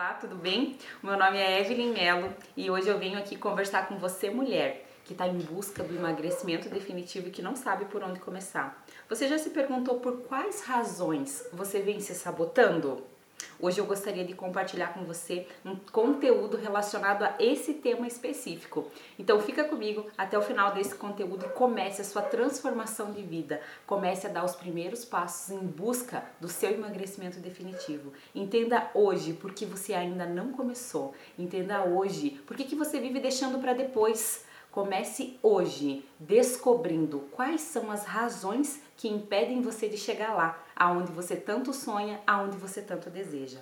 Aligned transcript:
Olá, 0.00 0.14
tudo 0.14 0.34
bem? 0.34 0.78
Meu 1.02 1.14
nome 1.14 1.36
é 1.36 1.60
Evelyn 1.60 1.92
Mello 1.92 2.34
e 2.56 2.70
hoje 2.70 2.88
eu 2.88 2.98
venho 2.98 3.18
aqui 3.18 3.36
conversar 3.36 3.86
com 3.86 3.98
você, 3.98 4.30
mulher, 4.30 4.86
que 5.04 5.12
está 5.12 5.28
em 5.28 5.36
busca 5.36 5.82
do 5.82 5.94
emagrecimento 5.94 6.70
definitivo 6.70 7.28
e 7.28 7.30
que 7.30 7.42
não 7.42 7.54
sabe 7.54 7.84
por 7.84 8.02
onde 8.02 8.18
começar. 8.18 8.82
Você 9.10 9.28
já 9.28 9.36
se 9.36 9.50
perguntou 9.50 10.00
por 10.00 10.22
quais 10.22 10.62
razões 10.62 11.46
você 11.52 11.82
vem 11.82 12.00
se 12.00 12.14
sabotando? 12.14 13.09
Hoje 13.58 13.78
eu 13.78 13.86
gostaria 13.86 14.24
de 14.24 14.34
compartilhar 14.34 14.94
com 14.94 15.04
você 15.04 15.46
um 15.64 15.76
conteúdo 15.76 16.56
relacionado 16.56 17.22
a 17.22 17.34
esse 17.38 17.74
tema 17.74 18.06
específico. 18.06 18.90
Então 19.18 19.40
fica 19.40 19.64
comigo 19.64 20.06
até 20.16 20.38
o 20.38 20.42
final 20.42 20.72
desse 20.72 20.94
conteúdo 20.94 21.46
e 21.46 21.50
comece 21.50 22.00
a 22.00 22.04
sua 22.04 22.22
transformação 22.22 23.12
de 23.12 23.22
vida. 23.22 23.60
Comece 23.86 24.26
a 24.26 24.30
dar 24.30 24.44
os 24.44 24.54
primeiros 24.54 25.04
passos 25.04 25.50
em 25.50 25.58
busca 25.58 26.24
do 26.40 26.48
seu 26.48 26.70
emagrecimento 26.70 27.38
definitivo. 27.38 28.12
Entenda 28.34 28.90
hoje 28.94 29.32
por 29.32 29.52
que 29.52 29.66
você 29.66 29.94
ainda 29.94 30.26
não 30.26 30.52
começou. 30.52 31.14
Entenda 31.38 31.84
hoje 31.84 32.40
por 32.46 32.56
que, 32.56 32.64
que 32.64 32.74
você 32.74 32.98
vive 32.98 33.20
deixando 33.20 33.58
para 33.58 33.72
depois. 33.74 34.44
Comece 34.70 35.36
hoje 35.42 36.04
descobrindo 36.18 37.28
quais 37.32 37.60
são 37.60 37.90
as 37.90 38.04
razões 38.04 38.80
que 38.96 39.08
impedem 39.08 39.60
você 39.60 39.88
de 39.88 39.96
chegar 39.96 40.32
lá, 40.32 40.62
aonde 40.80 41.12
você 41.12 41.36
tanto 41.36 41.74
sonha, 41.74 42.22
aonde 42.26 42.56
você 42.56 42.80
tanto 42.80 43.10
deseja. 43.10 43.58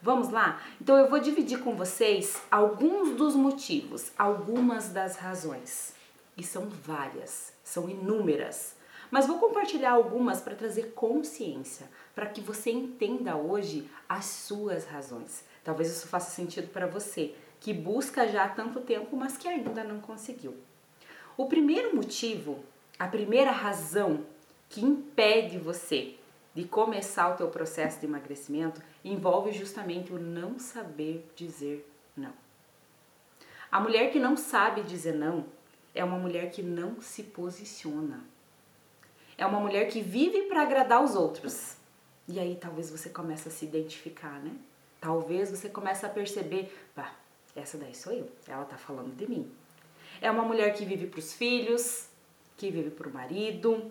Vamos 0.00 0.30
lá? 0.30 0.62
Então 0.80 0.96
eu 0.96 1.10
vou 1.10 1.18
dividir 1.18 1.58
com 1.58 1.74
vocês 1.74 2.40
alguns 2.48 3.16
dos 3.16 3.34
motivos, 3.34 4.12
algumas 4.16 4.90
das 4.90 5.16
razões. 5.16 5.92
E 6.36 6.44
são 6.44 6.68
várias, 6.68 7.52
são 7.64 7.90
inúmeras. 7.90 8.76
Mas 9.10 9.26
vou 9.26 9.40
compartilhar 9.40 9.90
algumas 9.90 10.40
para 10.40 10.54
trazer 10.54 10.92
consciência, 10.92 11.90
para 12.14 12.26
que 12.26 12.40
você 12.40 12.70
entenda 12.70 13.34
hoje 13.34 13.90
as 14.08 14.26
suas 14.26 14.86
razões. 14.86 15.44
Talvez 15.64 15.90
isso 15.90 16.06
faça 16.06 16.30
sentido 16.30 16.68
para 16.68 16.86
você, 16.86 17.34
que 17.58 17.74
busca 17.74 18.28
já 18.28 18.44
há 18.44 18.48
tanto 18.48 18.80
tempo, 18.80 19.16
mas 19.16 19.36
que 19.36 19.48
ainda 19.48 19.82
não 19.82 20.00
conseguiu. 20.00 20.54
O 21.36 21.46
primeiro 21.46 21.96
motivo, 21.96 22.64
a 22.96 23.08
primeira 23.08 23.50
razão 23.50 24.24
que 24.68 24.80
impede 24.80 25.58
você 25.58 26.19
de 26.54 26.64
começar 26.64 27.32
o 27.32 27.36
teu 27.36 27.48
processo 27.48 28.00
de 28.00 28.06
emagrecimento 28.06 28.82
envolve 29.04 29.52
justamente 29.52 30.12
o 30.12 30.18
não 30.18 30.58
saber 30.58 31.30
dizer 31.36 31.88
não. 32.16 32.32
A 33.70 33.78
mulher 33.78 34.10
que 34.10 34.18
não 34.18 34.36
sabe 34.36 34.82
dizer 34.82 35.14
não 35.14 35.46
é 35.94 36.04
uma 36.04 36.18
mulher 36.18 36.50
que 36.50 36.62
não 36.62 37.00
se 37.00 37.22
posiciona. 37.22 38.20
É 39.38 39.46
uma 39.46 39.60
mulher 39.60 39.88
que 39.88 40.00
vive 40.00 40.42
para 40.42 40.62
agradar 40.62 41.02
os 41.02 41.14
outros. 41.14 41.76
E 42.28 42.38
aí 42.38 42.56
talvez 42.60 42.90
você 42.90 43.08
comece 43.08 43.48
a 43.48 43.50
se 43.50 43.64
identificar, 43.64 44.40
né? 44.40 44.52
Talvez 45.00 45.50
você 45.50 45.68
comece 45.68 46.04
a 46.04 46.08
perceber, 46.08 46.72
pá, 46.94 47.14
essa 47.56 47.78
daí 47.78 47.94
sou 47.94 48.12
eu, 48.12 48.30
ela 48.46 48.64
tá 48.64 48.76
falando 48.76 49.16
de 49.16 49.26
mim. 49.26 49.50
É 50.20 50.30
uma 50.30 50.42
mulher 50.42 50.74
que 50.74 50.84
vive 50.84 51.06
para 51.06 51.18
os 51.18 51.32
filhos, 51.32 52.08
que 52.56 52.70
vive 52.70 52.90
para 52.90 53.08
o 53.08 53.12
marido, 53.12 53.90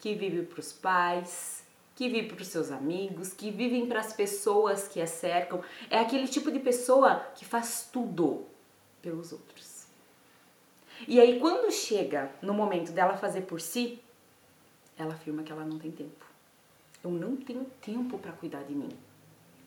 que 0.00 0.14
vive 0.14 0.42
para 0.42 0.60
os 0.60 0.72
pais, 0.72 1.65
que 1.96 2.10
vive 2.10 2.28
para 2.28 2.42
os 2.42 2.48
seus 2.48 2.70
amigos, 2.70 3.32
que 3.32 3.50
vivem 3.50 3.86
para 3.86 4.00
as 4.00 4.12
pessoas 4.12 4.86
que 4.86 5.00
a 5.00 5.06
cercam. 5.06 5.62
É 5.90 5.98
aquele 5.98 6.28
tipo 6.28 6.52
de 6.52 6.60
pessoa 6.60 7.26
que 7.34 7.44
faz 7.44 7.88
tudo 7.90 8.44
pelos 9.00 9.32
outros. 9.32 9.86
E 11.08 11.18
aí, 11.18 11.40
quando 11.40 11.72
chega 11.72 12.30
no 12.42 12.52
momento 12.52 12.92
dela 12.92 13.16
fazer 13.16 13.42
por 13.42 13.60
si, 13.60 13.98
ela 14.98 15.14
afirma 15.14 15.42
que 15.42 15.50
ela 15.50 15.64
não 15.64 15.78
tem 15.78 15.90
tempo. 15.90 16.24
Eu 17.02 17.10
não 17.10 17.34
tenho 17.34 17.64
tempo 17.80 18.18
para 18.18 18.32
cuidar 18.32 18.62
de 18.62 18.74
mim. 18.74 18.90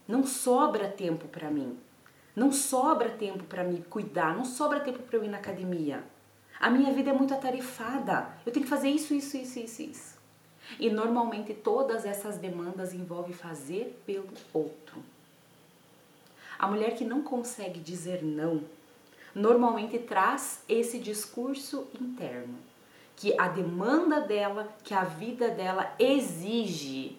Não 0.07 0.23
sobra 0.23 0.88
tempo 0.88 1.27
para 1.27 1.50
mim. 1.50 1.77
Não 2.35 2.52
sobra 2.52 3.09
tempo 3.09 3.44
para 3.44 3.63
me 3.63 3.81
cuidar, 3.81 4.35
não 4.35 4.45
sobra 4.45 4.80
tempo 4.80 5.00
para 5.00 5.17
eu 5.17 5.23
ir 5.23 5.30
na 5.30 5.38
academia. 5.38 6.03
A 6.59 6.69
minha 6.69 6.94
vida 6.94 7.09
é 7.09 7.13
muito 7.13 7.33
atarefada. 7.33 8.30
Eu 8.45 8.52
tenho 8.52 8.66
que 8.66 8.69
fazer 8.69 8.89
isso, 8.89 9.13
isso, 9.13 9.35
isso, 9.35 9.59
isso, 9.59 9.81
isso. 9.81 10.19
E 10.78 10.90
normalmente 10.90 11.53
todas 11.53 12.06
essas 12.06 12.38
demandas 12.38 12.94
envolvem 12.94 13.34
fazer 13.34 14.00
pelo 14.06 14.30
outro. 14.53 15.02
A 16.57 16.68
mulher 16.68 16.96
que 16.96 17.06
não 17.06 17.22
consegue 17.22 17.80
dizer 17.80 18.22
não, 18.22 18.62
normalmente 19.34 19.97
traz 19.97 20.62
esse 20.68 21.00
discurso 21.00 21.88
interno, 22.00 22.57
que 23.16 23.34
a 23.40 23.47
demanda 23.47 24.19
dela, 24.19 24.68
que 24.84 24.94
a 24.94 25.06
vida 25.06 25.50
dela 25.50 25.94
exige 25.97 27.18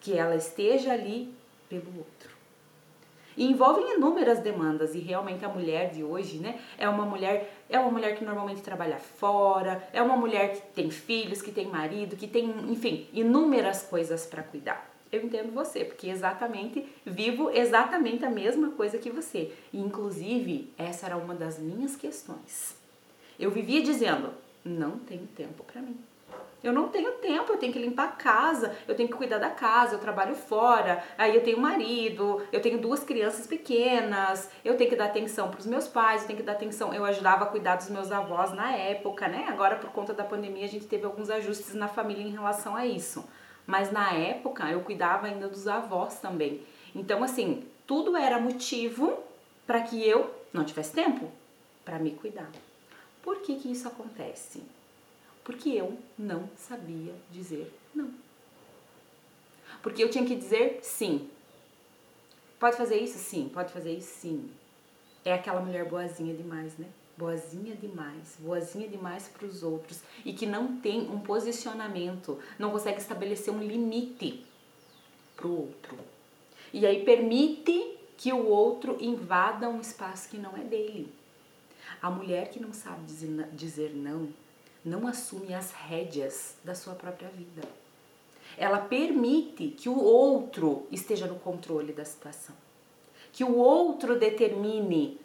que 0.00 0.16
ela 0.16 0.36
esteja 0.36 0.92
ali 0.92 1.34
pelo 1.68 1.98
outro. 1.98 2.37
E 3.38 3.44
envolvem 3.44 3.94
inúmeras 3.94 4.40
demandas 4.40 4.96
e 4.96 4.98
realmente 4.98 5.44
a 5.44 5.48
mulher 5.48 5.92
de 5.92 6.02
hoje, 6.02 6.38
né, 6.38 6.58
é 6.76 6.88
uma 6.88 7.06
mulher, 7.06 7.56
é 7.70 7.78
uma 7.78 7.88
mulher 7.88 8.18
que 8.18 8.24
normalmente 8.24 8.60
trabalha 8.62 8.98
fora, 8.98 9.88
é 9.92 10.02
uma 10.02 10.16
mulher 10.16 10.56
que 10.56 10.60
tem 10.74 10.90
filhos, 10.90 11.40
que 11.40 11.52
tem 11.52 11.68
marido, 11.68 12.16
que 12.16 12.26
tem, 12.26 12.52
enfim, 12.68 13.06
inúmeras 13.12 13.82
coisas 13.82 14.26
para 14.26 14.42
cuidar. 14.42 14.92
Eu 15.12 15.22
entendo 15.22 15.52
você, 15.52 15.84
porque 15.84 16.08
exatamente 16.08 16.84
vivo 17.06 17.48
exatamente 17.50 18.24
a 18.24 18.30
mesma 18.30 18.72
coisa 18.72 18.98
que 18.98 19.08
você. 19.08 19.52
E 19.72 19.78
inclusive, 19.78 20.72
essa 20.76 21.06
era 21.06 21.16
uma 21.16 21.32
das 21.32 21.60
minhas 21.60 21.94
questões. 21.94 22.76
Eu 23.38 23.52
vivia 23.52 23.80
dizendo: 23.80 24.32
"Não 24.64 24.98
tenho 24.98 25.28
tempo 25.28 25.62
para 25.62 25.80
mim". 25.80 25.96
Eu 26.62 26.72
não 26.72 26.88
tenho 26.88 27.12
tempo, 27.12 27.52
eu 27.52 27.56
tenho 27.56 27.72
que 27.72 27.78
limpar 27.78 28.04
a 28.04 28.12
casa, 28.12 28.76
eu 28.88 28.94
tenho 28.96 29.08
que 29.08 29.14
cuidar 29.14 29.38
da 29.38 29.50
casa, 29.50 29.94
eu 29.94 30.00
trabalho 30.00 30.34
fora, 30.34 31.04
aí 31.16 31.34
eu 31.34 31.42
tenho 31.44 31.60
marido, 31.60 32.42
eu 32.52 32.60
tenho 32.60 32.78
duas 32.78 33.04
crianças 33.04 33.46
pequenas, 33.46 34.50
eu 34.64 34.76
tenho 34.76 34.90
que 34.90 34.96
dar 34.96 35.04
atenção 35.04 35.50
para 35.50 35.60
os 35.60 35.66
meus 35.66 35.86
pais, 35.86 36.22
eu 36.22 36.26
tenho 36.26 36.38
que 36.38 36.44
dar 36.44 36.52
atenção, 36.52 36.92
eu 36.92 37.04
ajudava 37.04 37.44
a 37.44 37.46
cuidar 37.46 37.76
dos 37.76 37.88
meus 37.88 38.10
avós 38.10 38.52
na 38.52 38.72
época, 38.72 39.28
né? 39.28 39.46
Agora 39.48 39.76
por 39.76 39.90
conta 39.90 40.12
da 40.12 40.24
pandemia 40.24 40.64
a 40.64 40.68
gente 40.68 40.86
teve 40.86 41.04
alguns 41.04 41.30
ajustes 41.30 41.74
na 41.74 41.86
família 41.86 42.24
em 42.24 42.32
relação 42.32 42.74
a 42.74 42.84
isso. 42.84 43.24
Mas 43.64 43.92
na 43.92 44.12
época 44.12 44.68
eu 44.68 44.80
cuidava 44.80 45.28
ainda 45.28 45.46
dos 45.46 45.68
avós 45.68 46.18
também. 46.18 46.62
Então 46.92 47.22
assim, 47.22 47.68
tudo 47.86 48.16
era 48.16 48.40
motivo 48.40 49.16
para 49.64 49.80
que 49.82 50.04
eu 50.04 50.34
não 50.52 50.64
tivesse 50.64 50.92
tempo 50.92 51.30
para 51.84 52.00
me 52.00 52.10
cuidar. 52.10 52.50
Por 53.22 53.42
que 53.42 53.54
que 53.56 53.70
isso 53.70 53.86
acontece? 53.86 54.62
Porque 55.48 55.70
eu 55.70 55.96
não 56.18 56.46
sabia 56.58 57.14
dizer 57.30 57.72
não. 57.94 58.10
Porque 59.82 60.04
eu 60.04 60.10
tinha 60.10 60.26
que 60.26 60.36
dizer 60.36 60.80
sim. 60.82 61.30
Pode 62.60 62.76
fazer 62.76 62.96
isso? 62.96 63.16
Sim. 63.16 63.48
Pode 63.48 63.72
fazer 63.72 63.94
isso? 63.94 64.12
Sim. 64.20 64.50
É 65.24 65.32
aquela 65.32 65.62
mulher 65.62 65.86
boazinha 65.86 66.34
demais, 66.34 66.76
né? 66.76 66.86
Boazinha 67.16 67.74
demais, 67.74 68.36
boazinha 68.38 68.86
demais 68.88 69.28
para 69.28 69.46
os 69.46 69.62
outros 69.62 70.02
e 70.22 70.34
que 70.34 70.44
não 70.44 70.76
tem 70.82 71.08
um 71.08 71.18
posicionamento, 71.18 72.38
não 72.58 72.70
consegue 72.70 73.00
estabelecer 73.00 73.52
um 73.52 73.62
limite 73.62 74.44
para 75.34 75.46
o 75.46 75.60
outro. 75.62 75.98
E 76.74 76.84
aí 76.84 77.06
permite 77.06 77.96
que 78.18 78.30
o 78.34 78.46
outro 78.46 78.98
invada 79.00 79.66
um 79.66 79.80
espaço 79.80 80.28
que 80.28 80.36
não 80.36 80.54
é 80.58 80.60
dele. 80.60 81.10
A 82.02 82.10
mulher 82.10 82.50
que 82.50 82.60
não 82.60 82.74
sabe 82.74 83.06
dizer, 83.54 83.94
não, 83.94 84.28
não 84.84 85.06
assume 85.06 85.54
as 85.54 85.72
rédeas 85.72 86.56
da 86.64 86.74
sua 86.74 86.94
própria 86.94 87.28
vida. 87.28 87.62
Ela 88.56 88.78
permite 88.78 89.68
que 89.68 89.88
o 89.88 89.98
outro 89.98 90.86
esteja 90.90 91.26
no 91.26 91.38
controle 91.38 91.92
da 91.92 92.04
situação. 92.04 92.54
Que 93.32 93.44
o 93.44 93.56
outro 93.56 94.18
determine 94.18 95.20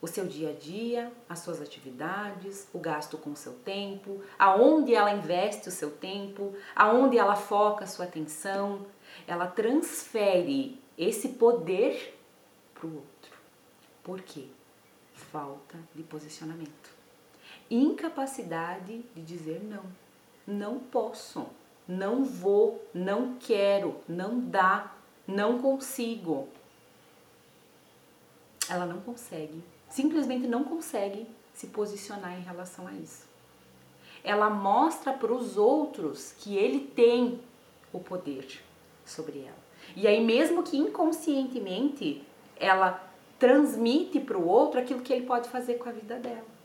o 0.00 0.06
seu 0.06 0.26
dia 0.26 0.50
a 0.50 0.52
dia, 0.52 1.12
as 1.28 1.40
suas 1.40 1.60
atividades, 1.60 2.66
o 2.72 2.78
gasto 2.78 3.18
com 3.18 3.30
o 3.30 3.36
seu 3.36 3.52
tempo, 3.52 4.22
aonde 4.38 4.94
ela 4.94 5.12
investe 5.12 5.68
o 5.68 5.72
seu 5.72 5.90
tempo, 5.90 6.54
aonde 6.74 7.18
ela 7.18 7.36
foca 7.36 7.84
a 7.84 7.88
sua 7.88 8.06
atenção. 8.06 8.86
Ela 9.26 9.46
transfere 9.46 10.80
esse 10.96 11.30
poder 11.30 12.18
para 12.72 12.86
o 12.86 12.94
outro. 12.94 13.36
Por 14.02 14.22
quê? 14.22 14.46
Falta 15.12 15.78
de 15.94 16.02
posicionamento 16.02 16.99
incapacidade 17.70 19.04
de 19.14 19.22
dizer 19.22 19.62
não. 19.62 19.84
Não 20.46 20.78
posso, 20.78 21.46
não 21.86 22.24
vou, 22.24 22.84
não 22.92 23.36
quero, 23.38 23.96
não 24.08 24.40
dá, 24.40 24.92
não 25.26 25.60
consigo. 25.60 26.48
Ela 28.68 28.86
não 28.86 29.00
consegue, 29.00 29.62
simplesmente 29.88 30.46
não 30.46 30.64
consegue 30.64 31.26
se 31.54 31.68
posicionar 31.68 32.36
em 32.38 32.42
relação 32.42 32.86
a 32.86 32.92
isso. 32.92 33.28
Ela 34.22 34.50
mostra 34.50 35.12
para 35.12 35.32
os 35.32 35.56
outros 35.56 36.32
que 36.32 36.56
ele 36.56 36.80
tem 36.80 37.40
o 37.92 38.00
poder 38.00 38.62
sobre 39.04 39.40
ela. 39.40 39.58
E 39.96 40.06
aí, 40.06 40.24
mesmo 40.24 40.62
que 40.62 40.76
inconscientemente, 40.76 42.22
ela 42.56 43.02
transmite 43.38 44.20
para 44.20 44.38
o 44.38 44.46
outro 44.46 44.78
aquilo 44.78 45.00
que 45.00 45.12
ele 45.12 45.26
pode 45.26 45.48
fazer 45.48 45.74
com 45.74 45.88
a 45.88 45.92
vida 45.92 46.16
dela. 46.16 46.59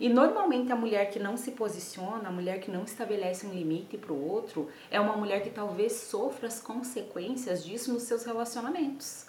E 0.00 0.08
normalmente 0.08 0.72
a 0.72 0.76
mulher 0.76 1.10
que 1.10 1.18
não 1.18 1.36
se 1.36 1.52
posiciona, 1.52 2.28
a 2.28 2.32
mulher 2.32 2.60
que 2.60 2.70
não 2.70 2.84
estabelece 2.84 3.46
um 3.46 3.52
limite 3.52 3.96
para 3.96 4.12
o 4.12 4.30
outro, 4.30 4.68
é 4.90 5.00
uma 5.00 5.16
mulher 5.16 5.42
que 5.42 5.50
talvez 5.50 5.92
sofra 5.92 6.48
as 6.48 6.60
consequências 6.60 7.64
disso 7.64 7.92
nos 7.92 8.02
seus 8.04 8.24
relacionamentos. 8.24 9.26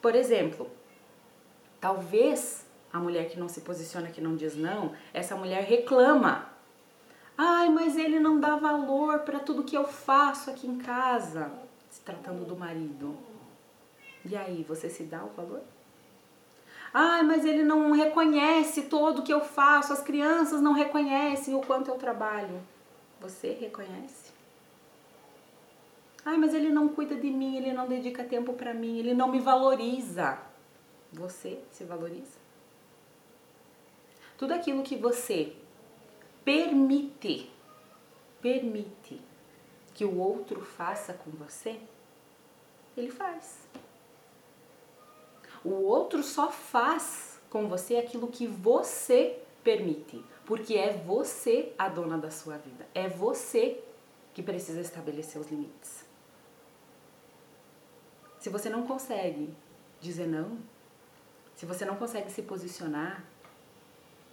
Por 0.00 0.14
exemplo, 0.14 0.70
talvez 1.80 2.66
a 2.92 2.98
mulher 2.98 3.28
que 3.28 3.38
não 3.38 3.48
se 3.48 3.60
posiciona, 3.60 4.08
que 4.08 4.20
não 4.20 4.36
diz 4.36 4.56
não, 4.56 4.92
essa 5.12 5.36
mulher 5.36 5.64
reclama. 5.64 6.48
Ai, 7.36 7.68
mas 7.68 7.96
ele 7.96 8.18
não 8.18 8.40
dá 8.40 8.56
valor 8.56 9.20
para 9.20 9.38
tudo 9.38 9.64
que 9.64 9.76
eu 9.76 9.84
faço 9.84 10.50
aqui 10.50 10.66
em 10.66 10.78
casa, 10.78 11.52
se 11.90 12.00
tratando 12.00 12.44
do 12.44 12.56
marido. 12.56 13.16
E 14.24 14.36
aí, 14.36 14.64
você 14.68 14.88
se 14.88 15.04
dá 15.04 15.24
o 15.24 15.28
valor? 15.28 15.62
Ai, 16.92 17.22
mas 17.22 17.44
ele 17.44 17.62
não 17.62 17.92
reconhece 17.92 18.82
todo 18.82 19.18
o 19.18 19.22
que 19.22 19.32
eu 19.32 19.40
faço, 19.40 19.92
as 19.92 20.00
crianças 20.00 20.60
não 20.60 20.72
reconhecem 20.72 21.54
o 21.54 21.60
quanto 21.60 21.90
eu 21.90 21.96
trabalho. 21.96 22.60
Você 23.20 23.52
reconhece? 23.52 24.32
Ai, 26.24 26.36
mas 26.36 26.54
ele 26.54 26.70
não 26.70 26.88
cuida 26.88 27.14
de 27.14 27.30
mim, 27.30 27.56
ele 27.56 27.72
não 27.72 27.86
dedica 27.86 28.24
tempo 28.24 28.52
para 28.52 28.74
mim, 28.74 28.98
ele 28.98 29.14
não 29.14 29.28
me 29.28 29.40
valoriza. 29.40 30.38
Você 31.12 31.58
se 31.70 31.84
valoriza? 31.84 32.38
Tudo 34.36 34.52
aquilo 34.52 34.82
que 34.82 34.96
você 34.96 35.54
permite, 36.44 37.50
permite 38.40 39.20
que 39.94 40.04
o 40.04 40.18
outro 40.18 40.64
faça 40.64 41.12
com 41.12 41.30
você, 41.32 41.80
ele 42.96 43.10
faz. 43.10 43.66
O 45.68 45.84
outro 45.84 46.22
só 46.22 46.50
faz 46.50 47.38
com 47.50 47.68
você 47.68 47.98
aquilo 47.98 48.28
que 48.28 48.46
você 48.46 49.38
permite, 49.62 50.24
porque 50.46 50.76
é 50.76 50.94
você 50.94 51.74
a 51.76 51.90
dona 51.90 52.16
da 52.16 52.30
sua 52.30 52.56
vida, 52.56 52.88
é 52.94 53.06
você 53.06 53.78
que 54.32 54.42
precisa 54.42 54.80
estabelecer 54.80 55.38
os 55.38 55.50
limites. 55.50 56.06
Se 58.40 58.48
você 58.48 58.70
não 58.70 58.86
consegue 58.86 59.54
dizer 60.00 60.26
não, 60.26 60.56
se 61.54 61.66
você 61.66 61.84
não 61.84 61.96
consegue 61.96 62.32
se 62.32 62.40
posicionar, 62.40 63.22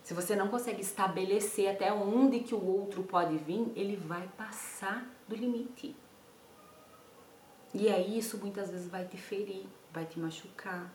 se 0.05 0.13
você 0.13 0.37
não 0.37 0.47
consegue 0.47 0.79
estabelecer 0.79 1.69
até 1.69 1.91
onde 1.91 2.39
que 2.39 2.55
o 2.55 2.65
outro 2.65 3.03
pode 3.03 3.37
vir, 3.39 3.73
ele 3.75 3.97
vai 3.97 4.25
passar 4.37 5.05
do 5.27 5.35
limite. 5.35 5.97
E 7.73 7.89
aí 7.89 8.17
isso 8.17 8.37
muitas 8.37 8.69
vezes 8.69 8.87
vai 8.87 9.05
te 9.05 9.17
ferir, 9.17 9.65
vai 9.91 10.05
te 10.05 10.17
machucar. 10.17 10.93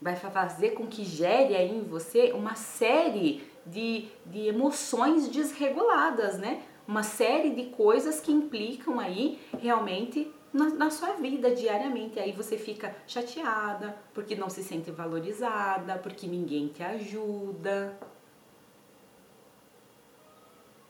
Vai 0.00 0.14
fazer 0.14 0.70
com 0.70 0.86
que 0.86 1.04
gere 1.04 1.56
aí 1.56 1.76
em 1.76 1.82
você 1.82 2.32
uma 2.32 2.54
série 2.54 3.48
de, 3.66 4.08
de 4.24 4.46
emoções 4.46 5.28
desreguladas, 5.28 6.38
né? 6.38 6.62
Uma 6.86 7.02
série 7.02 7.50
de 7.50 7.66
coisas 7.70 8.20
que 8.20 8.32
implicam 8.32 8.98
aí 8.98 9.38
realmente 9.60 10.32
na, 10.52 10.70
na, 10.70 10.90
sua 10.90 11.14
vida 11.14 11.54
diariamente. 11.54 12.18
Aí 12.18 12.32
você 12.32 12.56
fica 12.56 12.94
chateada 13.06 13.96
porque 14.14 14.34
não 14.34 14.48
se 14.48 14.62
sente 14.62 14.90
valorizada, 14.90 15.98
porque 15.98 16.26
ninguém 16.26 16.68
te 16.68 16.82
ajuda. 16.82 17.98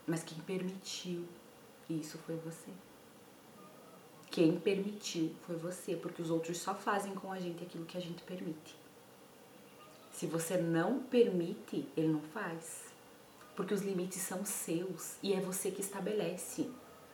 Mas 0.07 0.23
quem 0.23 0.39
permitiu 0.39 1.25
isso 1.89 2.17
foi 2.19 2.35
você. 2.37 2.71
Quem 4.31 4.59
permitiu 4.59 5.35
foi 5.41 5.55
você, 5.55 5.95
porque 5.95 6.21
os 6.21 6.29
outros 6.29 6.57
só 6.59 6.73
fazem 6.73 7.13
com 7.15 7.31
a 7.31 7.39
gente 7.39 7.63
aquilo 7.63 7.85
que 7.85 7.97
a 7.97 8.01
gente 8.01 8.21
permite. 8.23 8.78
Se 10.19 10.25
você 10.25 10.57
não 10.57 10.99
permite, 10.99 11.87
ele 11.95 12.09
não 12.09 12.19
faz. 12.19 12.89
Porque 13.55 13.73
os 13.73 13.81
limites 13.81 14.21
são 14.21 14.43
seus 14.43 15.15
e 15.23 15.31
é 15.31 15.39
você 15.39 15.71
que 15.71 15.79
estabelece. 15.79 16.69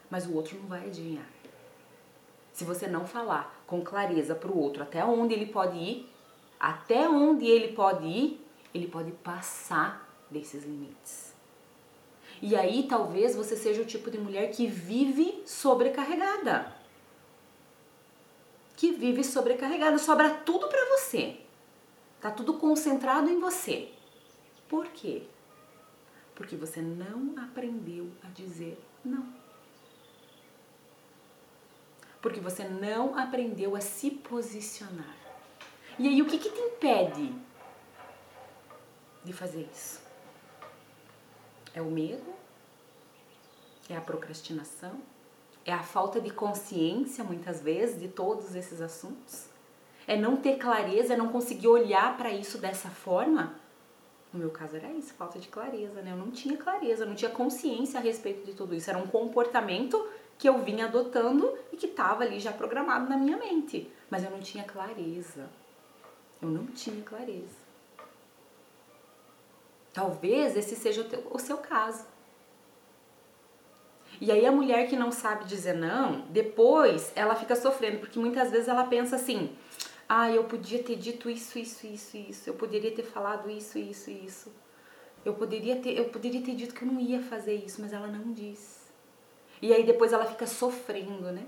Mas 0.09 0.25
o 0.25 0.33
outro 0.33 0.57
não 0.57 0.65
vai 0.65 0.87
adivinhar. 0.87 1.29
Se 2.51 2.63
você 2.63 2.87
não 2.87 3.05
falar 3.05 3.63
com 3.67 3.83
clareza 3.83 4.33
para 4.33 4.51
o 4.51 4.59
outro 4.59 4.81
até 4.81 5.05
onde 5.05 5.35
ele 5.35 5.45
pode 5.45 5.77
ir, 5.77 6.09
até 6.59 7.07
onde 7.07 7.45
ele 7.45 7.75
pode 7.75 8.07
ir, 8.07 8.43
ele 8.73 8.87
pode 8.87 9.11
passar 9.11 10.11
desses 10.31 10.63
limites. 10.63 11.31
E 12.41 12.55
aí 12.55 12.87
talvez 12.89 13.35
você 13.35 13.55
seja 13.55 13.83
o 13.83 13.85
tipo 13.85 14.09
de 14.09 14.17
mulher 14.17 14.49
que 14.49 14.65
vive 14.65 15.43
sobrecarregada. 15.45 16.73
Que 18.75 18.93
vive 18.93 19.23
sobrecarregada, 19.23 19.99
sobra 19.99 20.31
tudo 20.43 20.67
para 20.67 20.97
você. 20.97 21.44
Tá 22.25 22.31
tudo 22.31 22.55
concentrado 22.55 23.29
em 23.29 23.39
você. 23.39 23.93
Por 24.67 24.87
quê? 24.87 25.27
Porque 26.33 26.55
você 26.55 26.81
não 26.81 27.35
aprendeu 27.37 28.09
a 28.23 28.29
dizer 28.29 28.83
não 29.03 29.31
porque 32.23 32.39
você 32.39 32.67
não 32.67 33.15
aprendeu 33.15 33.75
a 33.75 33.81
se 33.81 34.09
posicionar. 34.09 35.15
E 35.99 36.07
aí, 36.07 36.19
o 36.23 36.25
que, 36.25 36.39
que 36.39 36.49
te 36.49 36.59
impede 36.59 37.31
de 39.23 39.31
fazer 39.31 39.69
isso? 39.71 40.01
É 41.75 41.83
o 41.83 41.91
medo? 41.91 42.33
É 43.87 43.95
a 43.95 44.01
procrastinação? 44.01 44.99
É 45.63 45.71
a 45.71 45.83
falta 45.83 46.19
de 46.19 46.31
consciência, 46.31 47.23
muitas 47.23 47.61
vezes, 47.61 48.01
de 48.01 48.07
todos 48.07 48.55
esses 48.55 48.81
assuntos? 48.81 49.53
É 50.07 50.15
não 50.15 50.37
ter 50.37 50.57
clareza, 50.57 51.13
é 51.13 51.17
não 51.17 51.29
conseguir 51.29 51.67
olhar 51.67 52.15
para 52.17 52.31
isso 52.31 52.57
dessa 52.57 52.89
forma? 52.89 53.55
No 54.31 54.39
meu 54.39 54.49
caso 54.49 54.75
era 54.75 54.91
isso, 54.91 55.13
falta 55.13 55.39
de 55.39 55.47
clareza, 55.47 56.01
né? 56.01 56.11
Eu 56.11 56.17
não 56.17 56.29
tinha 56.29 56.57
clareza, 56.57 57.05
não 57.05 57.15
tinha 57.15 57.31
consciência 57.31 57.99
a 57.99 58.03
respeito 58.03 58.45
de 58.45 58.53
tudo 58.53 58.75
isso. 58.75 58.89
Era 58.89 58.99
um 58.99 59.07
comportamento 59.07 60.07
que 60.37 60.47
eu 60.47 60.59
vinha 60.59 60.85
adotando 60.85 61.57
e 61.71 61.77
que 61.77 61.87
estava 61.87 62.23
ali 62.23 62.39
já 62.39 62.51
programado 62.51 63.09
na 63.09 63.17
minha 63.17 63.37
mente, 63.37 63.89
mas 64.09 64.23
eu 64.23 64.29
não 64.29 64.41
tinha 64.41 64.63
clareza. 64.63 65.49
Eu 66.41 66.49
não 66.49 66.65
tinha 66.67 67.01
clareza. 67.03 67.65
Talvez 69.93 70.57
esse 70.57 70.75
seja 70.75 71.01
o, 71.01 71.05
teu, 71.05 71.25
o 71.31 71.39
seu 71.39 71.57
caso. 71.57 72.05
E 74.19 74.31
aí 74.31 74.45
a 74.45 74.51
mulher 74.51 74.87
que 74.89 74.95
não 74.95 75.11
sabe 75.11 75.45
dizer 75.45 75.73
não, 75.73 76.21
depois 76.29 77.11
ela 77.15 77.35
fica 77.35 77.55
sofrendo, 77.55 77.99
porque 77.99 78.19
muitas 78.19 78.51
vezes 78.51 78.67
ela 78.67 78.83
pensa 78.85 79.15
assim: 79.15 79.55
"Ah, 80.07 80.31
eu 80.31 80.43
podia 80.43 80.81
ter 80.83 80.95
dito 80.95 81.29
isso, 81.29 81.57
isso, 81.57 81.87
isso, 81.87 82.17
isso. 82.17 82.49
Eu 82.49 82.53
poderia 82.53 82.91
ter 82.91 83.03
falado 83.03 83.49
isso, 83.49 83.77
isso, 83.77 84.09
isso. 84.11 84.51
Eu 85.23 85.33
poderia 85.33 85.75
ter, 85.77 85.97
eu 85.97 86.05
poderia 86.05 86.41
ter 86.41 86.55
dito 86.55 86.75
que 86.75 86.83
eu 86.83 86.87
não 86.87 86.99
ia 86.99 87.21
fazer 87.21 87.55
isso, 87.55 87.81
mas 87.81 87.91
ela 87.91 88.07
não 88.07 88.31
disse. 88.31 88.85
E 89.61 89.73
aí 89.73 89.83
depois 89.83 90.13
ela 90.13 90.25
fica 90.25 90.45
sofrendo, 90.45 91.31
né? 91.31 91.45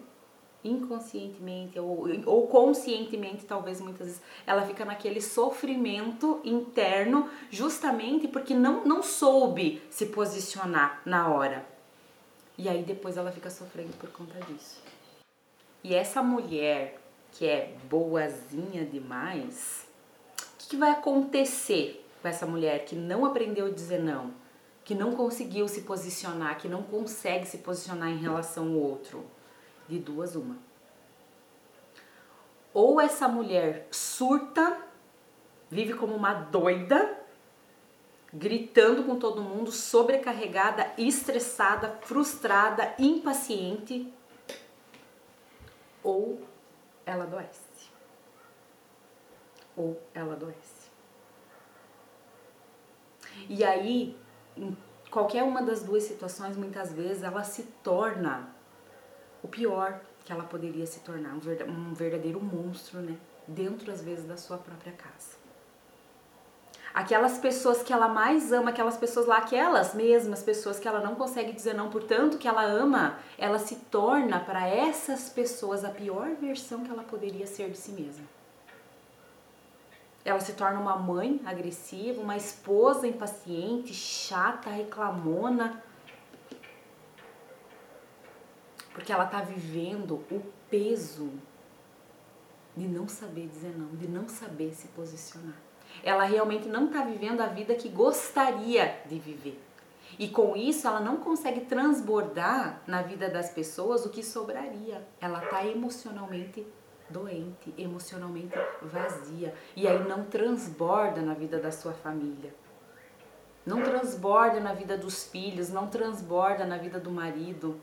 Inconscientemente 0.64 1.80
ou, 1.80 2.08
ou 2.26 2.48
conscientemente, 2.48 3.46
talvez 3.46 3.80
muitas 3.80 4.08
vezes, 4.08 4.22
ela 4.46 4.66
fica 4.66 4.84
naquele 4.84 5.22
sofrimento 5.22 6.42
interno 6.44 7.30
justamente 7.52 8.28
porque 8.28 8.56
não, 8.56 8.84
não 8.84 9.04
soube 9.04 9.82
se 9.92 10.08
posicionar 10.08 11.02
na 11.06 11.30
hora. 11.30 11.64
E 12.58 12.68
aí 12.68 12.82
depois 12.82 13.18
ela 13.18 13.32
fica 13.32 13.52
sofrendo 13.52 13.96
por 13.98 14.10
conta 14.10 14.40
disso. 14.46 14.82
E 15.84 15.94
essa 15.94 16.24
mulher 16.24 16.97
que 17.38 17.46
é 17.46 17.76
boazinha 17.88 18.84
demais, 18.84 19.88
o 20.40 20.68
que, 20.70 20.76
vai 20.76 20.90
acontecer 20.90 22.04
com 22.20 22.28
essa 22.28 22.48
mulher 22.48 22.84
que 22.86 22.96
não 22.96 23.26
aprendeu 23.26 23.68
a 23.68 23.70
dizer 23.70 24.00
não? 24.00 24.34
que 24.84 24.96
não 24.96 25.12
conseguiu 25.12 25.68
se 25.68 25.82
posicionar, 25.82 26.58
que 26.58 26.68
não 26.68 26.82
consegue 26.82 27.46
se 27.46 27.60
posicionar 27.60 28.10
em 28.10 28.18
relação 28.18 28.70
ao 28.70 28.80
outro. 28.80 29.24
De 29.88 30.00
duas, 30.00 30.36
uma. 30.36 30.58
Ou 32.74 33.00
essa 33.00 33.28
mulher 33.28 33.88
surta, 33.92 34.78
vive 35.70 35.94
como 35.94 36.16
uma 36.16 36.34
doida, 36.34 37.20
gritando 38.34 39.04
com 39.04 39.20
todo 39.20 39.42
mundo, 39.42 39.72
sobrecarregada, 39.72 40.92
estressada, 40.98 42.00
frustrada, 42.02 42.96
impaciente, 42.98 44.12
ou 46.02 46.47
ela 47.08 47.24
adoece. 47.24 47.90
Ou 49.76 50.00
ela 50.14 50.34
adoece. 50.34 50.92
E 53.50 53.64
aí 53.64 54.18
em 54.56 54.76
qualquer 55.10 55.44
uma 55.44 55.62
das 55.62 55.84
duas 55.84 56.04
situações, 56.04 56.58
muitas 56.58 56.94
vezes 56.94 57.24
ela 57.24 57.44
se 57.44 57.64
torna 57.84 58.50
o 59.42 59.48
pior 59.48 60.02
que 60.26 60.32
ela 60.34 60.44
poderia 60.44 60.86
se 60.86 61.00
tornar, 61.00 61.34
um 61.34 61.94
verdadeiro 61.94 62.42
monstro, 62.42 63.00
né? 63.00 63.18
Dentro, 63.48 63.90
às 63.92 64.02
vezes, 64.02 64.26
da 64.26 64.36
sua 64.36 64.58
própria 64.58 64.92
casa. 64.92 65.37
Aquelas 66.98 67.38
pessoas 67.38 67.84
que 67.84 67.94
ela 67.94 68.08
mais 68.08 68.52
ama, 68.52 68.72
aquelas 68.72 68.98
pessoas 68.98 69.28
lá, 69.28 69.38
aquelas 69.38 69.94
mesmas 69.94 70.42
pessoas 70.42 70.80
que 70.80 70.88
ela 70.88 71.00
não 71.00 71.14
consegue 71.14 71.52
dizer 71.52 71.76
não, 71.76 71.92
portanto 71.92 72.40
que 72.40 72.48
ela 72.48 72.64
ama, 72.64 73.20
ela 73.38 73.60
se 73.60 73.76
torna 73.76 74.40
para 74.40 74.68
essas 74.68 75.30
pessoas 75.30 75.86
a 75.86 75.90
pior 75.90 76.30
versão 76.42 76.84
que 76.84 76.90
ela 76.90 77.04
poderia 77.04 77.46
ser 77.46 77.70
de 77.70 77.78
si 77.78 77.92
mesma 77.92 78.26
ela 80.26 80.42
se 80.42 80.54
torna 80.54 80.78
uma 80.78 80.98
mãe 80.98 81.40
agressiva, 81.46 82.22
uma 82.22 82.36
esposa 82.36 83.08
impaciente, 83.08 83.94
chata, 83.94 84.70
reclamona. 84.70 85.82
Porque 88.92 89.14
ela 89.14 89.24
está 89.24 89.40
vivendo 89.42 90.16
o 90.30 90.44
peso 90.70 91.32
de 92.76 92.90
não 92.90 93.08
saber 93.08 93.48
dizer 93.48 93.74
não, 93.78 93.88
de 93.96 94.06
não 94.06 94.28
saber 94.28 94.74
se 94.74 94.90
posicionar. 94.90 95.67
Ela 96.04 96.24
realmente 96.24 96.68
não 96.68 96.86
está 96.86 97.04
vivendo 97.04 97.42
a 97.42 97.48
vida 97.48 97.76
que 97.76 97.90
gostaria 97.90 99.02
de 99.06 99.18
viver. 99.18 99.62
E 100.20 100.28
com 100.28 100.56
isso 100.56 100.88
ela 100.88 101.00
não 101.00 101.18
consegue 101.18 101.62
transbordar 101.62 102.82
na 102.88 103.02
vida 103.02 103.30
das 103.30 103.52
pessoas 103.52 104.06
o 104.06 104.10
que 104.10 104.24
sobraria. 104.24 105.06
Ela 105.22 105.44
está 105.44 105.66
emocionalmente 105.66 106.66
doente, 107.10 107.74
emocionalmente 107.78 108.58
vazia. 108.82 109.54
E 109.76 109.88
aí 109.88 110.08
não 110.08 110.24
transborda 110.24 111.22
na 111.22 111.34
vida 111.34 111.60
da 111.60 111.72
sua 111.72 111.94
família. 111.94 112.54
Não 113.66 113.84
transborda 113.84 114.60
na 114.60 114.74
vida 114.74 114.98
dos 114.98 115.26
filhos, 115.26 115.70
não 115.70 115.88
transborda 115.88 116.66
na 116.66 116.78
vida 116.78 117.00
do 117.00 117.12
marido. 117.12 117.80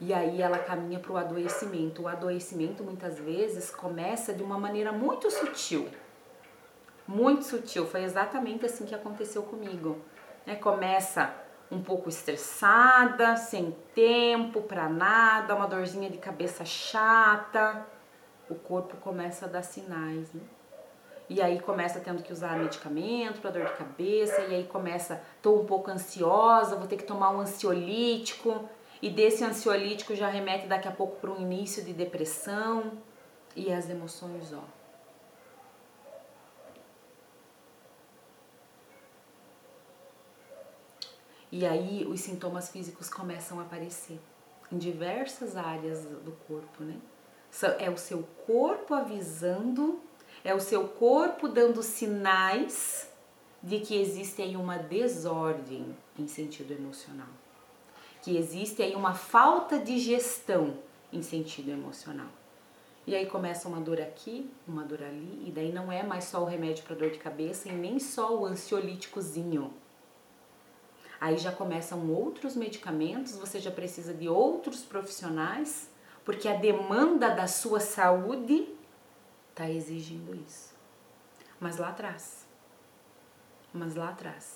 E 0.00 0.12
aí 0.12 0.42
ela 0.42 0.58
caminha 0.58 0.98
para 0.98 1.12
o 1.12 1.16
adoecimento. 1.16 2.02
O 2.02 2.08
adoecimento 2.08 2.82
muitas 2.82 3.18
vezes 3.18 3.70
começa 3.70 4.32
de 4.32 4.42
uma 4.42 4.58
maneira 4.58 4.92
muito 4.92 5.30
sutil. 5.30 5.88
Muito 7.06 7.44
sutil. 7.44 7.86
Foi 7.86 8.02
exatamente 8.02 8.66
assim 8.66 8.84
que 8.84 8.94
aconteceu 8.94 9.42
comigo. 9.42 9.98
É, 10.46 10.54
começa 10.54 11.34
um 11.70 11.82
pouco 11.82 12.08
estressada, 12.08 13.36
sem 13.36 13.76
tempo 13.94 14.62
para 14.62 14.88
nada, 14.88 15.54
uma 15.54 15.66
dorzinha 15.66 16.10
de 16.10 16.18
cabeça 16.18 16.64
chata. 16.64 17.86
O 18.48 18.54
corpo 18.54 18.96
começa 18.98 19.46
a 19.46 19.48
dar 19.48 19.62
sinais, 19.62 20.32
né? 20.32 20.42
E 21.28 21.42
aí 21.42 21.60
começa 21.60 21.98
tendo 21.98 22.22
que 22.22 22.32
usar 22.32 22.56
medicamento 22.56 23.40
para 23.40 23.50
dor 23.50 23.64
de 23.64 23.72
cabeça, 23.72 24.42
e 24.42 24.54
aí 24.54 24.64
começa, 24.64 25.20
tô 25.42 25.56
um 25.60 25.66
pouco 25.66 25.90
ansiosa, 25.90 26.76
vou 26.76 26.86
ter 26.86 26.96
que 26.96 27.02
tomar 27.02 27.30
um 27.30 27.40
ansiolítico, 27.40 28.68
e 29.00 29.10
desse 29.10 29.44
ansiolítico 29.44 30.14
já 30.14 30.28
remete 30.28 30.66
daqui 30.66 30.88
a 30.88 30.92
pouco 30.92 31.20
para 31.20 31.30
um 31.30 31.40
início 31.40 31.84
de 31.84 31.92
depressão 31.92 32.92
e 33.54 33.72
as 33.72 33.88
emoções, 33.90 34.52
ó. 34.52 34.62
E 41.52 41.64
aí 41.64 42.04
os 42.06 42.20
sintomas 42.20 42.68
físicos 42.68 43.08
começam 43.08 43.60
a 43.60 43.62
aparecer 43.62 44.20
em 44.70 44.76
diversas 44.76 45.56
áreas 45.56 46.04
do 46.04 46.32
corpo, 46.46 46.82
né? 46.82 46.96
É 47.78 47.88
o 47.88 47.96
seu 47.96 48.24
corpo 48.46 48.92
avisando, 48.92 50.00
é 50.44 50.54
o 50.54 50.60
seu 50.60 50.88
corpo 50.88 51.48
dando 51.48 51.82
sinais 51.82 53.10
de 53.62 53.80
que 53.80 53.98
existe 53.98 54.42
aí 54.42 54.56
uma 54.56 54.76
desordem 54.76 55.96
em 56.18 56.26
sentido 56.26 56.72
emocional 56.72 57.28
que 58.26 58.36
existe 58.36 58.82
aí 58.82 58.96
uma 58.96 59.14
falta 59.14 59.78
de 59.78 60.00
gestão 60.00 60.76
em 61.12 61.22
sentido 61.22 61.70
emocional. 61.70 62.26
E 63.06 63.14
aí 63.14 63.24
começa 63.26 63.68
uma 63.68 63.80
dor 63.80 64.00
aqui, 64.00 64.50
uma 64.66 64.82
dor 64.82 65.00
ali, 65.00 65.44
e 65.46 65.52
daí 65.52 65.72
não 65.72 65.92
é 65.92 66.02
mais 66.02 66.24
só 66.24 66.42
o 66.42 66.44
remédio 66.44 66.82
para 66.82 66.96
dor 66.96 67.10
de 67.10 67.18
cabeça 67.18 67.68
e 67.68 67.72
nem 67.72 68.00
só 68.00 68.36
o 68.36 68.44
ansiolíticozinho. 68.44 69.72
Aí 71.20 71.38
já 71.38 71.52
começam 71.52 72.10
outros 72.10 72.56
medicamentos, 72.56 73.36
você 73.36 73.60
já 73.60 73.70
precisa 73.70 74.12
de 74.12 74.28
outros 74.28 74.82
profissionais, 74.82 75.88
porque 76.24 76.48
a 76.48 76.56
demanda 76.56 77.30
da 77.30 77.46
sua 77.46 77.78
saúde 77.78 78.68
está 79.50 79.70
exigindo 79.70 80.34
isso. 80.34 80.74
Mas 81.60 81.76
lá 81.76 81.90
atrás, 81.90 82.44
mas 83.72 83.94
lá 83.94 84.08
atrás, 84.08 84.55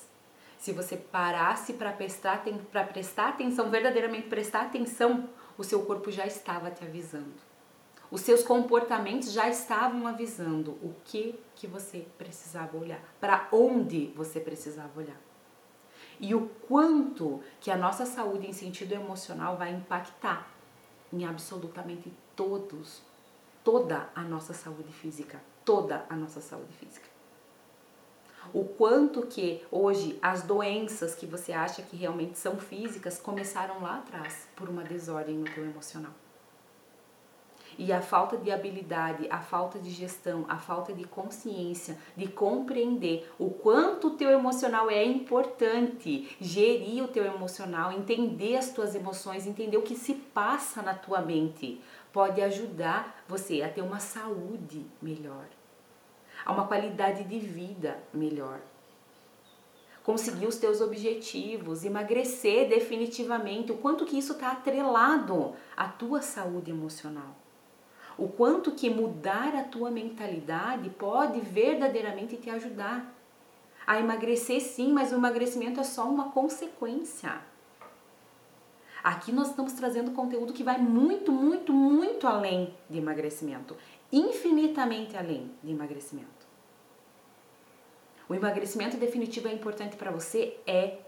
se 0.60 0.72
você 0.72 0.94
parasse 0.94 1.72
para 1.72 1.90
prestar, 1.90 2.44
prestar 2.92 3.30
atenção, 3.30 3.70
verdadeiramente 3.70 4.28
prestar 4.28 4.60
atenção, 4.60 5.30
o 5.56 5.64
seu 5.64 5.86
corpo 5.86 6.12
já 6.12 6.26
estava 6.26 6.70
te 6.70 6.84
avisando. 6.84 7.32
Os 8.10 8.20
seus 8.20 8.42
comportamentos 8.42 9.32
já 9.32 9.48
estavam 9.48 10.06
avisando 10.06 10.72
o 10.82 10.94
que 11.06 11.40
que 11.56 11.66
você 11.66 12.06
precisava 12.18 12.76
olhar, 12.76 13.00
para 13.18 13.48
onde 13.50 14.08
você 14.14 14.38
precisava 14.38 15.00
olhar. 15.00 15.18
E 16.20 16.34
o 16.34 16.50
quanto 16.68 17.40
que 17.58 17.70
a 17.70 17.76
nossa 17.76 18.04
saúde 18.04 18.46
em 18.46 18.52
sentido 18.52 18.92
emocional 18.92 19.56
vai 19.56 19.72
impactar 19.72 20.46
em 21.10 21.24
absolutamente 21.24 22.12
todos, 22.36 23.02
toda 23.64 24.10
a 24.14 24.20
nossa 24.20 24.52
saúde 24.52 24.92
física, 24.92 25.40
toda 25.64 26.04
a 26.10 26.14
nossa 26.14 26.42
saúde 26.42 26.74
física 26.74 27.09
o 28.52 28.64
quanto 28.64 29.26
que 29.26 29.62
hoje 29.70 30.18
as 30.20 30.42
doenças 30.42 31.14
que 31.14 31.26
você 31.26 31.52
acha 31.52 31.82
que 31.82 31.96
realmente 31.96 32.38
são 32.38 32.56
físicas 32.56 33.18
começaram 33.18 33.80
lá 33.82 33.96
atrás 33.96 34.48
por 34.56 34.68
uma 34.68 34.82
desordem 34.82 35.36
no 35.36 35.44
teu 35.44 35.64
emocional. 35.64 36.12
E 37.78 37.92
a 37.92 38.02
falta 38.02 38.36
de 38.36 38.50
habilidade, 38.50 39.26
a 39.30 39.38
falta 39.38 39.78
de 39.78 39.90
gestão, 39.90 40.44
a 40.48 40.58
falta 40.58 40.92
de 40.92 41.04
consciência, 41.04 41.96
de 42.16 42.26
compreender 42.26 43.30
o 43.38 43.48
quanto 43.48 44.08
o 44.08 44.16
teu 44.16 44.30
emocional 44.30 44.90
é 44.90 45.02
importante, 45.04 46.36
gerir 46.40 47.04
o 47.04 47.08
teu 47.08 47.24
emocional, 47.24 47.92
entender 47.92 48.56
as 48.56 48.70
tuas 48.70 48.94
emoções, 48.94 49.46
entender 49.46 49.78
o 49.78 49.82
que 49.82 49.96
se 49.96 50.14
passa 50.14 50.82
na 50.82 50.94
tua 50.94 51.22
mente, 51.22 51.80
pode 52.12 52.42
ajudar 52.42 53.24
você 53.26 53.62
a 53.62 53.68
ter 53.68 53.82
uma 53.82 54.00
saúde 54.00 54.84
melhor 55.00 55.46
a 56.44 56.52
uma 56.52 56.66
qualidade 56.66 57.24
de 57.24 57.38
vida 57.38 57.98
melhor. 58.12 58.60
Conseguir 60.02 60.46
os 60.46 60.56
teus 60.56 60.80
objetivos, 60.80 61.84
emagrecer 61.84 62.68
definitivamente, 62.68 63.70
o 63.70 63.76
quanto 63.76 64.06
que 64.06 64.18
isso 64.18 64.32
está 64.32 64.52
atrelado 64.52 65.54
à 65.76 65.86
tua 65.86 66.22
saúde 66.22 66.70
emocional. 66.70 67.36
O 68.16 68.28
quanto 68.28 68.72
que 68.72 68.90
mudar 68.90 69.54
a 69.54 69.64
tua 69.64 69.90
mentalidade 69.90 70.90
pode 70.90 71.40
verdadeiramente 71.40 72.36
te 72.36 72.50
ajudar. 72.50 73.14
A 73.86 73.98
emagrecer 73.98 74.60
sim, 74.60 74.92
mas 74.92 75.12
o 75.12 75.16
emagrecimento 75.16 75.80
é 75.80 75.84
só 75.84 76.04
uma 76.04 76.30
consequência. 76.30 77.40
Aqui 79.02 79.32
nós 79.32 79.48
estamos 79.48 79.72
trazendo 79.72 80.10
conteúdo 80.10 80.52
que 80.52 80.62
vai 80.62 80.78
muito, 80.78 81.32
muito, 81.32 81.72
muito 81.72 82.26
além 82.26 82.74
de 82.88 82.98
emagrecimento 82.98 83.76
infinitamente 84.12 85.16
além 85.16 85.50
de 85.62 85.70
emagrecimento. 85.70 86.48
O 88.28 88.34
emagrecimento 88.34 88.96
definitivo 88.96 89.48
é 89.48 89.52
importante 89.52 89.96
para 89.96 90.10
você? 90.10 90.56
É. 90.66 90.98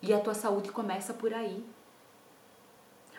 E 0.00 0.14
a 0.14 0.20
tua 0.20 0.34
saúde 0.34 0.70
começa 0.70 1.12
por 1.12 1.34
aí. 1.34 1.64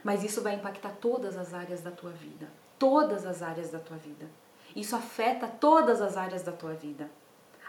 Mas 0.04 0.24
isso 0.24 0.42
vai 0.42 0.56
impactar 0.56 0.94
todas 1.02 1.38
as 1.38 1.54
áreas 1.54 1.82
da 1.82 1.92
tua 1.92 2.12
vida. 2.12 2.48
Todas 2.80 3.26
as 3.26 3.42
áreas 3.42 3.70
da 3.70 3.80
tua 3.80 3.98
vida. 3.98 4.30
Isso 4.76 4.96
afeta 4.96 5.48
todas 5.48 6.02
as 6.02 6.16
áreas 6.16 6.44
da 6.44 6.52
tua 6.52 6.74
vida. 6.74 7.10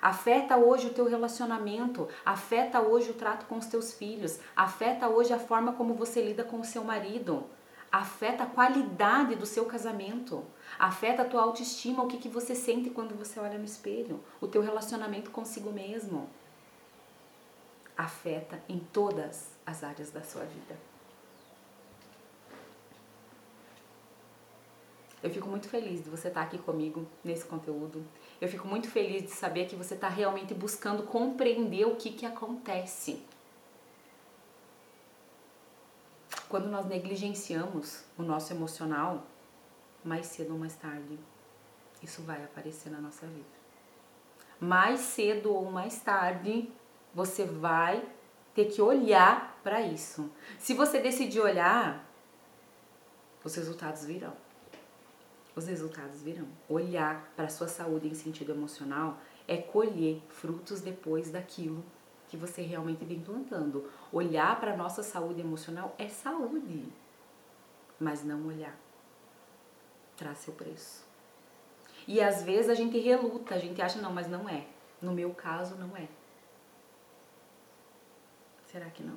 Afeta 0.00 0.57
hoje 0.57 0.87
o 0.87 0.95
teu 0.95 1.09
relacionamento, 1.09 2.09
afeta 2.25 2.80
hoje 2.80 3.11
o 3.11 3.14
trato 3.14 3.47
com 3.47 3.57
os 3.57 3.66
teus 3.66 3.92
filhos, 3.92 4.38
afeta 4.54 5.09
hoje 5.09 5.33
a 5.33 5.38
forma 5.38 5.73
como 5.73 5.95
você 5.95 6.23
lida 6.23 6.45
com 6.45 6.61
o 6.61 6.64
seu 6.64 6.85
marido, 6.85 7.45
afeta 7.90 8.45
a 8.45 8.47
qualidade 8.47 9.35
do 9.35 9.47
seu 9.47 9.64
casamento, 9.64 10.45
afeta 10.78 11.23
a 11.23 11.25
tua 11.25 11.42
autoestima, 11.42 12.02
o 12.02 12.09
que, 12.09 12.18
que 12.18 12.28
você 12.28 12.54
sente 12.54 12.90
quando 12.90 13.16
você 13.16 13.40
olha 13.40 13.59
no 13.59 13.64
espelho, 13.64 14.23
o 14.40 14.47
teu 14.47 14.62
relacionamento 14.62 15.30
consigo 15.30 15.73
mesmo. 15.73 16.28
Afeta 17.97 18.62
em 18.68 18.78
todas 18.78 19.49
as 19.66 19.83
áreas 19.83 20.11
da 20.11 20.23
sua 20.23 20.45
vida. 20.45 20.76
Eu 25.21 25.30
fico 25.30 25.49
muito 25.49 25.68
feliz 25.68 26.04
de 26.04 26.11
você 26.11 26.28
estar 26.28 26.42
aqui 26.42 26.59
comigo 26.59 27.04
nesse 27.25 27.45
conteúdo. 27.45 28.04
Eu 28.40 28.49
fico 28.49 28.68
muito 28.68 28.88
feliz 28.88 29.25
de 29.25 29.30
saber 29.30 29.66
que 29.66 29.75
você 29.75 29.95
está 29.95 30.09
realmente 30.09 30.54
buscando 30.54 31.02
compreender 31.02 31.87
o 31.87 31.97
que, 31.97 32.12
que 32.12 32.25
acontece 32.25 33.21
Quando 36.49 36.69
nós 36.69 36.87
negligenciamos 36.87 38.05
o 38.17 38.23
nosso 38.23 38.52
emocional, 38.52 39.26
mais 40.02 40.26
cedo 40.26 40.55
ou 40.55 40.59
mais 40.59 40.75
tarde, 40.75 41.19
isso 42.02 42.23
vai 42.23 42.43
aparecer 42.43 42.90
na 42.90 43.00
nossa 43.00 43.26
vida. 43.26 43.59
Mais 44.59 45.00
cedo 45.00 45.52
ou 45.52 45.71
mais 45.71 46.00
tarde, 46.00 46.73
você 47.14 47.45
vai 47.45 48.02
ter 48.55 48.67
que 48.67 48.81
olhar 48.81 49.61
para 49.62 49.83
isso. 49.83 50.31
Se 50.59 50.73
você 50.73 50.99
decidir 51.00 51.40
olhar, 51.40 52.09
os 53.45 53.55
resultados 53.55 54.05
virão. 54.05 54.33
Os 55.55 55.67
resultados 55.67 56.23
virão. 56.23 56.49
Olhar 56.69 57.31
para 57.37 57.49
sua 57.49 57.69
saúde 57.69 58.09
em 58.09 58.14
sentido 58.14 58.52
emocional 58.52 59.19
é 59.47 59.57
colher 59.59 60.23
frutos 60.28 60.81
depois 60.81 61.31
daquilo 61.31 61.85
que 62.29 62.37
você 62.37 62.63
realmente 62.63 63.05
vem 63.05 63.21
plantando. 63.21 63.91
Olhar 64.13 64.61
para 64.61 64.73
a 64.73 64.77
nossa 64.77 65.03
saúde 65.03 65.41
emocional 65.41 65.95
é 65.99 66.09
saúde, 66.09 66.85
mas 67.99 68.25
não 68.25 68.47
olhar 68.47 68.77
traz 70.19 70.39
seu 70.39 70.53
preço. 70.53 71.07
E 72.07 72.21
às 72.21 72.43
vezes 72.43 72.69
a 72.69 72.75
gente 72.75 72.99
reluta, 72.99 73.55
a 73.55 73.59
gente 73.59 73.81
acha, 73.81 74.01
não, 74.01 74.13
mas 74.13 74.29
não 74.29 74.49
é. 74.49 74.65
No 75.01 75.13
meu 75.13 75.31
caso, 75.31 75.77
não 75.77 75.97
é. 75.97 76.09
Será 78.67 78.87
que 78.87 79.03
não? 79.03 79.17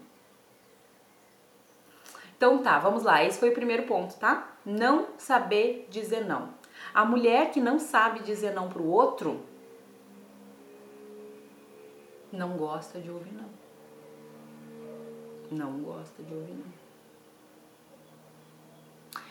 Então 2.37 2.59
tá, 2.59 2.77
vamos 2.79 3.03
lá. 3.03 3.23
Esse 3.23 3.39
foi 3.39 3.49
o 3.49 3.53
primeiro 3.53 3.83
ponto, 3.83 4.15
tá? 4.17 4.55
Não 4.65 5.07
saber 5.17 5.87
dizer 5.89 6.25
não. 6.25 6.53
A 6.93 7.03
mulher 7.03 7.51
que 7.51 7.59
não 7.59 7.79
sabe 7.79 8.21
dizer 8.21 8.53
não 8.53 8.69
pro 8.69 8.85
outro 8.85 9.43
não 12.31 12.57
gosta 12.57 12.99
de 12.99 13.09
ouvir 13.09 13.33
não. 13.33 13.49
Não 15.51 15.79
gosta 15.79 16.23
de 16.23 16.33
ouvir 16.33 16.53
não. 16.53 16.81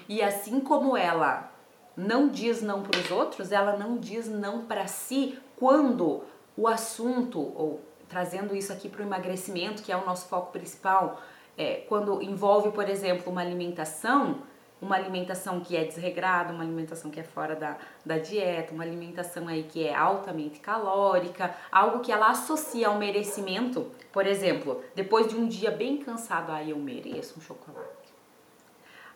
E 0.09 0.23
assim 0.23 0.61
como 0.61 0.97
ela 0.97 1.51
não 1.97 2.29
diz 2.29 2.63
não 2.63 2.83
para 2.83 2.99
os 2.99 3.11
outros, 3.11 3.53
ela 3.53 3.77
não 3.77 3.97
diz 3.97 4.29
não 4.29 4.65
para 4.65 4.87
si 4.87 5.39
quando 5.57 6.23
o 6.57 6.67
assunto, 6.67 7.39
ou 7.39 7.81
trazendo 8.09 8.55
isso 8.55 8.73
aqui 8.73 8.89
para 8.89 9.03
o 9.03 9.07
emagrecimento, 9.07 9.83
que 9.83 9.93
é 9.93 9.97
o 9.97 10.05
nosso 10.05 10.27
foco 10.29 10.51
principal, 10.53 11.23
é, 11.57 11.85
quando 11.89 12.23
envolve, 12.23 12.71
por 12.73 12.89
exemplo, 12.89 13.31
uma 13.31 13.41
alimentação, 13.41 14.43
uma 14.81 14.97
alimentação 14.97 15.61
que 15.61 15.77
é 15.77 15.85
desregrada, 15.85 16.53
uma 16.53 16.63
alimentação 16.63 17.11
que 17.11 17.21
é 17.21 17.23
fora 17.23 17.55
da, 17.55 17.77
da 18.05 18.19
dieta, 18.19 18.73
uma 18.73 18.83
alimentação 18.83 19.47
aí 19.47 19.65
que 19.65 19.87
é 19.87 19.95
altamente 19.95 20.59
calórica, 20.61 21.55
algo 21.71 22.01
que 22.01 22.11
ela 22.11 22.31
associa 22.31 22.89
ao 22.89 22.99
merecimento. 22.99 23.91
Por 24.11 24.27
exemplo, 24.27 24.83
depois 24.95 25.29
de 25.29 25.37
um 25.37 25.47
dia 25.47 25.71
bem 25.71 25.99
cansado, 25.99 26.51
ah, 26.51 26.65
eu 26.65 26.79
mereço 26.79 27.39
um 27.39 27.43
chocolate. 27.43 27.91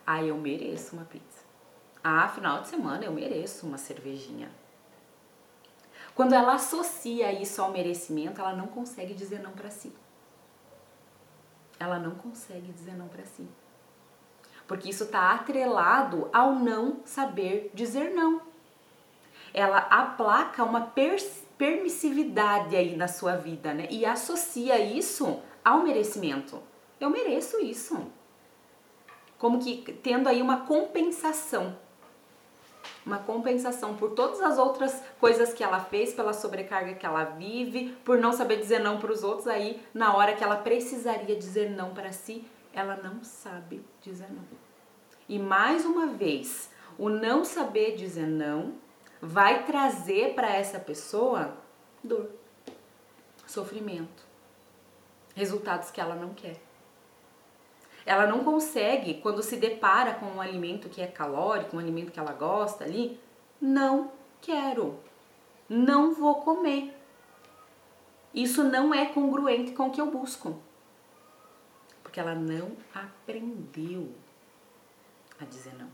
Ah, 0.05 0.23
eu 0.23 0.37
mereço 0.37 0.95
uma 0.95 1.05
pizza. 1.05 1.43
Ah, 2.03 2.27
final 2.29 2.61
de 2.61 2.67
semana 2.67 3.03
eu 3.03 3.11
mereço 3.11 3.65
uma 3.65 3.79
cervejinha. 3.79 4.49
Quando 6.13 6.33
ela 6.33 6.53
associa 6.53 7.33
isso 7.33 7.61
ao 7.61 7.71
merecimento, 7.71 8.39
ela 8.39 8.53
não 8.53 8.67
consegue 8.67 9.13
dizer 9.13 9.39
não 9.39 9.51
para 9.51 9.71
si. 9.71 9.91
Ela 11.79 11.97
não 11.97 12.11
consegue 12.11 12.71
dizer 12.71 12.93
não 12.93 13.07
para 13.07 13.25
si 13.25 13.45
porque 14.67 14.89
isso 14.89 15.03
está 15.03 15.31
atrelado 15.31 16.29
ao 16.33 16.55
não 16.55 16.97
saber 17.05 17.71
dizer 17.73 18.11
não. 18.13 18.41
Ela 19.53 19.77
aplaca 19.77 20.63
uma 20.63 20.91
permissividade 21.57 22.75
aí 22.75 22.95
na 22.95 23.07
sua 23.07 23.35
vida, 23.35 23.73
né? 23.73 23.87
E 23.89 24.05
associa 24.05 24.79
isso 24.79 25.39
ao 25.63 25.81
merecimento. 25.83 26.61
Eu 26.99 27.09
mereço 27.09 27.59
isso. 27.59 28.11
Como 29.37 29.59
que 29.59 29.93
tendo 30.03 30.27
aí 30.27 30.41
uma 30.41 30.61
compensação. 30.61 31.77
Uma 33.05 33.19
compensação 33.19 33.95
por 33.95 34.11
todas 34.11 34.41
as 34.41 34.57
outras 34.57 35.01
coisas 35.19 35.53
que 35.53 35.63
ela 35.63 35.79
fez, 35.79 36.13
pela 36.13 36.33
sobrecarga 36.33 36.95
que 36.95 37.05
ela 37.05 37.23
vive, 37.23 37.95
por 38.03 38.17
não 38.17 38.33
saber 38.33 38.57
dizer 38.57 38.79
não 38.79 38.97
para 38.97 39.11
os 39.11 39.23
outros, 39.23 39.47
aí 39.47 39.81
na 39.93 40.15
hora 40.15 40.33
que 40.35 40.43
ela 40.43 40.57
precisaria 40.57 41.35
dizer 41.35 41.69
não 41.69 41.93
para 41.93 42.11
si, 42.11 42.43
ela 42.75 42.97
não 42.97 43.23
sabe 43.23 43.83
dizer 44.01 44.29
não. 44.29 44.43
E 45.29 45.39
mais 45.39 45.85
uma 45.85 46.07
vez, 46.07 46.69
o 46.99 47.09
não 47.09 47.45
saber 47.45 47.95
dizer 47.95 48.27
não 48.27 48.73
vai 49.21 49.65
trazer 49.65 50.35
para 50.35 50.53
essa 50.53 50.77
pessoa 50.77 51.57
dor, 52.03 52.29
sofrimento, 53.47 54.25
resultados 55.33 55.89
que 55.89 56.01
ela 56.01 56.15
não 56.15 56.33
quer. 56.33 56.61
Ela 58.05 58.27
não 58.27 58.43
consegue, 58.43 59.15
quando 59.15 59.41
se 59.41 59.55
depara 59.55 60.13
com 60.13 60.25
um 60.25 60.41
alimento 60.41 60.89
que 60.89 61.01
é 61.01 61.07
calórico, 61.07 61.77
um 61.77 61.79
alimento 61.79 62.11
que 62.11 62.19
ela 62.19 62.33
gosta 62.33 62.83
ali, 62.83 63.17
não 63.59 64.11
quero, 64.41 64.99
não 65.67 66.13
vou 66.13 66.35
comer. 66.41 66.93
Isso 68.33 68.65
não 68.65 68.93
é 68.93 69.05
congruente 69.05 69.71
com 69.71 69.87
o 69.87 69.91
que 69.91 70.01
eu 70.01 70.11
busco 70.11 70.61
porque 72.15 72.21
ela 72.21 72.33
não 72.33 72.77
aprendeu 72.93 74.09
a 75.37 75.43
dizer 75.43 75.73
não. 75.73 75.89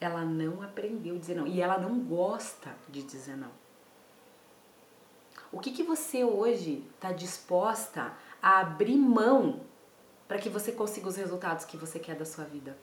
Ela 0.00 0.24
não 0.24 0.62
aprendeu 0.62 1.16
a 1.16 1.18
dizer 1.18 1.34
não 1.34 1.48
e 1.48 1.60
ela 1.60 1.78
não 1.78 1.98
gosta 1.98 2.76
de 2.88 3.02
dizer 3.02 3.36
não. 3.36 3.50
O 5.50 5.58
que, 5.58 5.72
que 5.72 5.82
você 5.82 6.22
hoje 6.22 6.88
está 6.94 7.10
disposta 7.10 8.16
a 8.40 8.60
abrir 8.60 8.96
mão 8.96 9.62
para 10.28 10.38
que 10.38 10.48
você 10.48 10.70
consiga 10.70 11.08
os 11.08 11.16
resultados 11.16 11.64
que 11.64 11.76
você 11.76 11.98
quer 11.98 12.14
da 12.14 12.24
sua 12.24 12.44
vida? 12.44 12.78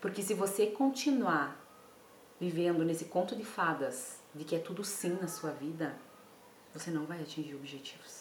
Porque 0.00 0.22
se 0.22 0.32
você 0.32 0.68
continuar 0.68 1.60
vivendo 2.38 2.84
nesse 2.84 3.06
conto 3.06 3.34
de 3.34 3.44
fadas 3.44 4.20
de 4.32 4.44
que 4.44 4.54
é 4.54 4.60
tudo 4.60 4.84
sim 4.84 5.18
na 5.20 5.26
sua 5.26 5.50
vida, 5.50 5.92
você 6.72 6.88
não 6.88 7.04
vai 7.04 7.20
atingir 7.20 7.56
objetivos. 7.56 8.19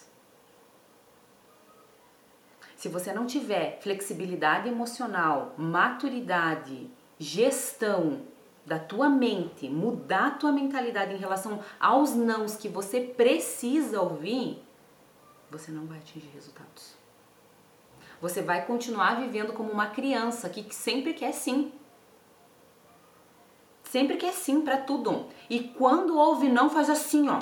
Se 2.80 2.88
você 2.88 3.12
não 3.12 3.26
tiver 3.26 3.78
flexibilidade 3.82 4.70
emocional, 4.70 5.54
maturidade, 5.58 6.90
gestão 7.18 8.22
da 8.66 8.80
tua 8.80 9.10
mente, 9.10 9.70
mudar 9.70 10.28
a 10.28 10.32
tua 10.32 10.54
mentalidade 10.54 11.14
em 11.14 11.18
relação 11.18 11.62
aos 11.78 12.16
nãos 12.16 12.56
que 12.56 12.70
você 12.70 13.02
precisa 13.02 14.02
ouvir, 14.02 14.64
você 15.52 15.74
não 15.74 15.88
vai 15.88 15.98
atingir 15.98 16.30
resultados. 16.34 16.96
Você 18.22 18.42
vai 18.42 18.66
continuar 18.66 19.20
vivendo 19.20 19.52
como 19.52 19.70
uma 19.70 19.88
criança 19.88 20.48
que 20.48 20.74
sempre 20.74 21.14
quer 21.14 21.34
sim. 21.34 21.74
Sempre 23.84 24.16
quer 24.16 24.32
sim 24.32 24.62
para 24.62 24.78
tudo. 24.78 25.28
E 25.50 25.60
quando 25.60 26.18
ouve 26.18 26.48
não, 26.48 26.70
faz 26.70 26.90
assim, 26.90 27.28
ó. 27.28 27.42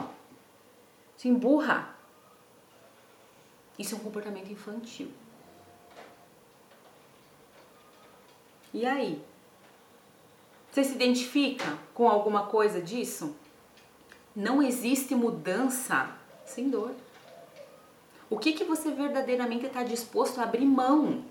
Se 1.15 1.27
emburra. 1.27 1.95
Isso 3.77 3.93
é 3.93 3.97
um 3.99 4.01
comportamento 4.01 4.51
infantil. 4.51 5.11
E 8.73 8.85
aí? 8.85 9.21
Você 10.71 10.83
se 10.83 10.93
identifica 10.93 11.77
com 11.93 12.07
alguma 12.07 12.47
coisa 12.47 12.81
disso? 12.81 13.35
Não 14.35 14.61
existe 14.61 15.15
mudança 15.15 16.15
sem 16.45 16.69
dor. 16.69 16.91
O 18.29 18.37
que, 18.37 18.53
que 18.53 18.63
você 18.63 18.91
verdadeiramente 18.91 19.65
está 19.65 19.83
disposto 19.83 20.39
a 20.39 20.43
abrir 20.43 20.65
mão? 20.65 21.23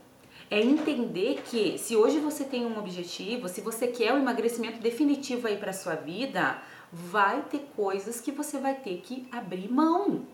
É 0.51 0.61
entender 0.61 1.43
que 1.43 1.77
se 1.79 1.97
hoje 1.97 2.19
você 2.19 2.45
tem 2.45 2.65
um 2.65 2.79
objetivo, 2.79 3.49
se 3.49 3.61
você 3.61 3.89
quer 3.89 4.13
um 4.13 4.19
emagrecimento 4.19 4.81
definitivo 4.81 5.47
aí 5.47 5.57
para 5.57 5.73
sua 5.73 5.95
vida, 5.95 6.61
vai 6.91 7.43
ter 7.43 7.69
coisas 7.77 8.21
que 8.21 8.33
você 8.33 8.59
vai 8.59 8.75
ter 8.75 8.99
que 8.99 9.29
abrir 9.31 9.71
mão. 9.71 10.27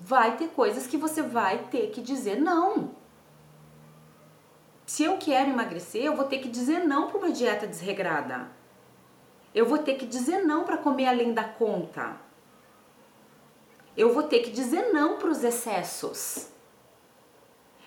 Vai 0.00 0.36
ter 0.36 0.48
coisas 0.48 0.86
que 0.86 0.96
você 0.96 1.22
vai 1.22 1.58
ter 1.70 1.90
que 1.90 2.00
dizer 2.00 2.40
não. 2.40 2.90
Se 4.86 5.04
eu 5.04 5.16
quero 5.16 5.50
emagrecer, 5.50 6.04
eu 6.04 6.14
vou 6.14 6.26
ter 6.26 6.38
que 6.38 6.48
dizer 6.48 6.80
não 6.80 7.08
para 7.08 7.18
uma 7.18 7.30
dieta 7.30 7.66
desregrada. 7.66 8.48
Eu 9.54 9.66
vou 9.66 9.78
ter 9.78 9.94
que 9.94 10.04
dizer 10.04 10.44
não 10.44 10.64
para 10.64 10.76
comer 10.76 11.06
além 11.06 11.32
da 11.32 11.44
conta. 11.44 12.16
Eu 13.96 14.12
vou 14.12 14.24
ter 14.24 14.40
que 14.40 14.50
dizer 14.50 14.92
não 14.92 15.16
para 15.16 15.30
os 15.30 15.42
excessos. 15.42 16.48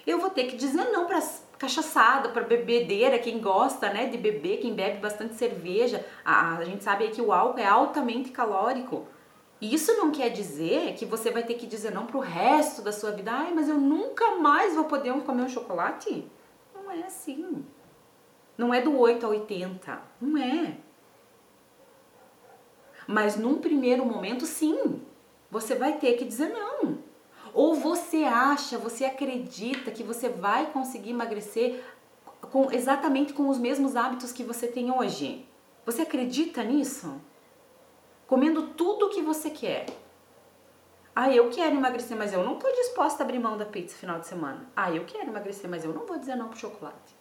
Eu 0.08 0.20
vou 0.20 0.30
ter 0.30 0.46
que 0.46 0.56
dizer 0.56 0.86
não 0.86 1.06
para 1.06 1.22
cachaçada, 1.60 2.30
para 2.30 2.44
bebedeira, 2.44 3.20
quem 3.20 3.40
gosta, 3.42 3.92
né, 3.92 4.06
de 4.06 4.18
beber, 4.18 4.58
quem 4.58 4.74
bebe 4.74 5.00
bastante 5.00 5.36
cerveja. 5.36 6.06
A, 6.24 6.58
a 6.58 6.64
gente 6.64 6.84
sabe 6.84 7.10
que 7.10 7.22
o 7.22 7.32
álcool 7.32 7.60
é 7.60 7.66
altamente 7.66 8.32
calórico. 8.32 9.06
Isso 9.60 9.94
não 9.98 10.12
quer 10.12 10.30
dizer 10.30 10.94
que 10.94 11.06
você 11.06 11.30
vai 11.30 11.44
ter 11.44 11.56
que 11.56 11.68
dizer 11.68 11.92
não 11.92 12.06
para 12.06 12.18
o 12.18 12.22
resto 12.22 12.82
da 12.82 12.92
sua 12.92 13.12
vida. 13.12 13.32
Ai, 13.32 13.54
mas 13.54 13.68
eu 13.68 13.76
nunca 13.76 14.36
mais 14.38 14.76
vou 14.76 14.86
poder 14.86 15.12
comer 15.24 15.44
um 15.44 15.50
chocolate 15.50 16.26
é 16.92 17.04
assim. 17.04 17.66
Não 18.58 18.74
é 18.74 18.82
do 18.82 18.98
8 18.98 19.26
a 19.26 19.30
80. 19.30 20.02
Não 20.20 20.38
é. 20.38 20.78
Mas 23.08 23.38
num 23.38 23.60
primeiro 23.60 24.06
momento, 24.06 24.46
sim. 24.46 25.02
Você 25.50 25.76
vai 25.76 25.98
ter 25.98 26.14
que 26.14 26.26
dizer 26.26 26.50
não. 26.50 26.98
Ou 27.54 27.74
você 27.74 28.24
acha, 28.24 28.78
você 28.78 29.06
acredita 29.06 29.92
que 29.92 30.04
você 30.04 30.30
vai 30.30 30.72
conseguir 30.72 31.12
emagrecer 31.12 31.84
com, 32.52 32.72
exatamente 32.72 33.34
com 33.34 33.50
os 33.50 33.58
mesmos 33.58 33.96
hábitos 33.96 34.32
que 34.32 34.44
você 34.44 34.68
tem 34.68 34.92
hoje? 34.92 35.48
Você 35.86 36.02
acredita 36.02 36.64
nisso? 36.64 37.20
Comendo 38.28 38.68
tudo 38.70 39.06
o 39.06 39.10
que 39.10 39.22
você 39.22 39.50
quer. 39.50 39.86
Ah, 41.20 41.32
eu 41.32 41.50
quero 41.50 41.76
emagrecer, 41.76 42.16
mas 42.16 42.32
eu 42.32 42.44
não 42.44 42.54
estou 42.54 42.72
disposta 42.74 43.24
a 43.24 43.26
abrir 43.26 43.40
mão 43.40 43.58
da 43.58 43.66
pizza 43.66 43.96
no 43.96 44.00
final 44.00 44.20
de 44.20 44.28
semana. 44.28 44.70
Ah, 44.76 44.92
eu 44.92 45.04
quero 45.04 45.28
emagrecer, 45.28 45.68
mas 45.68 45.84
eu 45.84 45.92
não 45.92 46.06
vou 46.06 46.20
dizer 46.20 46.36
não 46.36 46.48
pro 46.48 46.60
chocolate. 46.60 47.16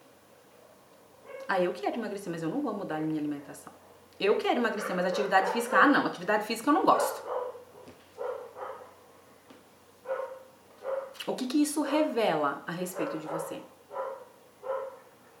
Ah, 1.49 1.59
eu 1.59 1.73
quero 1.73 1.95
emagrecer, 1.95 2.31
mas 2.31 2.43
eu 2.43 2.49
não 2.49 2.61
vou 2.61 2.75
mudar 2.75 2.97
a 2.97 2.99
minha 2.99 3.19
alimentação. 3.19 3.73
Eu 4.19 4.37
quero 4.37 4.59
emagrecer, 4.59 4.95
mas 4.95 5.03
atividade 5.03 5.51
física, 5.51 5.79
ah, 5.79 5.87
não, 5.87 6.05
atividade 6.05 6.45
física 6.45 6.69
eu 6.69 6.75
não 6.75 6.85
gosto. 6.85 7.27
O 11.25 11.35
que, 11.35 11.47
que 11.47 11.59
isso 11.59 11.81
revela 11.81 12.61
a 12.67 12.71
respeito 12.71 13.17
de 13.17 13.25
você? 13.25 13.63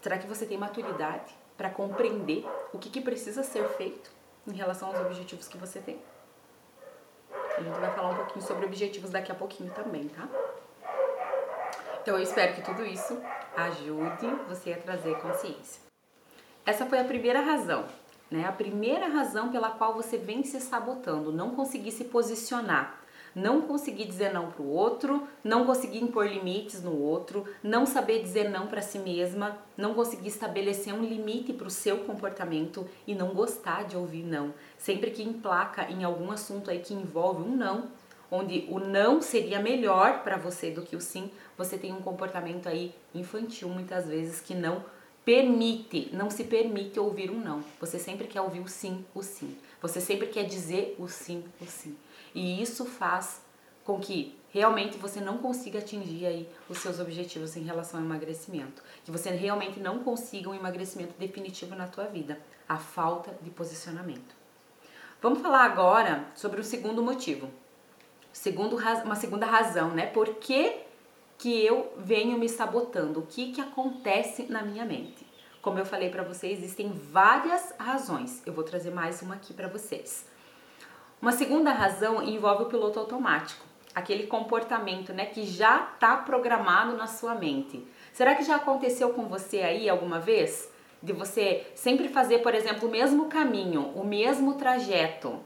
Será 0.01 0.17
que 0.17 0.25
você 0.25 0.47
tem 0.47 0.57
maturidade 0.57 1.31
para 1.55 1.69
compreender 1.69 2.43
o 2.73 2.79
que, 2.79 2.89
que 2.89 3.01
precisa 3.01 3.43
ser 3.43 3.69
feito 3.77 4.09
em 4.47 4.53
relação 4.53 4.87
aos 4.87 4.99
objetivos 4.99 5.47
que 5.47 5.59
você 5.59 5.79
tem? 5.79 6.01
A 7.57 7.63
gente 7.63 7.79
vai 7.79 7.91
falar 7.91 8.09
um 8.11 8.15
pouquinho 8.15 8.45
sobre 8.45 8.67
objetivos 8.67 9.09
daqui 9.09 9.31
a 9.31 9.35
pouquinho 9.35 9.73
também, 9.73 10.07
tá? 10.09 10.29
Então 11.99 12.15
eu 12.15 12.21
espero 12.21 12.53
que 12.53 12.61
tudo 12.61 12.85
isso 12.85 13.19
ajude 13.55 14.27
você 14.47 14.73
a 14.73 14.77
trazer 14.77 15.19
consciência. 15.19 15.81
Essa 16.63 16.85
foi 16.85 16.99
a 16.99 17.03
primeira 17.03 17.41
razão, 17.41 17.85
né? 18.29 18.45
A 18.45 18.51
primeira 18.51 19.07
razão 19.07 19.49
pela 19.49 19.71
qual 19.71 19.95
você 19.95 20.19
vem 20.19 20.43
se 20.43 20.61
sabotando, 20.61 21.31
não 21.31 21.55
conseguir 21.55 21.91
se 21.91 22.03
posicionar, 22.03 23.01
não 23.33 23.61
conseguir 23.61 24.05
dizer 24.05 24.31
não 24.31 24.51
para 24.51 24.61
o 24.61 24.69
outro, 24.69 25.27
não 25.43 25.65
conseguir 25.65 26.03
impor 26.03 26.27
limites 26.27 26.83
no 26.83 26.95
outro, 26.95 27.43
não 27.63 27.87
saber 27.87 28.21
dizer 28.21 28.49
não 28.51 28.67
para 28.67 28.83
si 28.83 28.99
mesma, 28.99 29.57
não 29.75 29.95
conseguir 29.95 30.27
estabelecer 30.27 30.93
um 30.93 31.03
limite 31.03 31.53
para 31.53 31.67
o 31.67 31.71
seu 31.71 31.99
comportamento 32.05 32.87
e 33.07 33.15
não 33.15 33.33
gostar 33.33 33.83
de 33.85 33.97
ouvir 33.97 34.23
não. 34.23 34.53
Sempre 34.77 35.11
que 35.11 35.23
emplaca 35.23 35.89
em 35.89 36.03
algum 36.03 36.31
assunto 36.31 36.69
aí 36.69 36.79
que 36.79 36.93
envolve 36.93 37.43
um 37.43 37.55
não, 37.55 37.89
onde 38.29 38.65
o 38.69 38.79
não 38.79 39.21
seria 39.21 39.59
melhor 39.59 40.23
para 40.23 40.37
você 40.37 40.69
do 40.71 40.81
que 40.81 40.95
o 40.95 41.01
sim, 41.01 41.31
você 41.57 41.77
tem 41.77 41.93
um 41.93 42.01
comportamento 42.01 42.67
aí 42.67 42.93
infantil 43.13 43.69
muitas 43.69 44.07
vezes 44.07 44.41
que 44.41 44.53
não 44.53 44.83
permite, 45.25 46.09
não 46.13 46.29
se 46.29 46.45
permite 46.45 46.99
ouvir 46.99 47.29
um 47.31 47.39
não. 47.39 47.63
Você 47.79 47.99
sempre 47.99 48.27
quer 48.27 48.41
ouvir 48.41 48.59
o 48.61 48.67
sim, 48.67 49.03
o 49.13 49.21
sim. 49.21 49.57
Você 49.81 49.99
sempre 49.99 50.27
quer 50.27 50.43
dizer 50.43 50.95
o 50.97 51.07
sim, 51.07 51.43
o 51.59 51.65
sim. 51.65 51.97
E 52.33 52.61
isso 52.61 52.85
faz 52.85 53.41
com 53.83 53.99
que 53.99 54.37
realmente 54.49 54.97
você 54.97 55.19
não 55.19 55.37
consiga 55.37 55.79
atingir 55.79 56.25
aí 56.25 56.49
os 56.69 56.77
seus 56.77 56.99
objetivos 56.99 57.55
em 57.55 57.63
relação 57.63 57.99
ao 57.99 58.05
emagrecimento, 58.05 58.81
que 59.03 59.11
você 59.11 59.29
realmente 59.31 59.79
não 59.79 59.99
consiga 59.99 60.49
um 60.49 60.55
emagrecimento 60.55 61.13
definitivo 61.17 61.75
na 61.75 61.87
tua 61.87 62.05
vida, 62.05 62.39
a 62.67 62.77
falta 62.77 63.37
de 63.41 63.49
posicionamento. 63.49 64.35
Vamos 65.19 65.41
falar 65.41 65.63
agora 65.63 66.25
sobre 66.35 66.61
o 66.61 66.63
segundo 66.63 67.01
motivo. 67.01 67.49
Segundo, 68.31 68.77
uma 69.03 69.15
segunda 69.15 69.47
razão, 69.47 69.89
né? 69.89 70.05
Por 70.05 70.35
que, 70.35 70.77
que 71.39 71.65
eu 71.65 71.91
venho 71.97 72.37
me 72.37 72.47
sabotando? 72.47 73.21
O 73.21 73.25
que, 73.25 73.51
que 73.51 73.59
acontece 73.59 74.43
na 74.43 74.61
minha 74.61 74.85
mente? 74.85 75.25
Como 75.59 75.79
eu 75.79 75.85
falei 75.87 76.11
para 76.11 76.21
vocês, 76.21 76.59
existem 76.59 76.93
várias 76.93 77.73
razões. 77.79 78.43
Eu 78.45 78.53
vou 78.53 78.63
trazer 78.63 78.91
mais 78.91 79.23
uma 79.23 79.33
aqui 79.33 79.55
para 79.55 79.67
vocês. 79.67 80.27
Uma 81.19 81.31
segunda 81.31 81.71
razão 81.71 82.21
envolve 82.21 82.63
o 82.63 82.67
piloto 82.67 82.99
automático, 82.99 83.65
aquele 83.95 84.27
comportamento, 84.27 85.13
né, 85.13 85.25
que 85.25 85.47
já 85.47 85.93
está 85.95 86.15
programado 86.17 86.95
na 86.95 87.07
sua 87.07 87.33
mente. 87.33 87.83
Será 88.13 88.35
que 88.35 88.43
já 88.43 88.57
aconteceu 88.57 89.09
com 89.09 89.27
você 89.27 89.61
aí 89.61 89.89
alguma 89.89 90.19
vez? 90.19 90.71
De 91.01 91.13
você 91.13 91.67
sempre 91.75 92.07
fazer, 92.07 92.39
por 92.39 92.55
exemplo, 92.55 92.87
o 92.87 92.91
mesmo 92.91 93.25
caminho, 93.25 93.91
o 93.95 94.03
mesmo 94.03 94.55
trajeto, 94.55 95.39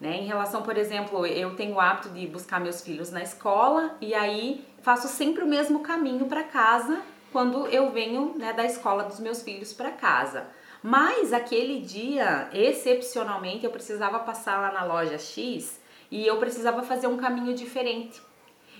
né? 0.00 0.18
Em 0.18 0.26
relação, 0.26 0.62
por 0.62 0.76
exemplo, 0.76 1.26
eu 1.26 1.56
tenho 1.56 1.74
o 1.74 1.80
hábito 1.80 2.10
de 2.10 2.26
buscar 2.26 2.60
meus 2.60 2.80
filhos 2.80 3.10
na 3.10 3.22
escola 3.22 3.96
e 4.00 4.14
aí 4.14 4.64
faço 4.82 5.08
sempre 5.08 5.42
o 5.42 5.46
mesmo 5.46 5.80
caminho 5.80 6.26
para 6.26 6.44
casa 6.44 7.00
quando 7.32 7.66
eu 7.66 7.90
venho 7.90 8.34
né, 8.36 8.52
da 8.52 8.64
escola 8.64 9.04
dos 9.04 9.18
meus 9.18 9.42
filhos 9.42 9.72
para 9.72 9.90
casa. 9.90 10.46
Mas 10.82 11.32
aquele 11.32 11.80
dia, 11.80 12.48
excepcionalmente, 12.52 13.64
eu 13.64 13.70
precisava 13.70 14.18
passar 14.18 14.60
lá 14.60 14.70
na 14.70 14.84
loja 14.84 15.18
X 15.18 15.80
e 16.10 16.26
eu 16.26 16.36
precisava 16.36 16.82
fazer 16.82 17.06
um 17.06 17.16
caminho 17.16 17.54
diferente. 17.54 18.20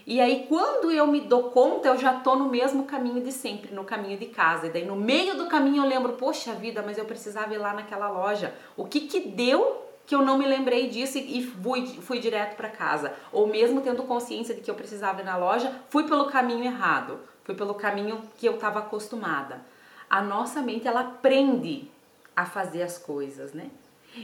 E 0.07 0.21
aí, 0.21 0.45
quando 0.49 0.91
eu 0.91 1.07
me 1.07 1.21
dou 1.21 1.45
conta, 1.45 1.89
eu 1.89 1.97
já 1.97 2.13
tô 2.13 2.35
no 2.35 2.49
mesmo 2.49 2.85
caminho 2.85 3.23
de 3.23 3.33
sempre, 3.33 3.75
no 3.75 3.85
caminho 3.85 4.19
de 4.19 4.27
casa. 4.27 4.67
E 4.67 4.71
daí, 4.71 4.85
no 4.85 4.97
meio 4.97 5.37
do 5.37 5.47
caminho, 5.47 5.83
eu 5.83 5.89
lembro, 5.89 6.13
poxa 6.13 6.53
vida, 6.53 6.83
mas 6.83 6.99
eu 6.99 7.07
precisava 7.07 7.55
ir 7.55 7.59
lá 7.59 7.73
naquela 7.73 8.11
loja. 8.11 8.55
O 8.77 8.85
que 8.85 9.01
que 9.01 9.21
deu 9.21 9.83
que 10.07 10.15
eu 10.15 10.21
não 10.21 10.37
me 10.37 10.47
lembrei 10.47 10.91
disso 10.91 11.17
e 11.17 11.43
fui, 11.43 11.87
fui 11.87 12.19
direto 12.19 12.55
para 12.55 12.69
casa? 12.69 13.15
Ou 13.33 13.47
mesmo 13.47 13.81
tendo 13.81 14.03
consciência 14.03 14.55
de 14.55 14.61
que 14.61 14.71
eu 14.71 14.75
precisava 14.75 15.23
ir 15.23 15.25
na 15.25 15.39
loja, 15.39 15.73
fui 15.89 16.05
pelo 16.05 16.27
caminho 16.27 16.65
errado. 16.65 17.19
Fui 17.43 17.55
pelo 17.55 17.75
caminho 17.75 18.23
que 18.37 18.47
eu 18.47 18.57
estava 18.57 18.81
acostumada. 18.81 19.63
A 20.09 20.21
nossa 20.21 20.61
mente, 20.61 20.87
ela 20.87 21.01
aprende 21.01 21.91
a 22.37 22.45
fazer 22.45 22.83
as 22.83 22.99
coisas, 22.99 23.55
né? 23.55 23.71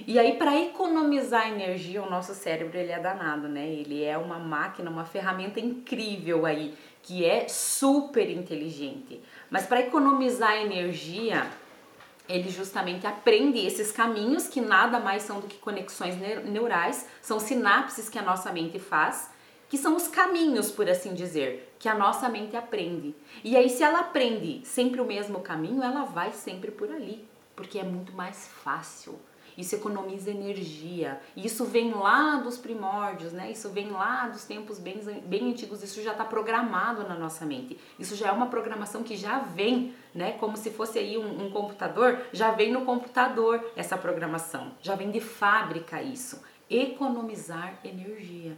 E 0.06 0.18
aí 0.18 0.36
para 0.36 0.56
economizar 0.56 1.48
energia, 1.48 2.02
o 2.02 2.08
nosso 2.08 2.34
cérebro 2.34 2.78
ele 2.78 2.92
é 2.92 2.98
danado, 2.98 3.48
né? 3.48 3.68
Ele 3.68 4.04
é 4.04 4.16
uma 4.16 4.38
máquina, 4.38 4.90
uma 4.90 5.04
ferramenta 5.04 5.58
incrível 5.58 6.46
aí, 6.46 6.74
que 7.02 7.24
é 7.24 7.48
super 7.48 8.30
inteligente. 8.30 9.20
Mas 9.50 9.66
para 9.66 9.80
economizar 9.80 10.54
energia, 10.56 11.50
ele 12.28 12.50
justamente 12.50 13.06
aprende 13.06 13.58
esses 13.58 13.90
caminhos 13.90 14.46
que 14.46 14.60
nada 14.60 15.00
mais 15.00 15.22
são 15.22 15.40
do 15.40 15.48
que 15.48 15.58
conexões 15.58 16.16
neurais, 16.44 17.08
são 17.20 17.40
sinapses 17.40 18.08
que 18.08 18.18
a 18.18 18.22
nossa 18.22 18.52
mente 18.52 18.78
faz, 18.78 19.30
que 19.68 19.76
são 19.76 19.96
os 19.96 20.06
caminhos, 20.06 20.70
por 20.70 20.88
assim 20.88 21.14
dizer, 21.14 21.74
que 21.78 21.88
a 21.88 21.94
nossa 21.94 22.28
mente 22.28 22.56
aprende. 22.56 23.14
E 23.42 23.56
aí 23.56 23.68
se 23.68 23.82
ela 23.82 24.00
aprende 24.00 24.60
sempre 24.64 25.00
o 25.00 25.04
mesmo 25.04 25.40
caminho, 25.40 25.82
ela 25.82 26.04
vai 26.04 26.32
sempre 26.32 26.70
por 26.70 26.90
ali 26.90 27.28
porque 27.60 27.78
é 27.78 27.84
muito 27.84 28.12
mais 28.14 28.48
fácil. 28.64 29.20
Isso 29.60 29.74
economiza 29.74 30.30
energia. 30.30 31.20
E 31.36 31.44
isso 31.44 31.64
vem 31.64 31.92
lá 31.92 32.36
dos 32.36 32.56
primórdios, 32.56 33.32
né? 33.32 33.50
Isso 33.50 33.68
vem 33.68 33.90
lá 33.90 34.28
dos 34.28 34.44
tempos 34.44 34.78
bem, 34.78 34.98
bem 35.26 35.50
antigos. 35.50 35.82
Isso 35.82 36.02
já 36.02 36.12
está 36.12 36.24
programado 36.24 37.06
na 37.06 37.14
nossa 37.14 37.44
mente. 37.44 37.78
Isso 37.98 38.16
já 38.16 38.28
é 38.28 38.32
uma 38.32 38.46
programação 38.46 39.02
que 39.02 39.16
já 39.16 39.38
vem, 39.40 39.94
né? 40.14 40.32
Como 40.32 40.56
se 40.56 40.70
fosse 40.70 40.98
aí 40.98 41.18
um, 41.18 41.46
um 41.46 41.50
computador, 41.50 42.18
já 42.32 42.50
vem 42.52 42.72
no 42.72 42.86
computador 42.86 43.62
essa 43.76 43.98
programação. 43.98 44.72
Já 44.80 44.94
vem 44.94 45.10
de 45.10 45.20
fábrica 45.20 46.02
isso. 46.02 46.42
Economizar 46.68 47.78
energia. 47.84 48.56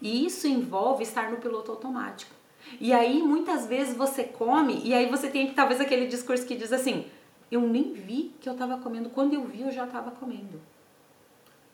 E 0.00 0.26
isso 0.26 0.46
envolve 0.46 1.02
estar 1.02 1.30
no 1.30 1.38
piloto 1.38 1.70
automático. 1.70 2.38
E 2.80 2.92
aí 2.92 3.22
muitas 3.22 3.66
vezes 3.66 3.96
você 3.96 4.24
come 4.24 4.82
e 4.84 4.92
aí 4.92 5.08
você 5.08 5.28
tem 5.28 5.54
talvez 5.54 5.80
aquele 5.80 6.06
discurso 6.06 6.46
que 6.46 6.54
diz 6.54 6.72
assim: 6.72 7.06
eu 7.50 7.62
nem 7.62 7.92
vi 7.92 8.34
que 8.40 8.48
eu 8.48 8.52
estava 8.52 8.78
comendo. 8.78 9.10
Quando 9.10 9.34
eu 9.34 9.44
vi, 9.44 9.62
eu 9.62 9.70
já 9.70 9.84
estava 9.84 10.10
comendo. 10.10 10.60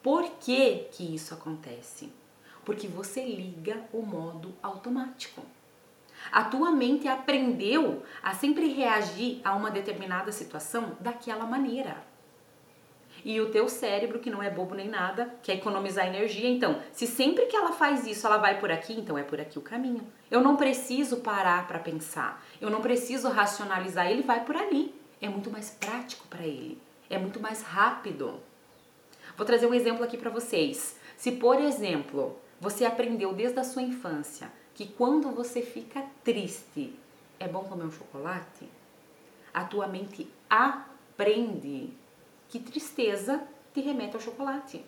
Por 0.03 0.25
que, 0.41 0.87
que 0.93 1.15
isso 1.15 1.35
acontece? 1.35 2.13
Porque 2.65 2.87
você 2.87 3.25
liga 3.25 3.81
o 3.93 4.03
modo 4.03 4.55
automático. 4.63 5.43
A 6.31 6.45
tua 6.45 6.71
mente 6.71 7.09
aprendeu 7.09 8.03
a 8.23 8.35
sempre 8.35 8.73
reagir 8.73 9.41
a 9.45 9.55
uma 9.55 9.71
determinada 9.71 10.31
situação 10.31 10.97
daquela 11.01 11.45
maneira. 11.45 11.97
E 13.25 13.41
o 13.41 13.51
teu 13.51 13.69
cérebro, 13.69 14.19
que 14.19 14.31
não 14.31 14.43
é 14.43 14.51
bobo 14.51 14.75
nem 14.75 14.89
nada, 14.89 15.35
quer 15.43 15.55
economizar 15.55 16.07
energia, 16.07 16.49
então, 16.49 16.83
se 16.93 17.07
sempre 17.07 17.47
que 17.47 17.57
ela 17.57 17.73
faz 17.73 18.07
isso, 18.07 18.27
ela 18.27 18.37
vai 18.37 18.59
por 18.61 18.71
aqui, 18.71 18.93
então 18.93 19.17
é 19.17 19.23
por 19.23 19.41
aqui 19.41 19.59
o 19.59 19.63
caminho. 19.63 20.07
Eu 20.31 20.43
não 20.43 20.57
preciso 20.57 21.19
parar 21.19 21.67
para 21.67 21.79
pensar, 21.79 22.45
eu 22.61 22.69
não 22.69 22.83
preciso 22.83 23.29
racionalizar, 23.29 24.11
ele 24.11 24.23
vai 24.23 24.45
por 24.45 24.57
ali 24.57 24.95
é 25.25 25.29
muito 25.29 25.51
mais 25.51 25.71
prático 25.71 26.27
para 26.29 26.47
ele, 26.47 26.79
é 27.09 27.17
muito 27.17 27.41
mais 27.41 27.63
rápido. 27.63 28.41
Vou 29.37 29.47
trazer 29.47 29.67
um 29.67 29.73
exemplo 29.73 30.05
aqui 30.05 30.19
para 30.19 30.31
vocês. 30.31 30.99
Se, 31.17 31.33
por 31.33 31.59
exemplo, 31.59 32.39
você 32.61 32.85
aprendeu 32.85 33.33
desde 33.33 33.59
a 33.59 33.65
sua 33.65 33.83
infância 33.83 34.53
que 34.75 34.87
quando 34.87 35.31
você 35.31 35.63
fica 35.63 36.05
triste 36.23 36.95
é 37.41 37.49
bom 37.49 37.65
comer 37.65 37.85
um 37.85 37.91
chocolate, 37.91 38.69
a 39.53 39.65
tua 39.65 39.87
mente 39.87 40.29
aprende 40.49 41.91
que 42.49 42.59
tristeza 42.59 43.43
te 43.73 43.81
remete 43.81 44.17
ao 44.17 44.21
chocolate. 44.21 44.85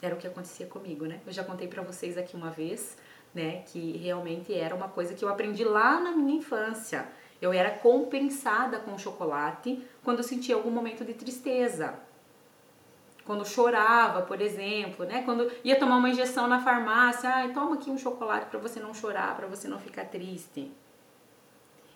Era 0.00 0.14
o 0.14 0.18
que 0.18 0.28
acontecia 0.28 0.66
comigo, 0.66 1.06
né? 1.06 1.20
Eu 1.26 1.32
já 1.32 1.42
contei 1.42 1.66
para 1.66 1.82
vocês 1.82 2.16
aqui 2.16 2.36
uma 2.36 2.50
vez, 2.50 2.96
né, 3.34 3.62
que 3.66 3.96
realmente 3.96 4.54
era 4.54 4.74
uma 4.74 4.88
coisa 4.88 5.12
que 5.12 5.24
eu 5.24 5.28
aprendi 5.28 5.64
lá 5.64 6.00
na 6.00 6.12
minha 6.12 6.38
infância. 6.38 7.08
Eu 7.40 7.52
era 7.52 7.70
compensada 7.70 8.78
com 8.78 8.98
chocolate 8.98 9.82
quando 10.02 10.22
sentia 10.22 10.54
algum 10.54 10.70
momento 10.70 11.04
de 11.04 11.14
tristeza. 11.14 11.94
Quando 13.24 13.46
chorava, 13.46 14.22
por 14.22 14.40
exemplo, 14.40 15.04
né? 15.04 15.22
Quando 15.22 15.50
ia 15.62 15.78
tomar 15.78 15.98
uma 15.98 16.08
injeção 16.08 16.48
na 16.48 16.60
farmácia, 16.60 17.28
ai, 17.28 17.52
toma 17.52 17.74
aqui 17.74 17.90
um 17.90 17.98
chocolate 17.98 18.46
para 18.46 18.58
você 18.58 18.80
não 18.80 18.94
chorar, 18.94 19.36
para 19.36 19.46
você 19.46 19.68
não 19.68 19.78
ficar 19.78 20.06
triste. 20.06 20.72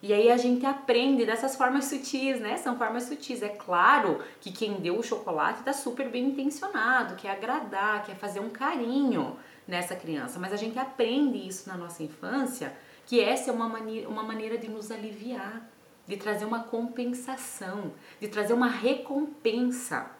E 0.03 0.13
aí 0.13 0.31
a 0.31 0.37
gente 0.37 0.67
aprende 0.67 1.25
dessas 1.25 1.55
formas 1.55 1.85
sutis, 1.85 2.41
né? 2.41 2.57
São 2.57 2.77
formas 2.77 3.05
sutis. 3.05 3.41
É 3.41 3.49
claro 3.49 4.21
que 4.41 4.51
quem 4.51 4.75
deu 4.75 4.99
o 4.99 5.03
chocolate 5.03 5.61
está 5.61 5.73
super 5.73 6.09
bem 6.09 6.27
intencionado, 6.27 7.15
quer 7.15 7.31
agradar, 7.31 8.05
quer 8.05 8.17
fazer 8.17 8.41
um 8.41 8.51
carinho 8.51 9.37
nessa 9.67 9.95
criança. 9.95 10.41
Mas 10.41 10.53
a 10.53 10.57
gente 10.57 10.77
aprende 10.79 11.39
isso 11.39 11.69
na 11.69 11.77
nossa 11.77 12.03
infância 12.03 12.73
que 13.07 13.21
essa 13.21 13.51
é 13.51 13.53
uma 13.53 13.69
maneira, 13.69 14.09
uma 14.09 14.23
maneira 14.23 14.59
de 14.59 14.69
nos 14.69 14.91
aliviar, 14.91 15.69
de 16.07 16.17
trazer 16.17 16.45
uma 16.45 16.65
compensação, 16.65 17.93
de 18.21 18.29
trazer 18.29 18.53
uma 18.53 18.69
recompensa. 18.69 20.11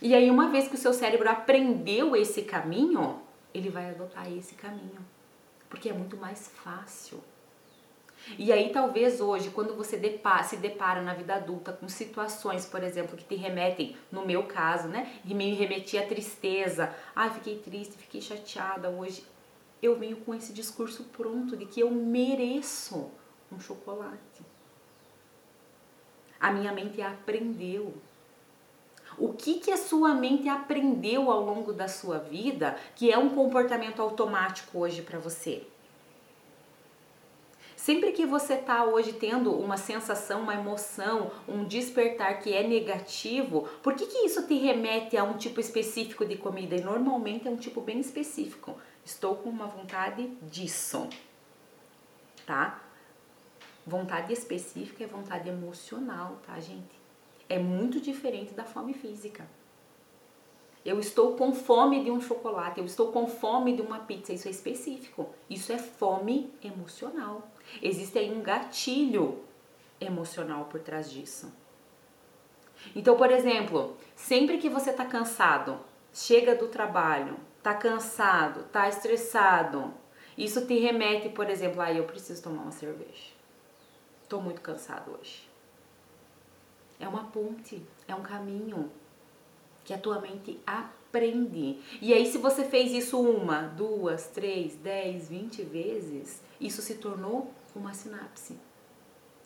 E 0.00 0.14
aí, 0.14 0.30
uma 0.30 0.48
vez 0.48 0.68
que 0.68 0.74
o 0.74 0.78
seu 0.78 0.92
cérebro 0.92 1.28
aprendeu 1.28 2.16
esse 2.16 2.42
caminho, 2.42 3.20
ele 3.54 3.68
vai 3.68 3.90
adotar 3.90 4.30
esse 4.32 4.54
caminho, 4.54 4.98
porque 5.68 5.88
é 5.88 5.92
muito 5.92 6.16
mais 6.16 6.48
fácil. 6.48 7.22
E 8.38 8.52
aí, 8.52 8.70
talvez 8.70 9.20
hoje, 9.20 9.50
quando 9.50 9.74
você 9.74 9.96
depara, 9.96 10.44
se 10.44 10.56
depara 10.56 11.02
na 11.02 11.12
vida 11.12 11.34
adulta 11.34 11.72
com 11.72 11.88
situações, 11.88 12.64
por 12.64 12.82
exemplo, 12.82 13.16
que 13.16 13.24
te 13.24 13.34
remetem, 13.34 13.96
no 14.10 14.24
meu 14.24 14.44
caso, 14.44 14.86
né? 14.88 15.12
Me 15.24 15.54
remetia 15.54 16.02
à 16.02 16.06
tristeza. 16.06 16.94
Ai, 17.16 17.30
fiquei 17.30 17.58
triste, 17.58 17.96
fiquei 17.96 18.20
chateada 18.20 18.88
hoje 18.90 19.24
eu 19.82 19.98
venho 19.98 20.16
com 20.18 20.32
esse 20.32 20.52
discurso 20.52 21.04
pronto 21.04 21.56
de 21.56 21.66
que 21.66 21.80
eu 21.80 21.90
mereço 21.90 23.10
um 23.50 23.58
chocolate. 23.58 24.42
A 26.38 26.52
minha 26.52 26.72
mente 26.72 27.02
aprendeu. 27.02 27.92
O 29.18 29.32
que, 29.32 29.58
que 29.58 29.70
a 29.70 29.76
sua 29.76 30.14
mente 30.14 30.48
aprendeu 30.48 31.30
ao 31.30 31.44
longo 31.44 31.72
da 31.72 31.88
sua 31.88 32.18
vida 32.18 32.78
que 32.94 33.12
é 33.12 33.18
um 33.18 33.30
comportamento 33.30 34.00
automático 34.00 34.78
hoje 34.78 35.02
para 35.02 35.18
você? 35.18 35.66
Sempre 37.76 38.12
que 38.12 38.24
você 38.24 38.54
está 38.54 38.84
hoje 38.84 39.12
tendo 39.12 39.52
uma 39.52 39.76
sensação, 39.76 40.42
uma 40.42 40.54
emoção, 40.54 41.32
um 41.48 41.64
despertar 41.64 42.38
que 42.40 42.52
é 42.52 42.62
negativo, 42.62 43.68
por 43.82 43.94
que, 43.94 44.06
que 44.06 44.18
isso 44.18 44.46
te 44.46 44.54
remete 44.54 45.16
a 45.16 45.24
um 45.24 45.36
tipo 45.36 45.58
específico 45.58 46.24
de 46.24 46.36
comida? 46.36 46.76
E 46.76 46.80
normalmente 46.80 47.48
é 47.48 47.50
um 47.50 47.56
tipo 47.56 47.80
bem 47.80 47.98
específico. 47.98 48.76
Estou 49.04 49.36
com 49.36 49.48
uma 49.48 49.66
vontade 49.66 50.28
disso, 50.42 51.08
tá? 52.46 52.82
Vontade 53.86 54.32
específica 54.32 55.02
é 55.02 55.06
vontade 55.06 55.48
emocional, 55.48 56.38
tá, 56.46 56.58
gente? 56.60 57.00
É 57.48 57.58
muito 57.58 58.00
diferente 58.00 58.54
da 58.54 58.64
fome 58.64 58.94
física. 58.94 59.46
Eu 60.84 60.98
estou 60.98 61.36
com 61.36 61.52
fome 61.52 62.02
de 62.02 62.10
um 62.10 62.20
chocolate, 62.20 62.80
eu 62.80 62.86
estou 62.86 63.12
com 63.12 63.26
fome 63.26 63.74
de 63.76 63.82
uma 63.82 64.00
pizza, 64.00 64.32
isso 64.32 64.48
é 64.48 64.50
específico. 64.50 65.30
Isso 65.48 65.72
é 65.72 65.78
fome 65.78 66.52
emocional. 66.62 67.48
Existe 67.80 68.18
aí 68.18 68.32
um 68.32 68.42
gatilho 68.42 69.44
emocional 70.00 70.64
por 70.64 70.80
trás 70.80 71.10
disso. 71.10 71.52
Então, 72.96 73.16
por 73.16 73.30
exemplo, 73.30 73.96
sempre 74.16 74.58
que 74.58 74.68
você 74.68 74.90
está 74.90 75.04
cansado, 75.04 75.78
chega 76.12 76.54
do 76.54 76.66
trabalho, 76.66 77.36
está 77.62 77.74
cansado, 77.74 78.62
está 78.62 78.88
estressado, 78.88 79.94
isso 80.36 80.66
te 80.66 80.80
remete, 80.80 81.28
por 81.28 81.48
exemplo, 81.48 81.80
aí 81.80 81.94
ah, 81.94 81.98
eu 82.00 82.04
preciso 82.04 82.42
tomar 82.42 82.62
uma 82.62 82.72
cerveja. 82.72 83.30
Estou 84.24 84.42
muito 84.42 84.60
cansado 84.60 85.16
hoje. 85.16 85.48
É 86.98 87.06
uma 87.06 87.24
ponte, 87.24 87.80
é 88.08 88.14
um 88.16 88.22
caminho 88.22 88.90
que 89.84 89.94
a 89.94 89.98
tua 89.98 90.20
mente 90.20 90.60
aprende. 90.66 91.78
E 92.00 92.12
aí, 92.12 92.26
se 92.26 92.38
você 92.38 92.64
fez 92.64 92.90
isso 92.90 93.20
uma, 93.20 93.62
duas, 93.62 94.26
três, 94.26 94.74
dez, 94.74 95.28
vinte 95.28 95.62
vezes, 95.62 96.42
isso 96.60 96.82
se 96.82 96.94
tornou 96.94 97.52
uma 97.76 97.94
sinapse. 97.94 98.58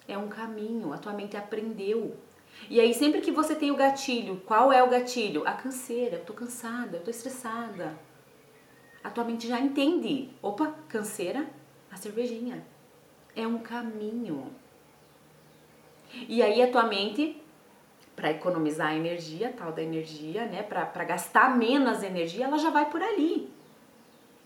É 0.09 0.17
um 0.17 0.29
caminho, 0.29 0.95
a 0.95 0.99
tua 0.99 1.13
mente 1.13 1.37
aprendeu. 1.37 2.17
E 2.71 2.81
aí, 2.81 2.95
sempre 2.95 3.21
que 3.21 3.31
você 3.31 3.55
tem 3.55 3.71
o 3.71 3.77
gatilho, 3.77 4.41
qual 4.47 4.73
é 4.73 4.83
o 4.83 4.89
gatilho? 4.89 5.47
A 5.47 5.53
canseira, 5.53 6.17
eu 6.17 6.25
tô 6.25 6.33
cansada, 6.33 6.97
eu 6.97 7.03
tô 7.03 7.11
estressada. 7.11 8.06
A 9.07 9.11
tua 9.11 9.23
mente 9.23 9.47
já 9.47 9.61
entende. 9.61 10.31
Opa, 10.43 10.75
canseira, 10.89 11.49
a 11.93 11.97
cervejinha. 11.97 12.67
É 13.37 13.47
um 13.47 13.61
caminho. 13.61 14.51
E 16.29 16.43
aí 16.43 16.61
a 16.61 16.73
tua 16.73 16.83
mente 16.83 17.41
para 18.17 18.33
economizar 18.33 18.97
energia, 18.97 19.55
tal 19.57 19.71
da 19.71 19.81
energia, 19.81 20.47
né, 20.47 20.61
para 20.61 21.05
gastar 21.05 21.57
menos 21.57 22.03
energia, 22.03 22.47
ela 22.47 22.59
já 22.59 22.71
vai 22.71 22.91
por 22.91 23.01
ali. 23.01 23.49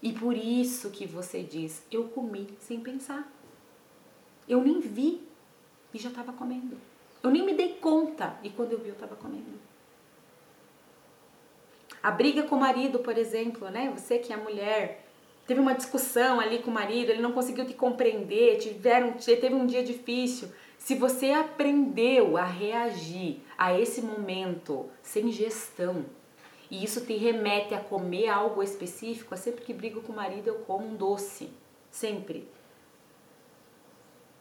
E 0.03 0.13
por 0.13 0.37
isso 0.37 0.91
que 0.91 1.07
você 1.07 1.43
diz, 1.43 1.83
eu 1.91 2.09
comi 2.09 2.47
sem 2.59 2.81
pensar. 2.81 3.33
Eu 4.47 4.63
nem 4.63 4.79
vi 4.79 5.27
e 5.95 5.99
já 5.99 6.11
estava 6.11 6.35
comendo. 6.35 6.77
Eu 7.23 7.31
nem 7.31 7.47
me 7.47 7.55
dei 7.55 7.77
conta 7.77 8.39
e 8.43 8.51
quando 8.51 8.73
eu 8.73 8.79
vi 8.79 8.89
eu 8.89 8.95
estava 8.95 9.17
comendo. 9.17 9.70
A 12.03 12.11
briga 12.11 12.45
com 12.45 12.57
o 12.57 12.61
marido, 12.61 12.99
por 13.01 13.17
exemplo, 13.19 13.69
né? 13.69 13.93
Você 13.97 14.19
que 14.19 14.33
é 14.33 14.37
mulher, 14.37 15.05
teve 15.47 15.61
uma 15.61 15.75
discussão 15.75 16.41
ali 16.41 16.61
com 16.61 16.71
o 16.71 16.75
marido, 16.75 17.11
ele 17.11 17.21
não 17.21 17.33
conseguiu 17.33 17.67
te 17.67 17.75
compreender, 17.75 18.59
tiveram, 18.59 19.13
teve 19.13 19.55
um 19.55 19.67
dia 19.67 19.83
difícil. 19.83 20.49
Se 20.79 20.95
você 20.95 21.33
aprendeu 21.33 22.39
a 22.39 22.45
reagir 22.45 23.41
a 23.59 23.79
esse 23.79 24.01
momento 24.01 24.89
sem 25.03 25.31
gestão, 25.31 26.07
e 26.71 26.85
isso 26.85 27.05
te 27.05 27.15
remete 27.17 27.75
a 27.75 27.81
comer 27.81 28.29
algo 28.29 28.63
específico, 28.63 29.35
é 29.35 29.37
sempre 29.37 29.65
que 29.65 29.75
brigo 29.75 30.01
com 30.01 30.13
o 30.13 30.17
marido 30.17 30.47
eu 30.47 30.55
como 30.61 30.87
um 30.87 30.95
doce, 30.95 31.51
sempre. 31.91 32.49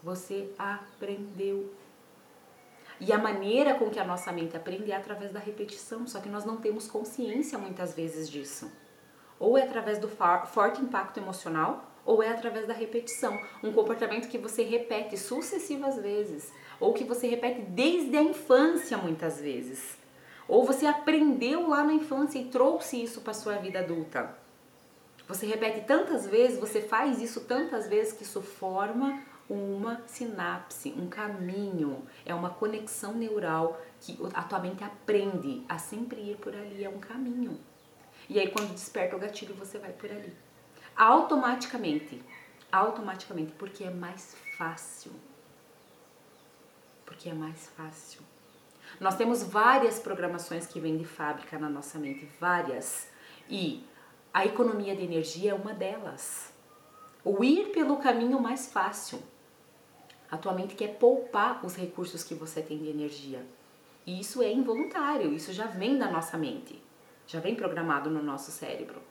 Você 0.01 0.49
aprendeu. 0.57 1.73
E 2.99 3.13
a 3.13 3.17
maneira 3.17 3.75
com 3.75 3.89
que 3.89 3.99
a 3.99 4.03
nossa 4.03 4.31
mente 4.31 4.57
aprende 4.57 4.91
é 4.91 4.95
através 4.95 5.31
da 5.31 5.39
repetição, 5.39 6.05
só 6.05 6.19
que 6.19 6.27
nós 6.27 6.43
não 6.43 6.57
temos 6.57 6.87
consciência 6.87 7.57
muitas 7.57 7.93
vezes 7.93 8.29
disso. 8.29 8.69
Ou 9.39 9.57
é 9.57 9.63
através 9.63 9.99
do 9.99 10.09
forte 10.09 10.81
impacto 10.81 11.17
emocional, 11.17 11.89
ou 12.05 12.21
é 12.21 12.29
através 12.29 12.67
da 12.67 12.73
repetição, 12.73 13.39
um 13.63 13.71
comportamento 13.71 14.27
que 14.27 14.37
você 14.37 14.63
repete 14.63 15.15
sucessivas 15.17 15.95
vezes, 15.97 16.51
ou 16.79 16.93
que 16.93 17.03
você 17.03 17.27
repete 17.27 17.61
desde 17.61 18.17
a 18.17 18.21
infância 18.21 18.97
muitas 18.97 19.39
vezes. 19.39 19.97
Ou 20.47 20.65
você 20.65 20.85
aprendeu 20.85 21.69
lá 21.69 21.83
na 21.83 21.93
infância 21.93 22.39
e 22.39 22.45
trouxe 22.45 23.01
isso 23.01 23.21
para 23.21 23.33
sua 23.33 23.55
vida 23.55 23.79
adulta. 23.79 24.35
Você 25.27 25.45
repete 25.45 25.81
tantas 25.85 26.25
vezes, 26.25 26.59
você 26.59 26.81
faz 26.81 27.21
isso 27.21 27.41
tantas 27.41 27.87
vezes 27.87 28.13
que 28.13 28.23
isso 28.23 28.41
forma 28.41 29.21
uma 29.49 30.01
sinapse, 30.05 30.93
um 30.97 31.07
caminho, 31.07 32.07
é 32.25 32.35
uma 32.35 32.51
conexão 32.51 33.13
neural 33.13 33.81
que 33.99 34.17
a 34.33 34.43
tua 34.43 34.59
mente 34.59 34.83
aprende 34.83 35.65
a 35.67 35.77
sempre 35.77 36.21
ir 36.21 36.37
por 36.37 36.55
ali, 36.55 36.83
é 36.83 36.89
um 36.89 36.99
caminho. 36.99 37.59
E 38.29 38.39
aí 38.39 38.49
quando 38.51 38.71
desperta 38.73 39.15
o 39.15 39.19
gatilho, 39.19 39.55
você 39.55 39.79
vai 39.79 39.91
por 39.91 40.11
ali 40.11 40.33
automaticamente. 40.99 42.21
Automaticamente, 42.69 43.53
porque 43.53 43.85
é 43.85 43.89
mais 43.89 44.35
fácil. 44.57 45.13
Porque 47.05 47.29
é 47.29 47.33
mais 47.33 47.69
fácil. 47.69 48.21
Nós 48.99 49.15
temos 49.15 49.41
várias 49.41 49.97
programações 49.97 50.67
que 50.67 50.79
vêm 50.79 50.97
de 50.97 51.05
fábrica 51.05 51.57
na 51.57 51.69
nossa 51.69 51.97
mente, 51.97 52.29
várias. 52.39 53.07
E 53.49 53.87
a 54.33 54.45
economia 54.45 54.95
de 54.95 55.03
energia 55.03 55.51
é 55.51 55.53
uma 55.53 55.73
delas. 55.73 56.53
O 57.23 57.43
ir 57.43 57.71
pelo 57.71 57.97
caminho 57.97 58.39
mais 58.39 58.71
fácil. 58.71 59.23
A 60.31 60.37
tua 60.37 60.53
mente 60.53 60.75
quer 60.75 60.95
poupar 60.95 61.65
os 61.65 61.75
recursos 61.75 62.23
que 62.23 62.35
você 62.35 62.61
tem 62.61 62.77
de 62.77 62.89
energia. 62.89 63.43
E 64.05 64.19
isso 64.19 64.41
é 64.41 64.51
involuntário, 64.51 65.33
isso 65.33 65.51
já 65.51 65.65
vem 65.65 65.97
da 65.97 66.09
nossa 66.09 66.37
mente, 66.37 66.81
já 67.27 67.39
vem 67.39 67.55
programado 67.55 68.09
no 68.09 68.21
nosso 68.21 68.51
cérebro. 68.51 69.01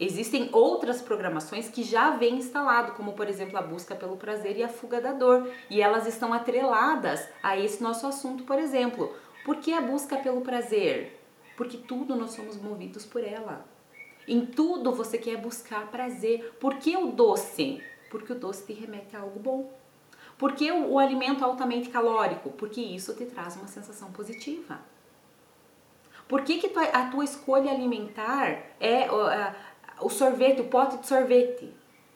Existem 0.00 0.48
outras 0.52 1.00
programações 1.00 1.68
que 1.68 1.82
já 1.82 2.10
vêm 2.10 2.36
instalado, 2.36 2.92
como 2.92 3.12
por 3.12 3.28
exemplo 3.28 3.56
a 3.56 3.62
busca 3.62 3.94
pelo 3.94 4.16
prazer 4.16 4.56
e 4.56 4.62
a 4.62 4.68
fuga 4.68 5.00
da 5.00 5.12
dor, 5.12 5.48
e 5.70 5.80
elas 5.80 6.06
estão 6.06 6.32
atreladas 6.32 7.26
a 7.42 7.56
esse 7.56 7.82
nosso 7.82 8.06
assunto, 8.06 8.44
por 8.44 8.58
exemplo. 8.58 9.14
Por 9.44 9.56
que 9.56 9.72
a 9.72 9.80
busca 9.80 10.16
pelo 10.16 10.40
prazer? 10.40 11.22
Porque 11.56 11.78
tudo 11.78 12.16
nós 12.16 12.32
somos 12.32 12.56
movidos 12.56 13.06
por 13.06 13.22
ela. 13.22 13.64
Em 14.28 14.44
tudo 14.44 14.92
você 14.92 15.16
quer 15.16 15.36
buscar 15.36 15.86
prazer. 15.90 16.56
Por 16.60 16.74
que 16.74 16.96
o 16.96 17.12
doce? 17.12 17.80
Porque 18.10 18.32
o 18.32 18.38
doce 18.38 18.66
te 18.66 18.72
remete 18.72 19.14
a 19.14 19.20
algo 19.20 19.38
bom. 19.38 19.72
Por 20.38 20.52
que 20.52 20.70
o, 20.70 20.92
o 20.92 20.98
alimento 20.98 21.44
altamente 21.44 21.88
calórico? 21.88 22.50
Porque 22.50 22.80
isso 22.80 23.14
te 23.14 23.24
traz 23.24 23.56
uma 23.56 23.68
sensação 23.68 24.10
positiva. 24.12 24.80
Por 26.28 26.42
que, 26.42 26.58
que 26.58 26.78
a 26.78 27.08
tua 27.08 27.24
escolha 27.24 27.70
alimentar 27.70 28.62
é 28.80 29.08
o 30.00 30.08
sorvete, 30.08 30.60
o 30.60 30.68
pote 30.68 30.98
de 30.98 31.06
sorvete. 31.06 31.72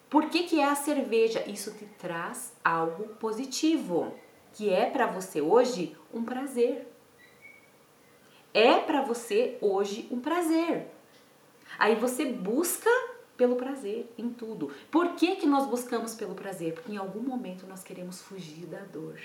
Por 0.09 0.29
que, 0.29 0.43
que 0.45 0.61
é 0.61 0.65
a 0.65 0.75
cerveja? 0.75 1.45
Isso 1.49 1.73
te 1.73 1.85
traz 1.99 2.53
algo 2.65 3.09
positivo, 3.15 4.13
que 4.53 4.69
é 4.71 4.87
para 4.87 5.07
você 5.07 5.41
hoje 5.41 5.97
um 6.13 6.25
prazer. 6.25 6.89
É 8.53 8.79
para 8.81 9.03
você 9.03 9.57
hoje 9.61 10.09
um 10.11 10.21
prazer. 10.21 10.89
Aí 11.79 11.95
você 11.95 12.25
busca 12.25 12.91
pelo 13.41 13.57
prazer 13.57 14.13
em 14.19 14.29
tudo. 14.29 14.71
Por 14.91 15.15
que, 15.15 15.37
que 15.37 15.47
nós 15.47 15.67
buscamos 15.67 16.15
pelo 16.15 16.35
prazer? 16.35 16.75
Porque 16.75 16.93
em 16.93 16.99
algum 16.99 17.23
momento 17.23 17.67
nós 17.67 17.83
queremos 17.83 18.21
fugir 18.21 18.67
da 18.67 18.81
dor. 18.81 19.19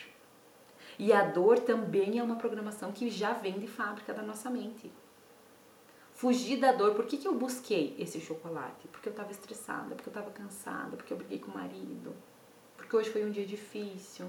E 0.97 1.11
a 1.11 1.23
dor 1.23 1.59
também 1.59 2.17
é 2.17 2.23
uma 2.23 2.37
programação 2.37 2.93
que 2.93 3.09
já 3.09 3.33
vem 3.33 3.59
de 3.59 3.67
fábrica 3.67 4.13
da 4.13 4.21
nossa 4.21 4.49
mente 4.49 4.89
fugir 6.15 6.61
da 6.61 6.71
dor. 6.71 6.95
Por 6.95 7.05
que, 7.05 7.17
que 7.17 7.27
eu 7.27 7.35
busquei 7.35 7.93
esse 7.99 8.19
chocolate? 8.21 8.87
Porque 8.87 9.09
eu 9.09 9.11
estava 9.11 9.31
estressada, 9.31 9.93
porque 9.95 10.09
eu 10.09 10.11
estava 10.11 10.31
cansada, 10.31 10.95
porque 10.95 11.13
eu 11.13 11.17
briguei 11.17 11.39
com 11.39 11.51
o 11.51 11.53
marido, 11.53 12.15
porque 12.77 12.95
hoje 12.95 13.09
foi 13.09 13.25
um 13.25 13.31
dia 13.31 13.45
difícil. 13.45 14.25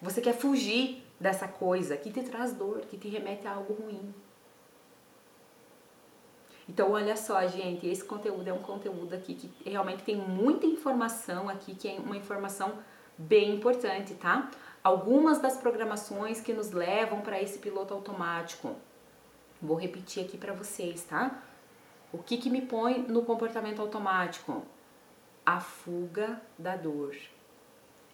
Você 0.00 0.20
quer 0.20 0.34
fugir 0.34 1.04
dessa 1.20 1.46
coisa 1.46 1.96
que 1.96 2.10
te 2.10 2.22
traz 2.24 2.52
dor, 2.52 2.80
que 2.80 2.98
te 2.98 3.08
remete 3.08 3.46
a 3.46 3.54
algo 3.54 3.74
ruim. 3.74 4.12
Então, 6.72 6.92
olha 6.92 7.18
só, 7.18 7.46
gente, 7.46 7.86
esse 7.86 8.02
conteúdo 8.02 8.48
é 8.48 8.52
um 8.52 8.62
conteúdo 8.62 9.14
aqui 9.14 9.34
que 9.34 9.68
realmente 9.68 10.02
tem 10.04 10.16
muita 10.16 10.64
informação 10.64 11.46
aqui, 11.46 11.74
que 11.74 11.86
é 11.86 12.00
uma 12.00 12.16
informação 12.16 12.78
bem 13.18 13.56
importante, 13.56 14.14
tá? 14.14 14.50
Algumas 14.82 15.38
das 15.38 15.58
programações 15.58 16.40
que 16.40 16.54
nos 16.54 16.70
levam 16.70 17.20
para 17.20 17.38
esse 17.42 17.58
piloto 17.58 17.92
automático. 17.92 18.74
Vou 19.60 19.76
repetir 19.76 20.24
aqui 20.24 20.38
para 20.38 20.54
vocês, 20.54 21.04
tá? 21.04 21.42
O 22.10 22.16
que, 22.16 22.38
que 22.38 22.48
me 22.48 22.62
põe 22.62 23.02
no 23.02 23.22
comportamento 23.22 23.82
automático? 23.82 24.62
A 25.44 25.60
fuga 25.60 26.40
da 26.58 26.74
dor, 26.74 27.14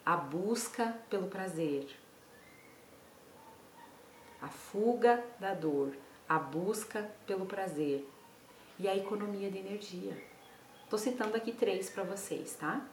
a 0.04 0.16
busca 0.16 0.96
pelo 1.08 1.28
prazer. 1.28 1.86
A 4.42 4.48
fuga 4.48 5.24
da 5.38 5.54
dor, 5.54 5.92
a 6.28 6.40
busca 6.40 7.08
pelo 7.24 7.46
prazer 7.46 8.04
e 8.78 8.88
a 8.88 8.96
economia 8.96 9.50
de 9.50 9.58
energia. 9.58 10.16
Tô 10.88 10.96
citando 10.96 11.36
aqui 11.36 11.52
três 11.52 11.90
para 11.90 12.04
vocês, 12.04 12.54
tá? 12.54 12.86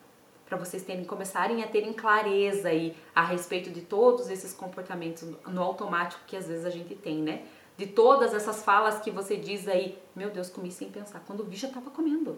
Para 0.46 0.58
vocês 0.58 0.84
terem 0.84 1.06
começarem 1.06 1.64
a 1.64 1.68
terem 1.68 1.94
clareza 1.94 2.70
aí 2.70 2.96
a 3.14 3.24
respeito 3.24 3.70
de 3.70 3.82
todos 3.82 4.30
esses 4.30 4.54
comportamentos 4.54 5.24
no 5.48 5.62
automático 5.62 6.22
que 6.28 6.36
às 6.36 6.48
vezes 6.48 6.66
a 6.66 6.70
gente 6.70 6.96
tem, 6.96 7.22
né? 7.22 7.46
de 7.78 7.88
todas 7.88 8.34
essas 8.34 8.64
falas 8.64 9.00
que 9.00 9.12
você 9.12 9.36
diz 9.36 9.68
aí, 9.68 9.98
meu 10.16 10.30
Deus, 10.30 10.50
comi 10.50 10.72
sem 10.72 10.90
pensar. 10.90 11.22
Quando 11.26 11.44
vi, 11.44 11.56
já 11.56 11.68
estava 11.68 11.90
comendo. 11.90 12.38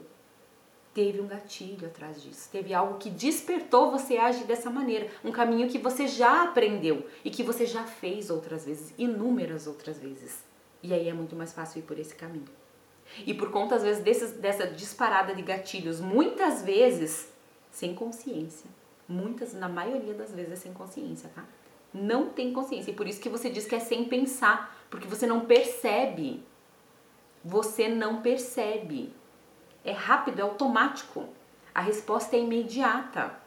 Teve 0.94 1.22
um 1.22 1.28
gatilho 1.28 1.88
atrás 1.88 2.22
disso. 2.22 2.50
Teve 2.52 2.74
algo 2.74 2.98
que 2.98 3.10
despertou 3.10 3.92
você 3.92 4.18
a 4.18 4.26
agir 4.26 4.46
dessa 4.46 4.70
maneira. 4.70 5.08
Um 5.24 5.32
caminho 5.32 5.70
que 5.70 5.78
você 5.78 6.08
já 6.08 6.44
aprendeu 6.44 7.08
e 7.24 7.30
que 7.30 7.44
você 7.44 7.68
já 7.68 7.84
fez 7.84 8.32
outras 8.32 8.66
vezes, 8.66 8.94
inúmeras 8.98 9.68
outras 9.68 10.00
vezes. 10.00 10.44
E 10.82 10.94
aí 10.94 11.08
é 11.08 11.14
muito 11.14 11.36
mais 11.36 11.54
fácil 11.54 11.80
ir 11.80 11.84
por 11.84 12.00
esse 12.00 12.16
caminho. 12.16 12.46
E 13.26 13.34
por 13.34 13.52
conta, 13.52 13.76
às 13.76 13.84
vezes, 13.84 14.04
desses, 14.04 14.32
dessa 14.34 14.68
disparada 14.68 15.34
de 15.34 15.42
gatilhos, 15.42 16.00
muitas 16.00 16.64
vezes 16.64 17.32
sem 17.72 17.94
consciência. 17.94 18.70
Muitas, 19.08 19.54
na 19.54 19.70
maioria 19.70 20.14
das 20.14 20.32
vezes, 20.32 20.52
é 20.52 20.56
sem 20.56 20.74
consciência, 20.74 21.30
tá? 21.34 21.46
Não 21.94 22.30
tem 22.30 22.52
consciência. 22.52 22.92
E 22.92 22.94
por 22.94 23.08
isso 23.08 23.22
que 23.22 23.30
você 23.30 23.50
diz 23.50 23.66
que 23.66 23.76
é 23.76 23.80
sem 23.80 24.06
pensar 24.06 24.78
porque 24.90 25.08
você 25.08 25.26
não 25.26 25.46
percebe. 25.46 26.44
Você 27.44 27.88
não 27.88 28.22
percebe. 28.22 29.14
É 29.84 29.92
rápido, 29.92 30.40
é 30.40 30.42
automático. 30.42 31.28
A 31.74 31.82
resposta 31.82 32.36
é 32.36 32.40
imediata. 32.40 33.40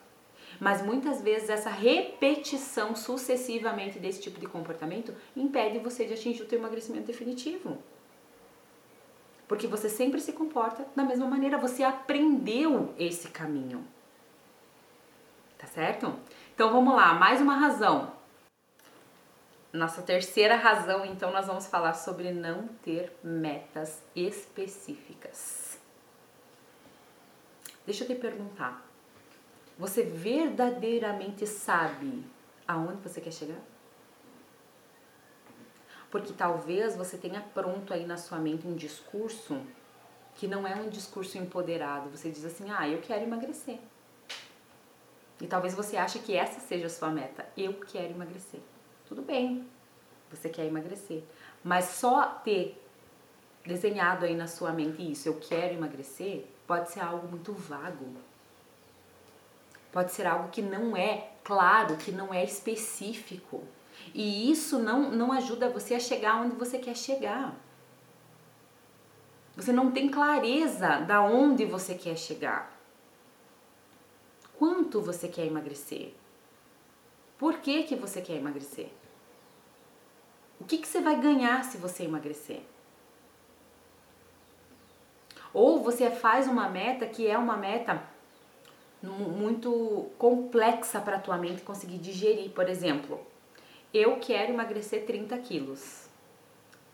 Mas 0.59 0.83
muitas 0.83 1.23
vezes 1.23 1.49
essa 1.49 1.71
repetição 1.71 2.95
sucessivamente 2.95 3.99
desse 3.99 4.21
tipo 4.21 4.41
de 4.41 4.47
comportamento 4.47 5.15
impede 5.37 5.79
você 5.79 6.05
de 6.05 6.15
atingir 6.15 6.43
o 6.43 6.49
seu 6.49 6.59
emagrecimento 6.59 7.07
definitivo. 7.07 7.79
Porque 9.51 9.67
você 9.67 9.91
sempre 9.91 10.19
se 10.19 10.33
comporta 10.33 10.87
da 10.97 11.05
mesma 11.05 11.27
maneira, 11.27 11.59
você 11.59 11.83
aprendeu 11.83 12.95
esse 12.99 13.29
caminho. 13.29 13.85
Tá 15.59 15.67
certo? 15.67 16.15
Então 16.55 16.73
vamos 16.73 16.95
lá, 16.95 17.13
mais 17.13 17.43
uma 17.43 17.57
razão 17.57 18.19
nossa 19.73 20.03
terceira 20.03 20.57
razão, 20.57 21.05
então, 21.07 21.31
nós 21.31 21.47
vamos 21.47 21.67
falar 21.67 21.95
sobre 21.95 22.33
não 22.33 22.67
ter 22.83 23.13
metas 23.23 24.03
específicas. 24.17 25.79
Deixa 27.87 28.05
eu 28.05 28.09
te 28.09 28.15
perguntar. 28.17 28.85
Você 29.79 30.03
verdadeiramente 30.03 31.47
sabe 31.47 32.25
aonde 32.67 33.01
você 33.01 33.21
quer 33.21 33.33
chegar? 33.33 33.61
Porque 36.11 36.33
talvez 36.33 36.97
você 36.97 37.17
tenha 37.17 37.41
pronto 37.41 37.95
aí 37.95 38.05
na 38.05 38.17
sua 38.17 38.39
mente 38.39 38.67
um 38.67 38.75
discurso 38.75 39.61
que 40.35 40.49
não 40.49 40.67
é 40.67 40.75
um 40.75 40.89
discurso 40.89 41.39
empoderado. 41.39 42.11
Você 42.11 42.31
diz 42.31 42.45
assim: 42.45 42.71
"Ah, 42.71 42.89
eu 42.89 43.01
quero 43.01 43.23
emagrecer". 43.23 43.79
E 45.41 45.47
talvez 45.47 45.75
você 45.75 45.97
ache 45.97 46.19
que 46.19 46.37
essa 46.37 46.61
seja 46.61 46.87
a 46.87 46.91
sua 46.91 47.11
meta. 47.11 47.47
Eu 47.57 47.75
quero 47.75 48.13
emagrecer. 48.13 48.61
Tudo 49.09 49.23
bem, 49.23 49.67
você 50.31 50.49
quer 50.49 50.67
emagrecer. 50.67 51.23
Mas 51.65 51.87
só 51.87 52.25
ter 52.45 52.81
desenhado 53.65 54.25
aí 54.25 54.35
na 54.35 54.47
sua 54.47 54.73
mente 54.73 55.11
isso, 55.11 55.29
eu 55.29 55.39
quero 55.39 55.75
emagrecer, 55.75 56.47
pode 56.67 56.91
ser 56.91 57.01
algo 57.01 57.29
muito 57.29 57.53
vago. 57.53 58.07
Pode 59.93 60.13
ser 60.13 60.27
algo 60.27 60.51
que 60.51 60.63
não 60.63 60.97
é 60.97 61.31
claro, 61.43 61.97
que 61.97 62.13
não 62.13 62.33
é 62.33 62.45
específico. 62.45 63.65
E 64.15 64.51
isso 64.51 64.79
não, 64.79 65.11
não 65.11 65.33
ajuda 65.33 65.69
você 65.69 65.95
a 65.95 66.01
chegar 66.01 66.41
onde 66.41 66.57
você 66.57 66.79
quer 66.79 66.97
chegar. 66.97 67.55
Você 69.57 69.73
não 69.73 69.91
tem 69.91 70.09
clareza 70.09 71.01
da 71.01 71.23
onde 71.23 71.65
você 71.65 71.95
quer 71.95 72.17
chegar. 72.17 72.77
Quanto 74.59 75.01
você 75.01 75.29
quer 75.29 75.47
emagrecer? 75.47 76.15
Por 77.39 77.59
que, 77.59 77.85
que 77.85 77.97
você 77.97 78.21
quer 78.21 78.37
emagrecer? 78.37 78.91
O 80.61 80.65
que, 80.65 80.79
que 80.79 80.87
você 80.87 81.01
vai 81.01 81.19
ganhar 81.19 81.65
se 81.65 81.79
você 81.79 82.05
emagrecer? 82.05 82.63
Ou 85.53 85.83
você 85.83 86.11
faz 86.11 86.47
uma 86.47 86.69
meta 86.69 87.07
que 87.07 87.27
é 87.27 87.37
uma 87.37 87.57
meta 87.57 88.03
muito 89.03 90.11
complexa 90.19 91.01
para 91.01 91.17
a 91.17 91.21
tua 91.21 91.39
mente 91.39 91.63
conseguir 91.63 91.99
digerir. 91.99 92.51
Por 92.51 92.69
exemplo, 92.69 93.21
eu 93.93 94.19
quero 94.19 94.53
emagrecer 94.53 95.05
30 95.05 95.37
quilos. 95.39 96.09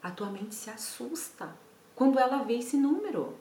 A 0.02 0.10
tua 0.10 0.30
mente 0.30 0.54
se 0.54 0.70
assusta 0.70 1.54
quando 1.94 2.18
ela 2.18 2.42
vê 2.42 2.58
esse 2.58 2.76
número. 2.76 3.36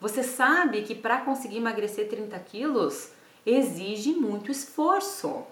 Você 0.00 0.22
sabe 0.22 0.82
que 0.82 0.94
para 0.94 1.22
conseguir 1.22 1.56
emagrecer 1.56 2.08
30 2.08 2.38
quilos 2.40 3.12
exige 3.44 4.12
muito 4.12 4.50
esforço. 4.50 5.44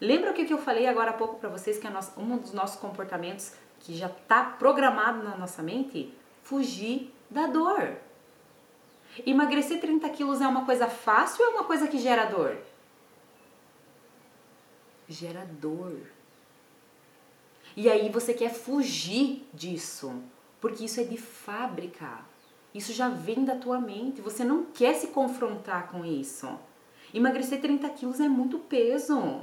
Lembra 0.00 0.30
o 0.30 0.34
que 0.34 0.52
eu 0.52 0.58
falei 0.58 0.86
agora 0.86 1.10
há 1.10 1.14
pouco 1.14 1.38
para 1.38 1.48
vocês 1.48 1.78
que 1.78 1.86
é 1.86 1.90
um 2.16 2.36
dos 2.36 2.52
nossos 2.52 2.80
comportamentos 2.80 3.52
que 3.80 3.96
já 3.96 4.06
está 4.06 4.44
programado 4.44 5.22
na 5.22 5.36
nossa 5.36 5.62
mente? 5.62 6.12
Fugir 6.42 7.12
da 7.30 7.46
dor. 7.46 7.96
Emagrecer 9.26 9.80
30 9.80 10.08
quilos 10.10 10.40
é 10.40 10.46
uma 10.46 10.64
coisa 10.64 10.88
fácil 10.88 11.44
ou 11.44 11.50
é 11.50 11.54
uma 11.54 11.64
coisa 11.64 11.86
que 11.86 11.98
gera 11.98 12.24
dor? 12.24 12.56
Gera 15.08 15.44
dor. 15.44 16.00
E 17.76 17.88
aí 17.88 18.08
você 18.10 18.34
quer 18.34 18.50
fugir 18.50 19.48
disso, 19.52 20.14
porque 20.60 20.84
isso 20.84 21.00
é 21.00 21.04
de 21.04 21.16
fábrica. 21.16 22.20
Isso 22.74 22.92
já 22.92 23.08
vem 23.08 23.44
da 23.44 23.56
tua 23.56 23.78
mente. 23.78 24.20
Você 24.20 24.44
não 24.44 24.64
quer 24.64 24.94
se 24.94 25.08
confrontar 25.08 25.88
com 25.88 26.04
isso. 26.04 26.48
Emagrecer 27.12 27.60
30 27.60 27.88
quilos 27.90 28.20
é 28.20 28.28
muito 28.28 28.58
peso. 28.58 29.42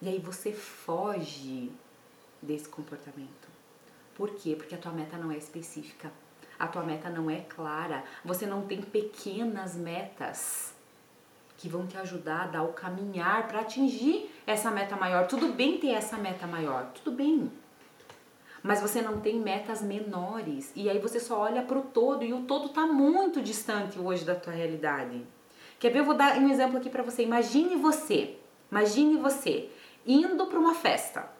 E 0.00 0.08
aí 0.08 0.18
você 0.18 0.52
foge 0.52 1.70
desse 2.40 2.68
comportamento. 2.68 3.48
Por 4.14 4.30
quê? 4.30 4.54
Porque 4.56 4.74
a 4.74 4.78
tua 4.78 4.92
meta 4.92 5.16
não 5.16 5.30
é 5.32 5.36
específica. 5.36 6.12
A 6.58 6.68
tua 6.68 6.82
meta 6.82 7.08
não 7.10 7.30
é 7.30 7.40
clara. 7.40 8.04
Você 8.24 8.46
não 8.46 8.66
tem 8.66 8.80
pequenas 8.82 9.74
metas 9.74 10.71
que 11.62 11.68
vão 11.68 11.86
te 11.86 11.96
ajudar 11.96 12.42
a 12.42 12.46
dar 12.48 12.62
o 12.64 12.72
caminhar 12.72 13.46
para 13.46 13.60
atingir 13.60 14.28
essa 14.44 14.68
meta 14.68 14.96
maior. 14.96 15.28
Tudo 15.28 15.52
bem 15.52 15.78
ter 15.78 15.90
essa 15.90 16.16
meta 16.16 16.44
maior, 16.44 16.86
tudo 16.86 17.14
bem. 17.14 17.52
Mas 18.64 18.80
você 18.80 19.00
não 19.00 19.20
tem 19.20 19.38
metas 19.38 19.80
menores 19.80 20.72
e 20.74 20.90
aí 20.90 20.98
você 20.98 21.20
só 21.20 21.38
olha 21.38 21.62
para 21.62 21.78
o 21.78 21.82
todo 21.82 22.24
e 22.24 22.34
o 22.34 22.40
todo 22.46 22.66
está 22.66 22.84
muito 22.84 23.40
distante 23.40 23.96
hoje 23.96 24.24
da 24.24 24.34
tua 24.34 24.52
realidade. 24.52 25.24
Quer 25.78 25.90
ver? 25.90 26.00
Eu 26.00 26.04
vou 26.04 26.16
dar 26.16 26.36
um 26.36 26.50
exemplo 26.50 26.78
aqui 26.78 26.90
para 26.90 27.04
você. 27.04 27.22
Imagine 27.22 27.76
você, 27.76 28.36
imagine 28.68 29.16
você 29.18 29.70
indo 30.04 30.46
para 30.46 30.58
uma 30.58 30.74
festa. 30.74 31.30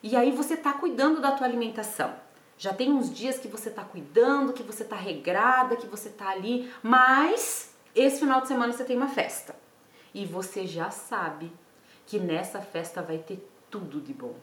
E 0.00 0.14
aí 0.14 0.30
você 0.30 0.54
está 0.54 0.74
cuidando 0.74 1.20
da 1.20 1.32
tua 1.32 1.48
alimentação. 1.48 2.14
Já 2.56 2.72
tem 2.72 2.92
uns 2.92 3.12
dias 3.12 3.36
que 3.36 3.48
você 3.48 3.68
está 3.68 3.82
cuidando, 3.82 4.52
que 4.52 4.62
você 4.62 4.84
está 4.84 4.94
regrada, 4.94 5.74
que 5.74 5.88
você 5.88 6.08
está 6.08 6.30
ali, 6.30 6.70
mas 6.84 7.69
esse 7.94 8.20
final 8.20 8.40
de 8.40 8.48
semana 8.48 8.72
você 8.72 8.84
tem 8.84 8.96
uma 8.96 9.08
festa. 9.08 9.54
E 10.12 10.24
você 10.24 10.66
já 10.66 10.90
sabe 10.90 11.52
que 12.06 12.18
nessa 12.18 12.60
festa 12.60 13.02
vai 13.02 13.18
ter 13.18 13.48
tudo 13.70 14.00
de 14.00 14.12
bom 14.12 14.34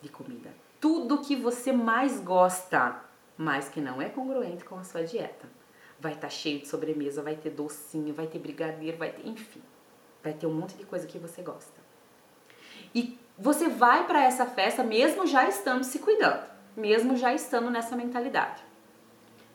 de 0.00 0.08
comida. 0.08 0.54
Tudo 0.80 1.20
que 1.20 1.34
você 1.34 1.72
mais 1.72 2.20
gosta, 2.20 3.02
mas 3.36 3.68
que 3.68 3.80
não 3.80 4.00
é 4.00 4.08
congruente 4.08 4.64
com 4.64 4.78
a 4.78 4.84
sua 4.84 5.04
dieta. 5.04 5.48
Vai 5.98 6.12
estar 6.12 6.28
tá 6.28 6.30
cheio 6.32 6.60
de 6.60 6.68
sobremesa, 6.68 7.22
vai 7.22 7.36
ter 7.36 7.50
docinho, 7.50 8.14
vai 8.14 8.26
ter 8.26 8.38
brigadeiro, 8.38 8.98
vai 8.98 9.10
ter, 9.10 9.26
enfim, 9.26 9.62
vai 10.22 10.32
ter 10.32 10.46
um 10.46 10.52
monte 10.52 10.76
de 10.76 10.84
coisa 10.84 11.06
que 11.06 11.18
você 11.18 11.42
gosta. 11.42 11.80
E 12.94 13.18
você 13.38 13.68
vai 13.68 14.06
para 14.06 14.22
essa 14.22 14.46
festa 14.46 14.82
mesmo 14.82 15.26
já 15.26 15.48
estando 15.48 15.84
se 15.84 15.98
cuidando, 15.98 16.46
mesmo 16.76 17.16
já 17.16 17.34
estando 17.34 17.70
nessa 17.70 17.96
mentalidade. 17.96 18.62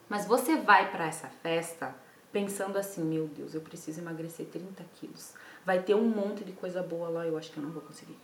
Mas 0.08 0.26
você 0.26 0.56
vai 0.56 0.90
para 0.90 1.06
essa 1.06 1.28
festa 1.28 1.94
pensando 2.32 2.78
assim: 2.78 3.04
meu 3.04 3.28
Deus, 3.28 3.54
eu 3.54 3.60
preciso 3.60 4.00
emagrecer 4.00 4.46
30 4.46 4.82
quilos. 4.94 5.34
Vai 5.64 5.82
ter 5.82 5.94
um 5.94 6.08
monte 6.08 6.44
de 6.44 6.52
coisa 6.52 6.82
boa 6.82 7.08
lá, 7.08 7.26
eu 7.26 7.36
acho 7.36 7.52
que 7.52 7.58
eu 7.58 7.62
não 7.62 7.70
vou 7.70 7.82
conseguir. 7.82 8.18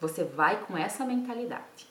Você 0.00 0.24
vai 0.24 0.64
com 0.64 0.76
essa 0.76 1.04
mentalidade. 1.04 1.88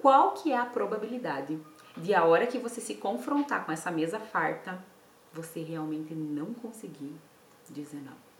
Qual 0.00 0.32
que 0.32 0.50
é 0.50 0.56
a 0.56 0.64
probabilidade 0.64 1.60
de 1.96 2.14
a 2.14 2.24
hora 2.24 2.46
que 2.46 2.58
você 2.58 2.80
se 2.80 2.94
confrontar 2.94 3.66
com 3.66 3.72
essa 3.72 3.90
mesa 3.90 4.18
farta, 4.18 4.82
você 5.32 5.62
realmente 5.62 6.14
não 6.14 6.54
conseguir 6.54 7.14
dizer 7.68 8.00
não? 8.02 8.31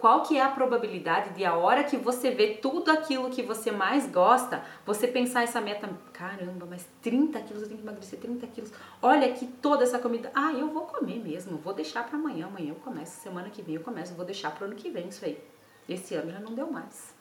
Qual 0.00 0.22
que 0.22 0.38
é 0.38 0.42
a 0.42 0.48
probabilidade 0.48 1.34
de 1.34 1.44
a 1.44 1.54
hora 1.54 1.84
que 1.84 1.98
você 1.98 2.30
vê 2.30 2.54
tudo 2.54 2.90
aquilo 2.90 3.28
que 3.28 3.42
você 3.42 3.70
mais 3.70 4.10
gosta, 4.10 4.64
você 4.86 5.06
pensar 5.06 5.42
essa 5.42 5.60
meta, 5.60 5.90
caramba, 6.10 6.64
mas 6.64 6.88
30 7.02 7.38
quilos, 7.42 7.62
eu 7.62 7.68
tenho 7.68 7.80
que 7.80 7.86
emagrecer 7.86 8.18
30 8.18 8.46
quilos. 8.46 8.72
Olha 9.02 9.26
aqui 9.26 9.46
toda 9.46 9.84
essa 9.84 9.98
comida. 9.98 10.32
Ah, 10.34 10.54
eu 10.54 10.70
vou 10.70 10.86
comer 10.86 11.18
mesmo, 11.22 11.58
vou 11.58 11.74
deixar 11.74 12.02
para 12.06 12.16
amanhã, 12.16 12.46
amanhã 12.46 12.70
eu 12.70 12.76
começo, 12.76 13.20
semana 13.20 13.50
que 13.50 13.60
vem 13.60 13.74
eu 13.74 13.82
começo, 13.82 14.14
vou 14.14 14.24
deixar 14.24 14.54
pro 14.54 14.64
ano 14.64 14.74
que 14.74 14.88
vem 14.88 15.08
isso 15.08 15.22
aí. 15.22 15.38
Esse 15.86 16.14
ano 16.14 16.32
já 16.32 16.40
não 16.40 16.54
deu 16.54 16.70
mais. 16.70 17.14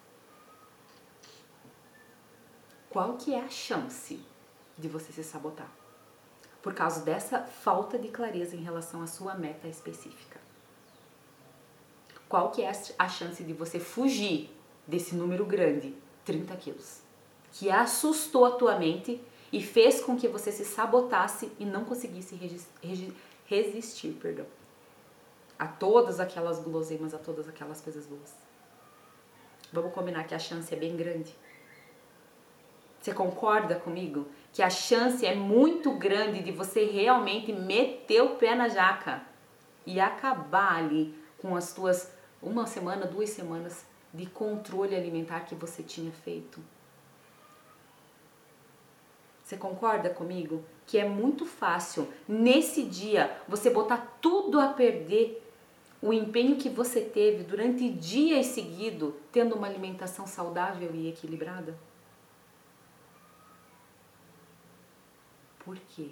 Qual 2.89 3.17
que 3.17 3.33
é 3.33 3.41
a 3.41 3.49
chance 3.49 4.21
de 4.77 4.87
você 4.87 5.11
se 5.11 5.23
sabotar? 5.23 5.69
Por 6.61 6.73
causa 6.73 7.03
dessa 7.03 7.39
falta 7.41 7.99
de 7.99 8.07
clareza 8.07 8.55
em 8.55 8.63
relação 8.63 9.03
à 9.03 9.07
sua 9.07 9.35
meta 9.35 9.67
específica. 9.67 10.38
Qual 12.29 12.51
que 12.51 12.61
é 12.61 12.71
a 12.97 13.09
chance 13.09 13.43
de 13.43 13.53
você 13.53 13.79
fugir 13.79 14.55
desse 14.87 15.15
número 15.15 15.43
grande, 15.43 15.95
30 16.23 16.55
quilos, 16.57 17.01
que 17.51 17.71
assustou 17.71 18.45
a 18.45 18.51
tua 18.51 18.77
mente 18.77 19.19
e 19.51 19.63
fez 19.63 19.99
com 19.99 20.15
que 20.15 20.27
você 20.27 20.51
se 20.51 20.63
sabotasse 20.63 21.51
e 21.59 21.65
não 21.65 21.83
conseguisse 21.83 22.39
resistir, 23.45 24.11
perdão, 24.21 24.45
a 25.57 25.67
todas 25.67 26.19
aquelas 26.19 26.59
guloseimas, 26.59 27.15
a 27.15 27.17
todas 27.17 27.49
aquelas 27.49 27.81
coisas 27.81 28.05
boas. 28.05 28.35
Vamos 29.73 29.91
combinar 29.91 30.25
que 30.25 30.35
a 30.35 30.39
chance 30.39 30.71
é 30.71 30.77
bem 30.77 30.95
grande. 30.95 31.35
Você 33.01 33.11
concorda 33.11 33.75
comigo 33.75 34.27
que 34.53 34.61
a 34.61 34.69
chance 34.69 35.25
é 35.25 35.33
muito 35.33 35.91
grande 35.93 36.43
de 36.43 36.51
você 36.51 36.85
realmente 36.85 37.51
meter 37.51 38.21
o 38.21 38.35
pé 38.35 38.53
na 38.53 38.67
jaca 38.67 39.23
e 39.83 39.99
acabar 39.99 40.75
ali 40.75 41.17
com 41.39 41.55
as 41.55 41.73
tuas 41.73 42.11
uma 42.41 42.65
semana, 42.65 43.05
duas 43.05 43.29
semanas 43.29 43.85
de 44.13 44.25
controle 44.25 44.95
alimentar 44.95 45.41
que 45.41 45.55
você 45.55 45.83
tinha 45.83 46.11
feito? 46.11 46.61
Você 49.43 49.57
concorda 49.57 50.09
comigo 50.09 50.63
que 50.85 50.97
é 50.97 51.07
muito 51.07 51.45
fácil 51.45 52.07
nesse 52.27 52.83
dia 52.83 53.41
você 53.47 53.69
botar 53.69 54.17
tudo 54.21 54.59
a 54.59 54.73
perder 54.73 55.43
o 56.01 56.13
empenho 56.13 56.55
que 56.55 56.69
você 56.69 57.01
teve 57.01 57.43
durante 57.43 57.89
dias 57.89 58.45
seguidos 58.45 59.13
tendo 59.31 59.55
uma 59.55 59.67
alimentação 59.67 60.25
saudável 60.25 60.93
e 60.93 61.09
equilibrada? 61.09 61.77
Por 65.65 65.77
quê? 65.89 66.11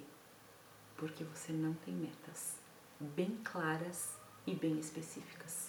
Porque 0.96 1.24
você 1.24 1.52
não 1.52 1.74
tem 1.74 1.94
metas 1.94 2.56
bem 3.00 3.38
claras 3.42 4.16
e 4.46 4.54
bem 4.54 4.78
específicas. 4.78 5.67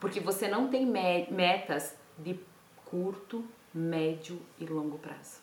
Porque 0.00 0.18
você 0.18 0.48
não 0.48 0.68
tem 0.68 0.86
metas 0.86 1.94
de 2.18 2.40
curto, 2.86 3.44
médio 3.72 4.40
e 4.58 4.64
longo 4.64 4.98
prazo. 4.98 5.40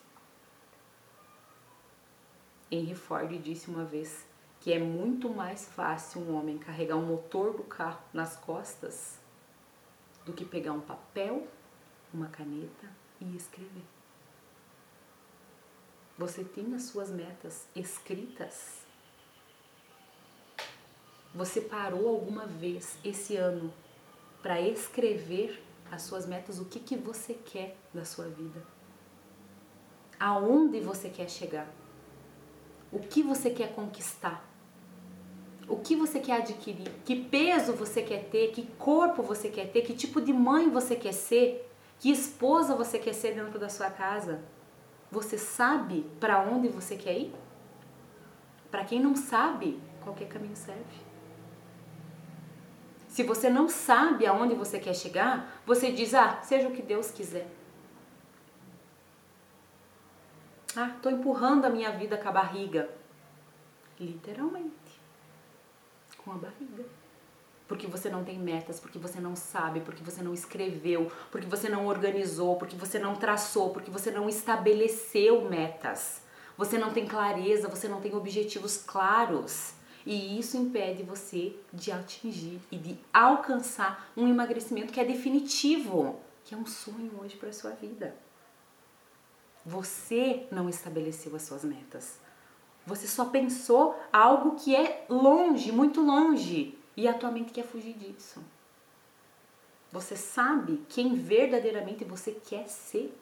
Henry 2.70 2.96
Ford 2.96 3.38
disse 3.38 3.70
uma 3.70 3.86
vez 3.86 4.26
que 4.60 4.74
é 4.74 4.80
muito 4.80 5.30
mais 5.30 5.68
fácil 5.70 6.22
um 6.22 6.36
homem 6.36 6.58
carregar 6.58 6.98
o 6.98 7.06
motor 7.06 7.56
do 7.56 7.64
carro 7.64 8.02
nas 8.12 8.36
costas 8.36 9.20
do 10.26 10.34
que 10.34 10.44
pegar 10.44 10.74
um 10.74 10.82
papel, 10.82 11.48
uma 12.14 12.28
caneta 12.28 12.90
e 13.22 13.36
escrever. 13.36 13.86
Você 16.18 16.44
tem 16.44 16.74
as 16.74 16.84
suas 16.84 17.12
metas 17.12 17.68
escritas? 17.76 18.86
Você 21.34 21.62
parou 21.62 22.10
alguma 22.10 22.48
vez 22.48 22.98
esse 23.06 23.38
ano 23.38 23.72
para 24.42 24.62
escrever 24.62 25.64
as 25.92 26.02
suas 26.02 26.26
metas, 26.26 26.60
o 26.60 26.66
que, 26.66 26.80
que 26.80 26.96
você 26.96 27.34
quer 27.34 27.78
da 27.94 28.06
sua 28.06 28.26
vida? 28.26 28.62
Aonde 30.20 30.80
você 30.80 31.10
quer 31.10 31.30
chegar? 31.30 31.68
O 32.92 33.00
que 33.00 33.22
você 33.22 33.50
quer 33.50 33.74
conquistar? 33.74 34.46
O 35.68 35.78
que 35.78 35.96
você 35.96 36.20
quer 36.20 36.42
adquirir? 36.42 36.90
Que 37.04 37.16
peso 37.16 37.74
você 37.74 38.02
quer 38.02 38.30
ter? 38.30 38.52
Que 38.52 38.66
corpo 38.78 39.22
você 39.22 39.50
quer 39.50 39.72
ter? 39.72 39.82
Que 39.82 39.94
tipo 39.94 40.22
de 40.22 40.32
mãe 40.32 40.70
você 40.70 40.96
quer 40.96 41.14
ser? 41.14 41.70
Que 42.00 42.10
esposa 42.12 42.76
você 42.76 42.98
quer 42.98 43.14
ser 43.14 43.36
dentro 43.36 43.60
da 43.60 43.70
sua 43.70 43.90
casa? 43.90 44.42
Você 45.12 45.38
sabe 45.38 46.10
para 46.20 46.42
onde 46.42 46.68
você 46.68 46.96
quer 46.96 47.18
ir? 47.18 47.34
Para 48.70 48.86
quem 48.86 49.00
não 49.00 49.16
sabe, 49.16 49.80
qualquer 50.04 50.28
caminho 50.28 50.56
serve. 50.56 51.07
Se 53.18 53.24
você 53.24 53.50
não 53.50 53.68
sabe 53.68 54.28
aonde 54.28 54.54
você 54.54 54.80
quer 54.80 54.94
chegar, 54.94 55.60
você 55.66 55.92
diz: 55.92 56.14
"Ah, 56.14 56.40
seja 56.44 56.68
o 56.68 56.72
que 56.72 56.84
Deus 56.84 57.10
quiser". 57.10 57.48
Ah, 60.76 60.92
tô 61.02 61.10
empurrando 61.10 61.66
a 61.66 61.70
minha 61.72 61.92
vida 61.94 62.16
com 62.16 62.30
a 62.30 62.32
barriga. 62.32 62.88
Literalmente. 64.00 65.02
Com 66.24 66.34
a 66.34 66.36
barriga 66.36 66.86
porque 67.68 67.88
você 67.88 68.08
não 68.08 68.24
tem 68.24 68.40
metas, 68.40 68.80
porque 68.80 69.00
você 69.00 69.20
não 69.20 69.36
sabe, 69.36 69.82
porque 69.82 70.04
você 70.04 70.22
não 70.22 70.34
escreveu, 70.34 71.12
porque 71.32 71.48
você 71.48 71.68
não 71.68 71.88
organizou, 71.88 72.56
porque 72.56 72.78
você 72.78 72.98
não 73.00 73.16
traçou, 73.16 73.72
porque 73.72 73.92
você 73.92 74.12
não 74.12 74.30
estabeleceu 74.30 75.50
metas. 75.50 76.22
Você 76.56 76.78
não 76.78 76.94
tem 76.94 77.06
clareza, 77.06 77.68
você 77.68 77.90
não 77.90 78.00
tem 78.00 78.16
objetivos 78.16 78.78
claros. 78.78 79.74
E 80.10 80.40
isso 80.40 80.56
impede 80.56 81.04
você 81.04 81.54
de 81.74 81.92
atingir 81.92 82.62
e 82.72 82.78
de 82.78 82.98
alcançar 83.14 84.10
um 84.16 84.26
emagrecimento 84.26 84.94
que 84.94 85.02
é 85.02 85.04
definitivo, 85.04 86.18
que 86.46 86.56
é 86.56 86.58
um 86.58 86.66
sonho 86.66 87.12
hoje 87.20 87.36
para 87.36 87.50
a 87.50 87.54
sua 87.54 87.72
vida. 87.72 88.16
Você 89.66 90.48
não 90.50 90.70
estabeleceu 90.70 91.36
as 91.36 91.42
suas 91.42 91.66
metas. 91.66 92.22
Você 92.86 93.06
só 93.06 93.26
pensou 93.26 94.00
algo 94.14 94.56
que 94.56 94.74
é 94.74 95.06
longe, 95.10 95.74
muito 95.74 96.00
longe, 96.00 96.80
e 96.96 97.06
a 97.06 97.14
tua 97.14 97.30
mente 97.30 97.52
quer 97.52 97.66
fugir 97.66 97.92
disso. 97.92 98.42
Você 99.92 100.16
sabe 100.16 100.86
quem 100.88 101.16
verdadeiramente 101.16 102.06
você 102.06 102.32
quer 102.32 102.70
ser? 102.70 103.14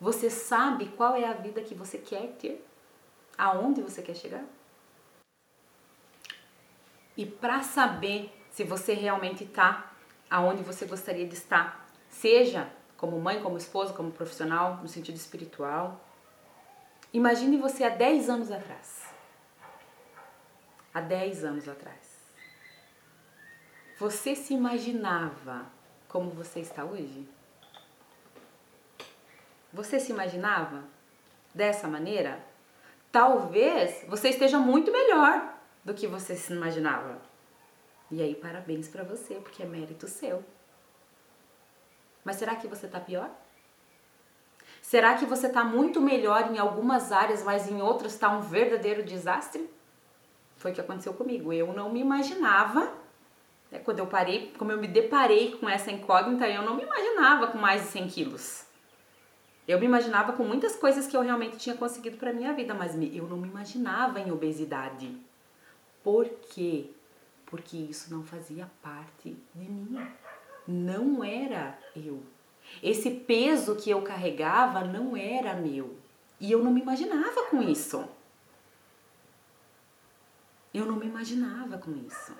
Você 0.00 0.30
sabe 0.30 0.86
qual 0.96 1.14
é 1.14 1.26
a 1.26 1.34
vida 1.34 1.60
que 1.60 1.74
você 1.74 1.98
quer 1.98 2.28
ter? 2.38 2.66
Aonde 3.36 3.82
você 3.82 4.00
quer 4.00 4.16
chegar? 4.16 4.46
E 7.16 7.24
para 7.24 7.62
saber 7.62 8.32
se 8.50 8.64
você 8.64 8.94
realmente 8.94 9.44
está 9.44 9.92
aonde 10.30 10.62
você 10.62 10.84
gostaria 10.86 11.26
de 11.26 11.34
estar, 11.34 11.88
seja 12.08 12.68
como 12.96 13.20
mãe, 13.20 13.42
como 13.42 13.56
esposa, 13.56 13.92
como 13.92 14.10
profissional, 14.10 14.78
no 14.78 14.88
sentido 14.88 15.16
espiritual, 15.16 16.00
imagine 17.12 17.56
você 17.56 17.84
há 17.84 17.88
10 17.88 18.28
anos 18.30 18.50
atrás. 18.50 19.04
Há 20.92 21.00
10 21.00 21.44
anos 21.44 21.68
atrás. 21.68 22.14
Você 23.98 24.34
se 24.34 24.54
imaginava 24.54 25.66
como 26.08 26.30
você 26.30 26.60
está 26.60 26.84
hoje? 26.84 27.28
Você 29.72 29.98
se 29.98 30.12
imaginava 30.12 30.84
dessa 31.52 31.86
maneira? 31.88 32.44
Talvez 33.10 34.04
você 34.08 34.30
esteja 34.30 34.58
muito 34.58 34.90
melhor 34.90 35.53
do 35.84 35.94
que 35.94 36.06
você 36.06 36.34
se 36.34 36.52
imaginava. 36.52 37.20
E 38.10 38.22
aí, 38.22 38.34
parabéns 38.34 38.88
para 38.88 39.02
você, 39.02 39.34
porque 39.34 39.62
é 39.62 39.66
mérito 39.66 40.06
seu. 40.08 40.44
Mas 42.24 42.36
será 42.36 42.56
que 42.56 42.66
você 42.66 42.86
está 42.86 43.00
pior? 43.00 43.30
Será 44.80 45.14
que 45.14 45.26
você 45.26 45.46
está 45.46 45.64
muito 45.64 46.00
melhor 46.00 46.50
em 46.50 46.58
algumas 46.58 47.10
áreas, 47.12 47.42
mas 47.42 47.68
em 47.68 47.82
outras 47.82 48.12
está 48.12 48.30
um 48.30 48.40
verdadeiro 48.40 49.02
desastre? 49.02 49.68
Foi 50.56 50.70
o 50.70 50.74
que 50.74 50.80
aconteceu 50.80 51.12
comigo. 51.14 51.52
Eu 51.52 51.72
não 51.72 51.92
me 51.92 52.00
imaginava 52.00 52.92
é, 53.74 53.78
quando 53.78 53.98
eu 53.98 54.06
parei, 54.06 54.52
como 54.56 54.70
eu 54.70 54.78
me 54.78 54.86
deparei 54.86 55.56
com 55.58 55.68
essa 55.68 55.90
incógnita, 55.90 56.48
eu 56.48 56.62
não 56.62 56.76
me 56.76 56.84
imaginava 56.84 57.48
com 57.48 57.58
mais 57.58 57.82
de 57.82 57.88
100 57.88 58.08
quilos. 58.08 58.64
Eu 59.66 59.80
me 59.80 59.86
imaginava 59.86 60.32
com 60.34 60.44
muitas 60.44 60.76
coisas 60.76 61.06
que 61.06 61.16
eu 61.16 61.22
realmente 61.22 61.56
tinha 61.56 61.74
conseguido 61.74 62.16
para 62.16 62.32
minha 62.32 62.52
vida, 62.52 62.72
mas 62.74 62.94
eu 62.94 63.26
não 63.26 63.36
me 63.36 63.48
imaginava 63.48 64.20
em 64.20 64.30
obesidade. 64.30 65.10
Por 66.04 66.28
quê? 66.50 66.90
Porque 67.46 67.76
isso 67.76 68.14
não 68.14 68.22
fazia 68.22 68.70
parte 68.82 69.36
de 69.54 69.70
mim. 69.70 70.06
Não 70.68 71.24
era 71.24 71.78
eu. 71.96 72.22
Esse 72.82 73.10
peso 73.10 73.74
que 73.76 73.90
eu 73.90 74.02
carregava 74.02 74.84
não 74.84 75.16
era 75.16 75.54
meu. 75.54 75.96
E 76.38 76.52
eu 76.52 76.62
não 76.62 76.70
me 76.70 76.80
imaginava 76.80 77.44
com 77.46 77.62
isso. 77.62 78.06
Eu 80.72 80.84
não 80.84 80.96
me 80.96 81.06
imaginava 81.06 81.78
com 81.78 81.92
isso. 81.96 82.36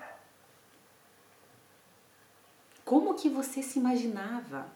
Como 2.84 3.14
que 3.14 3.28
você 3.28 3.62
se 3.62 3.78
imaginava? 3.78 4.66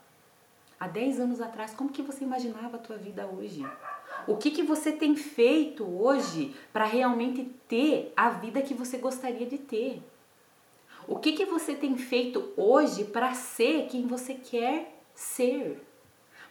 Há 0.81 0.87
10 0.87 1.21
anos 1.21 1.41
atrás, 1.41 1.75
como 1.75 1.91
que 1.91 2.01
você 2.01 2.25
imaginava 2.25 2.77
a 2.77 2.81
tua 2.81 2.97
vida 2.97 3.27
hoje? 3.27 3.63
O 4.29 4.37
que, 4.37 4.51
que 4.51 4.63
você 4.63 4.93
tem 4.93 5.17
feito 5.17 5.83
hoje 5.83 6.55
para 6.71 6.85
realmente 6.85 7.45
ter 7.67 8.13
a 8.15 8.29
vida 8.29 8.61
que 8.61 8.75
você 8.75 8.99
gostaria 8.99 9.47
de 9.47 9.57
ter? 9.57 10.03
O 11.07 11.19
que, 11.19 11.33
que 11.33 11.47
você 11.47 11.75
tem 11.75 11.97
feito 11.97 12.53
hoje 12.55 13.05
para 13.05 13.33
ser 13.33 13.87
quem 13.87 14.07
você 14.07 14.35
quer 14.35 15.01
ser? 15.15 15.83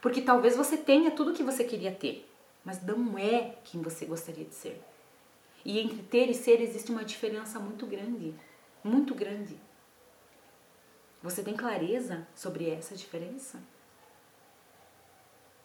Porque 0.01 0.23
talvez 0.23 0.57
você 0.57 0.75
tenha 0.75 1.11
tudo 1.11 1.35
que 1.35 1.43
você 1.43 1.63
queria 1.63 1.91
ter, 1.91 2.27
mas 2.65 2.83
não 2.83 3.15
é 3.15 3.53
quem 3.63 3.79
você 3.79 4.07
gostaria 4.07 4.45
de 4.45 4.55
ser. 4.55 4.81
E 5.63 5.79
entre 5.79 6.01
ter 6.01 6.31
e 6.31 6.33
ser 6.33 6.59
existe 6.59 6.91
uma 6.91 7.05
diferença 7.05 7.59
muito 7.59 7.85
grande, 7.85 8.33
muito 8.83 9.13
grande. 9.13 9.55
Você 11.21 11.43
tem 11.43 11.55
clareza 11.55 12.27
sobre 12.33 12.67
essa 12.67 12.95
diferença? 12.95 13.59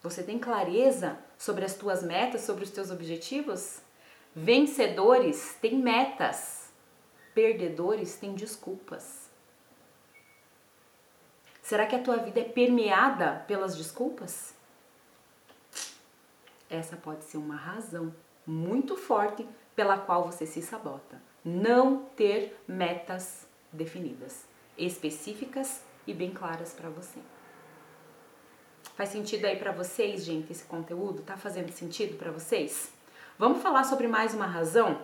Você 0.02 0.22
tem 0.22 0.38
clareza 0.38 1.16
sobre 1.38 1.64
as 1.64 1.74
tuas 1.74 2.02
metas, 2.02 2.40
sobre 2.42 2.64
os 2.64 2.70
teus 2.70 2.90
objetivos? 2.90 3.80
Vencedores 4.34 5.56
têm 5.60 5.76
metas, 5.76 6.72
perdedores 7.34 8.16
têm 8.16 8.34
desculpas. 8.34 9.30
Será 11.62 11.86
que 11.86 11.94
a 11.94 12.02
tua 12.02 12.16
vida 12.16 12.40
é 12.40 12.44
permeada 12.44 13.44
pelas 13.46 13.76
desculpas? 13.76 14.54
Essa 16.68 16.96
pode 16.96 17.24
ser 17.24 17.36
uma 17.36 17.54
razão 17.54 18.12
muito 18.44 18.96
forte 18.96 19.46
pela 19.76 19.96
qual 19.98 20.24
você 20.24 20.46
se 20.46 20.60
sabota. 20.60 21.22
Não 21.44 22.04
ter 22.16 22.60
metas 22.66 23.46
definidas, 23.72 24.44
específicas 24.76 25.82
e 26.06 26.12
bem 26.12 26.32
claras 26.32 26.72
para 26.72 26.90
você. 26.90 27.20
Faz 28.94 29.08
sentido 29.08 29.46
aí 29.46 29.56
para 29.56 29.72
vocês, 29.72 30.22
gente, 30.22 30.52
esse 30.52 30.64
conteúdo? 30.64 31.22
Tá 31.22 31.36
fazendo 31.36 31.72
sentido 31.72 32.18
para 32.18 32.30
vocês? 32.30 32.92
Vamos 33.38 33.62
falar 33.62 33.84
sobre 33.84 34.06
mais 34.06 34.34
uma 34.34 34.46
razão? 34.46 35.00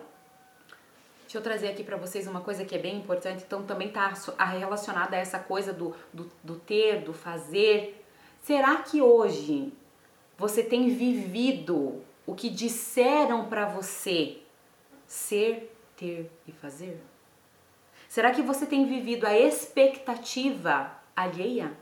Deixa 1.23 1.37
eu 1.37 1.41
trazer 1.41 1.69
aqui 1.69 1.83
para 1.83 1.97
vocês 1.97 2.27
uma 2.27 2.41
coisa 2.41 2.63
que 2.63 2.75
é 2.75 2.77
bem 2.77 2.97
importante, 2.97 3.43
então 3.45 3.63
também 3.63 3.89
tá 3.89 4.13
relacionada 4.45 5.15
a 5.15 5.19
essa 5.19 5.39
coisa 5.39 5.73
do, 5.73 5.95
do, 6.13 6.31
do 6.43 6.55
ter, 6.55 7.01
do 7.01 7.13
fazer. 7.13 8.05
Será 8.41 8.77
que 8.77 9.01
hoje 9.01 9.73
você 10.37 10.61
tem 10.61 10.89
vivido 10.89 12.03
o 12.27 12.35
que 12.35 12.49
disseram 12.49 13.49
para 13.49 13.65
você 13.65 14.37
ser, 15.07 15.75
ter 15.97 16.31
e 16.47 16.51
fazer? 16.51 17.01
Será 18.07 18.31
que 18.31 18.43
você 18.43 18.67
tem 18.67 18.85
vivido 18.85 19.25
a 19.25 19.37
expectativa 19.37 20.91
alheia? 21.15 21.73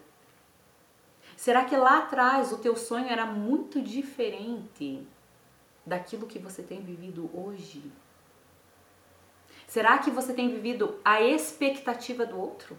Será 1.37 1.63
que 1.65 1.77
lá 1.77 1.99
atrás 1.99 2.51
o 2.51 2.57
teu 2.57 2.75
sonho 2.75 3.05
era 3.07 3.23
muito 3.23 3.79
diferente 3.79 5.07
daquilo 5.85 6.25
que 6.25 6.39
você 6.39 6.63
tem 6.63 6.81
vivido 6.81 7.29
hoje? 7.31 7.91
Será 9.67 9.99
que 9.99 10.09
você 10.09 10.33
tem 10.33 10.49
vivido 10.49 10.99
a 11.05 11.21
expectativa 11.21 12.25
do 12.25 12.39
outro? 12.39 12.75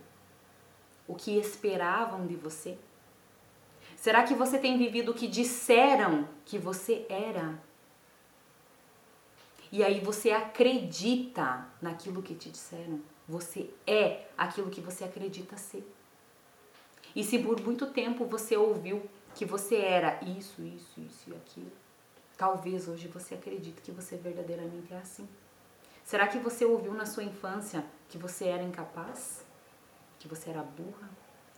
O 1.07 1.15
que 1.15 1.39
esperavam 1.39 2.27
de 2.27 2.35
você? 2.35 2.77
Será 3.95 4.25
que 4.25 4.35
você 4.35 4.59
tem 4.59 4.77
vivido 4.77 5.13
o 5.13 5.15
que 5.15 5.29
disseram 5.29 6.29
que 6.45 6.59
você 6.59 7.07
era? 7.09 7.63
E 9.71 9.85
aí 9.85 10.01
você 10.01 10.33
acredita 10.33 11.65
naquilo 11.81 12.23
que 12.23 12.35
te 12.35 12.51
disseram. 12.51 13.01
Você 13.29 13.71
é 13.87 14.27
aquilo 14.37 14.69
que 14.69 14.81
você 14.81 15.05
acredita 15.05 15.57
ser. 15.57 15.87
E 17.15 17.25
se 17.25 17.39
por 17.39 17.61
muito 17.61 17.87
tempo 17.87 18.25
você 18.25 18.57
ouviu 18.57 19.03
que 19.35 19.45
você 19.45 19.77
era 19.77 20.21
isso, 20.25 20.63
isso, 20.63 21.01
isso 21.01 21.31
e 21.31 21.35
aquilo, 21.35 21.73
talvez 22.37 22.89
hoje 22.89 23.09
você 23.09 23.35
acredite 23.35 23.81
que 23.81 23.93
você 23.93 24.17
verdadeiramente 24.17 24.93
é 24.93 24.99
assim. 24.99 25.29
Será 26.05 26.27
que 26.27 26.39
você 26.39 26.65
ouviu 26.65 26.95
na 26.95 27.05
sua 27.05 27.23
infância 27.23 27.85
que 28.09 28.17
você 28.17 28.47
era 28.47 28.63
incapaz? 28.63 29.45
Que 30.19 30.27
você 30.27 30.51
era 30.51 30.63
burra? 30.63 31.09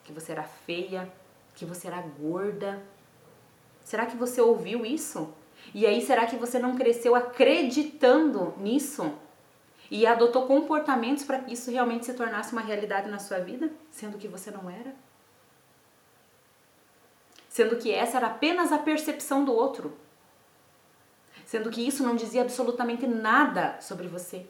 Que 0.05 0.13
você 0.13 0.33
era 0.33 0.43
feia? 0.43 1.11
Que 1.55 1.65
você 1.65 1.87
era 1.87 2.01
gorda? 2.01 2.83
Será 3.85 4.07
que 4.07 4.17
você 4.17 4.41
ouviu 4.41 4.85
isso? 4.85 5.33
E 5.75 5.87
aí, 5.87 6.01
será 6.01 6.27
que 6.27 6.37
você 6.37 6.59
não 6.59 6.77
cresceu 6.77 7.15
acreditando 7.15 8.55
nisso? 8.59 9.13
E 9.91 10.07
adotou 10.07 10.47
comportamentos 10.47 11.25
para 11.25 11.41
que 11.41 11.53
isso 11.53 11.71
realmente 11.71 12.07
se 12.07 12.15
tornasse 12.15 12.53
uma 12.53 12.61
realidade 12.61 13.09
na 13.09 13.19
sua 13.19 13.39
vida, 13.39 13.71
sendo 13.91 14.19
que 14.19 14.29
você 14.29 14.51
não 14.51 14.71
era? 14.71 14.95
Sendo 17.51 17.77
que 17.77 17.93
essa 17.93 18.17
era 18.17 18.29
apenas 18.29 18.73
a 18.73 18.79
percepção 18.79 19.45
do 19.45 19.53
outro 19.53 19.95
sendo 21.51 21.69
que 21.69 21.85
isso 21.85 22.05
não 22.05 22.15
dizia 22.15 22.43
absolutamente 22.43 23.09
nada 23.09 23.77
sobre 23.81 24.07
você. 24.07 24.47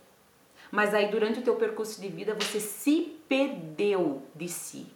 Mas 0.71 0.93
aí 0.93 1.11
durante 1.11 1.39
o 1.39 1.43
teu 1.43 1.57
percurso 1.57 1.99
de 1.99 2.09
vida 2.11 2.35
você 2.35 2.61
se 2.61 3.19
perdeu 3.27 4.23
de 4.35 4.47
si. 4.51 4.87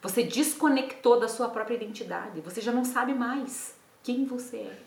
Você 0.00 0.22
desconectou 0.22 1.20
da 1.20 1.28
sua 1.28 1.50
própria 1.50 1.74
identidade. 1.74 2.40
Você 2.40 2.62
já 2.62 2.72
não 2.72 2.82
sabe 2.82 3.12
mais 3.12 3.76
quem 4.02 4.24
você 4.24 4.56
é. 4.56 4.78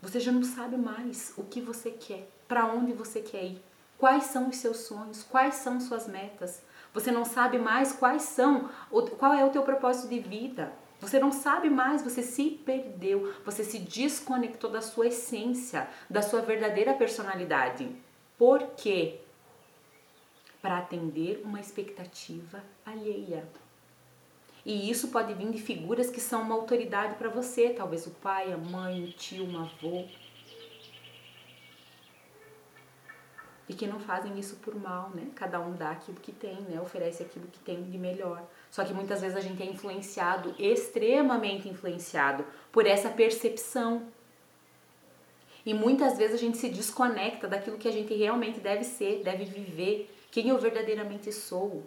Você 0.00 0.18
já 0.18 0.32
não 0.32 0.44
sabe 0.44 0.78
mais 0.78 1.34
o 1.36 1.44
que 1.44 1.60
você 1.60 1.90
quer, 1.90 2.26
para 2.48 2.64
onde 2.72 2.94
você 2.94 3.20
quer 3.20 3.44
ir, 3.44 3.62
quais 3.98 4.24
são 4.24 4.48
os 4.48 4.56
seus 4.56 4.78
sonhos, 4.78 5.22
quais 5.22 5.56
são 5.56 5.78
suas 5.78 6.08
metas. 6.08 6.62
Você 6.92 7.10
não 7.10 7.24
sabe 7.24 7.58
mais 7.58 7.92
quais 7.92 8.22
são, 8.22 8.68
qual 9.18 9.32
é 9.32 9.44
o 9.44 9.50
teu 9.50 9.62
propósito 9.62 10.08
de 10.08 10.18
vida. 10.18 10.72
Você 11.00 11.18
não 11.18 11.32
sabe 11.32 11.70
mais, 11.70 12.02
você 12.02 12.22
se 12.22 12.50
perdeu, 12.50 13.32
você 13.44 13.64
se 13.64 13.78
desconectou 13.78 14.70
da 14.70 14.82
sua 14.82 15.06
essência, 15.06 15.88
da 16.10 16.20
sua 16.20 16.42
verdadeira 16.42 16.92
personalidade. 16.92 17.90
Por 18.36 18.60
quê? 18.76 19.20
Para 20.60 20.78
atender 20.78 21.40
uma 21.44 21.58
expectativa 21.58 22.62
alheia. 22.84 23.48
E 24.64 24.90
isso 24.90 25.08
pode 25.08 25.32
vir 25.32 25.50
de 25.50 25.58
figuras 25.58 26.10
que 26.10 26.20
são 26.20 26.42
uma 26.42 26.54
autoridade 26.54 27.14
para 27.14 27.30
você, 27.30 27.70
talvez 27.70 28.06
o 28.06 28.10
pai, 28.10 28.52
a 28.52 28.58
mãe, 28.58 29.04
o 29.04 29.12
tio, 29.12 29.46
um 29.46 29.58
avô. 29.58 30.06
E 33.70 33.72
que 33.72 33.86
não 33.86 34.00
fazem 34.00 34.36
isso 34.36 34.56
por 34.56 34.74
mal, 34.74 35.10
né? 35.14 35.28
Cada 35.36 35.60
um 35.60 35.72
dá 35.74 35.92
aquilo 35.92 36.18
que 36.18 36.32
tem, 36.32 36.60
né? 36.62 36.80
Oferece 36.80 37.22
aquilo 37.22 37.46
que 37.46 37.60
tem 37.60 37.80
de 37.84 37.96
melhor. 37.96 38.42
Só 38.68 38.84
que 38.84 38.92
muitas 38.92 39.20
vezes 39.20 39.36
a 39.36 39.40
gente 39.40 39.62
é 39.62 39.64
influenciado, 39.64 40.52
extremamente 40.58 41.68
influenciado 41.68 42.44
por 42.72 42.84
essa 42.84 43.08
percepção. 43.08 44.08
E 45.64 45.72
muitas 45.72 46.18
vezes 46.18 46.34
a 46.34 46.38
gente 46.38 46.58
se 46.58 46.68
desconecta 46.68 47.46
daquilo 47.46 47.78
que 47.78 47.86
a 47.86 47.92
gente 47.92 48.12
realmente 48.12 48.58
deve 48.58 48.82
ser, 48.82 49.22
deve 49.22 49.44
viver, 49.44 50.12
quem 50.32 50.48
eu 50.48 50.58
verdadeiramente 50.58 51.30
sou. 51.30 51.84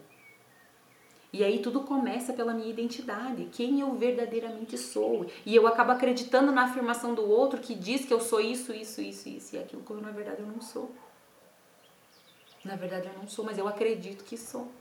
E 1.34 1.44
aí 1.44 1.60
tudo 1.60 1.82
começa 1.82 2.32
pela 2.32 2.54
minha 2.54 2.70
identidade, 2.70 3.50
quem 3.52 3.82
eu 3.82 3.94
verdadeiramente 3.96 4.78
sou. 4.78 5.26
E 5.46 5.54
eu 5.54 5.68
acabo 5.68 5.92
acreditando 5.92 6.54
na 6.54 6.64
afirmação 6.64 7.14
do 7.14 7.30
outro 7.30 7.60
que 7.60 7.76
diz 7.76 8.06
que 8.06 8.14
eu 8.14 8.22
sou 8.22 8.40
isso, 8.40 8.72
isso, 8.72 9.02
isso, 9.02 9.28
isso 9.28 9.56
e 9.58 9.60
aquilo, 9.60 9.82
quando 9.82 10.02
na 10.02 10.12
verdade 10.12 10.40
eu 10.40 10.48
não 10.48 10.62
sou. 10.62 10.90
Na 12.64 12.76
verdade 12.76 13.08
eu 13.08 13.14
não 13.14 13.28
sou, 13.28 13.44
mas 13.44 13.58
eu 13.58 13.68
acredito 13.68 14.24
que 14.24 14.38
sou. 14.38 14.72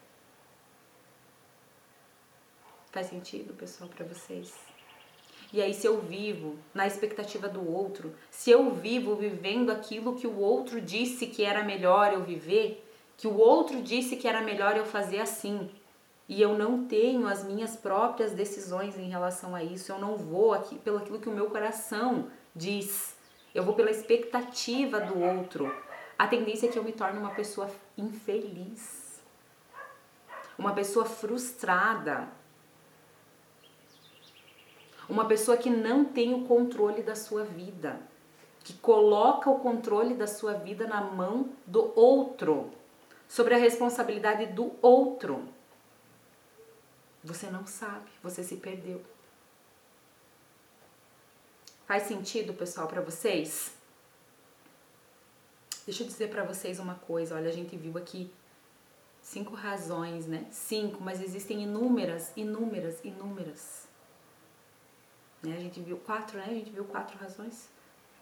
Faz 2.92 3.06
sentido, 3.06 3.54
pessoal, 3.54 3.88
para 3.88 4.04
vocês? 4.04 4.52
E 5.52 5.60
aí, 5.60 5.74
se 5.74 5.86
eu 5.86 6.00
vivo 6.00 6.56
na 6.72 6.86
expectativa 6.86 7.48
do 7.48 7.70
outro, 7.70 8.14
se 8.30 8.50
eu 8.50 8.70
vivo 8.70 9.14
vivendo 9.16 9.70
aquilo 9.70 10.14
que 10.14 10.26
o 10.26 10.38
outro 10.38 10.80
disse 10.80 11.26
que 11.26 11.44
era 11.44 11.62
melhor 11.62 12.12
eu 12.12 12.22
viver, 12.22 12.86
que 13.18 13.26
o 13.26 13.36
outro 13.36 13.82
disse 13.82 14.16
que 14.16 14.26
era 14.26 14.40
melhor 14.40 14.76
eu 14.76 14.86
fazer 14.86 15.20
assim, 15.20 15.70
e 16.26 16.40
eu 16.40 16.56
não 16.56 16.86
tenho 16.86 17.26
as 17.26 17.44
minhas 17.44 17.76
próprias 17.76 18.32
decisões 18.32 18.98
em 18.98 19.10
relação 19.10 19.54
a 19.54 19.62
isso, 19.62 19.92
eu 19.92 19.98
não 19.98 20.16
vou 20.16 20.54
aqui 20.54 20.78
pelo 20.78 20.98
aquilo 20.98 21.20
que 21.20 21.28
o 21.28 21.34
meu 21.34 21.50
coração 21.50 22.30
diz, 22.56 23.14
eu 23.54 23.62
vou 23.62 23.74
pela 23.74 23.90
expectativa 23.90 25.00
do 25.00 25.18
outro. 25.20 25.70
A 26.22 26.28
tendência 26.28 26.68
é 26.68 26.70
que 26.70 26.78
eu 26.78 26.84
me 26.84 26.92
torne 26.92 27.18
uma 27.18 27.34
pessoa 27.34 27.68
infeliz, 27.98 29.20
uma 30.56 30.72
pessoa 30.72 31.04
frustrada, 31.04 32.28
uma 35.08 35.26
pessoa 35.26 35.56
que 35.56 35.68
não 35.68 36.04
tem 36.04 36.32
o 36.32 36.46
controle 36.46 37.02
da 37.02 37.16
sua 37.16 37.42
vida, 37.42 38.00
que 38.62 38.72
coloca 38.74 39.50
o 39.50 39.58
controle 39.58 40.14
da 40.14 40.28
sua 40.28 40.54
vida 40.54 40.86
na 40.86 41.00
mão 41.00 41.50
do 41.66 41.92
outro, 41.98 42.70
sobre 43.26 43.54
a 43.54 43.58
responsabilidade 43.58 44.46
do 44.46 44.76
outro. 44.80 45.48
Você 47.24 47.50
não 47.50 47.66
sabe, 47.66 48.12
você 48.22 48.44
se 48.44 48.58
perdeu. 48.58 49.02
Faz 51.84 52.04
sentido, 52.04 52.54
pessoal, 52.54 52.86
para 52.86 53.00
vocês? 53.00 53.71
Deixa 55.84 56.02
eu 56.02 56.06
dizer 56.06 56.30
para 56.30 56.44
vocês 56.44 56.78
uma 56.78 56.94
coisa. 56.94 57.34
Olha, 57.34 57.48
a 57.48 57.52
gente 57.52 57.76
viu 57.76 57.96
aqui 57.98 58.30
cinco 59.20 59.54
razões, 59.54 60.26
né? 60.26 60.46
Cinco, 60.50 61.02
mas 61.02 61.22
existem 61.22 61.62
inúmeras, 61.62 62.32
inúmeras, 62.36 63.04
inúmeras 63.04 63.82
né? 65.42 65.56
A 65.56 65.60
gente 65.60 65.80
viu 65.80 65.96
quatro, 65.96 66.38
né? 66.38 66.44
A 66.48 66.54
gente 66.54 66.70
viu 66.70 66.84
quatro 66.84 67.18
razões. 67.18 67.68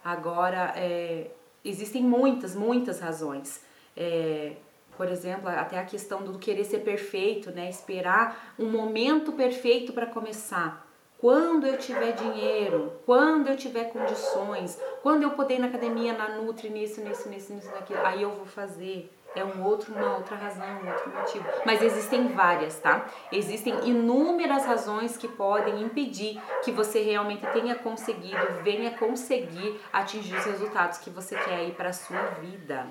Agora, 0.02 0.72
é, 0.76 1.30
existem 1.64 2.02
muitas, 2.02 2.54
muitas 2.54 2.98
razões. 3.00 3.62
É, 3.96 4.56
por 4.96 5.08
exemplo, 5.08 5.48
até 5.48 5.78
a 5.78 5.84
questão 5.84 6.22
do 6.22 6.38
querer 6.38 6.64
ser 6.64 6.80
perfeito, 6.80 7.50
né? 7.50 7.68
Esperar 7.68 8.54
um 8.58 8.70
momento 8.70 9.32
perfeito 9.32 9.92
para 9.92 10.06
começar. 10.06 10.86
Quando 11.20 11.66
eu 11.66 11.76
tiver 11.76 12.12
dinheiro, 12.12 12.94
quando 13.04 13.48
eu 13.48 13.56
tiver 13.56 13.92
condições, 13.92 14.80
quando 15.02 15.22
eu 15.22 15.32
poder 15.32 15.56
ir 15.56 15.58
na 15.58 15.66
academia, 15.66 16.14
na 16.14 16.30
Nutri, 16.30 16.70
nisso, 16.70 17.02
nisso, 17.02 17.28
nisso, 17.28 17.52
nisso, 17.52 17.70
naquilo, 17.72 18.00
aí 18.02 18.22
eu 18.22 18.30
vou 18.30 18.46
fazer. 18.46 19.12
É 19.36 19.44
um 19.44 19.62
outro, 19.62 19.94
uma 19.94 20.16
outra 20.16 20.34
razão, 20.34 20.66
um 20.66 20.90
outro 20.90 21.10
motivo. 21.10 21.44
Mas 21.64 21.82
existem 21.82 22.28
várias, 22.28 22.80
tá? 22.80 23.06
Existem 23.30 23.74
inúmeras 23.86 24.64
razões 24.64 25.16
que 25.16 25.28
podem 25.28 25.82
impedir 25.82 26.40
que 26.64 26.72
você 26.72 27.00
realmente 27.00 27.46
tenha 27.48 27.74
conseguido, 27.76 28.62
venha 28.64 28.90
conseguir 28.92 29.78
atingir 29.92 30.34
os 30.34 30.44
resultados 30.46 30.98
que 30.98 31.10
você 31.10 31.36
quer 31.36 31.56
aí 31.56 31.70
para 31.70 31.92
sua 31.92 32.22
vida. 32.40 32.86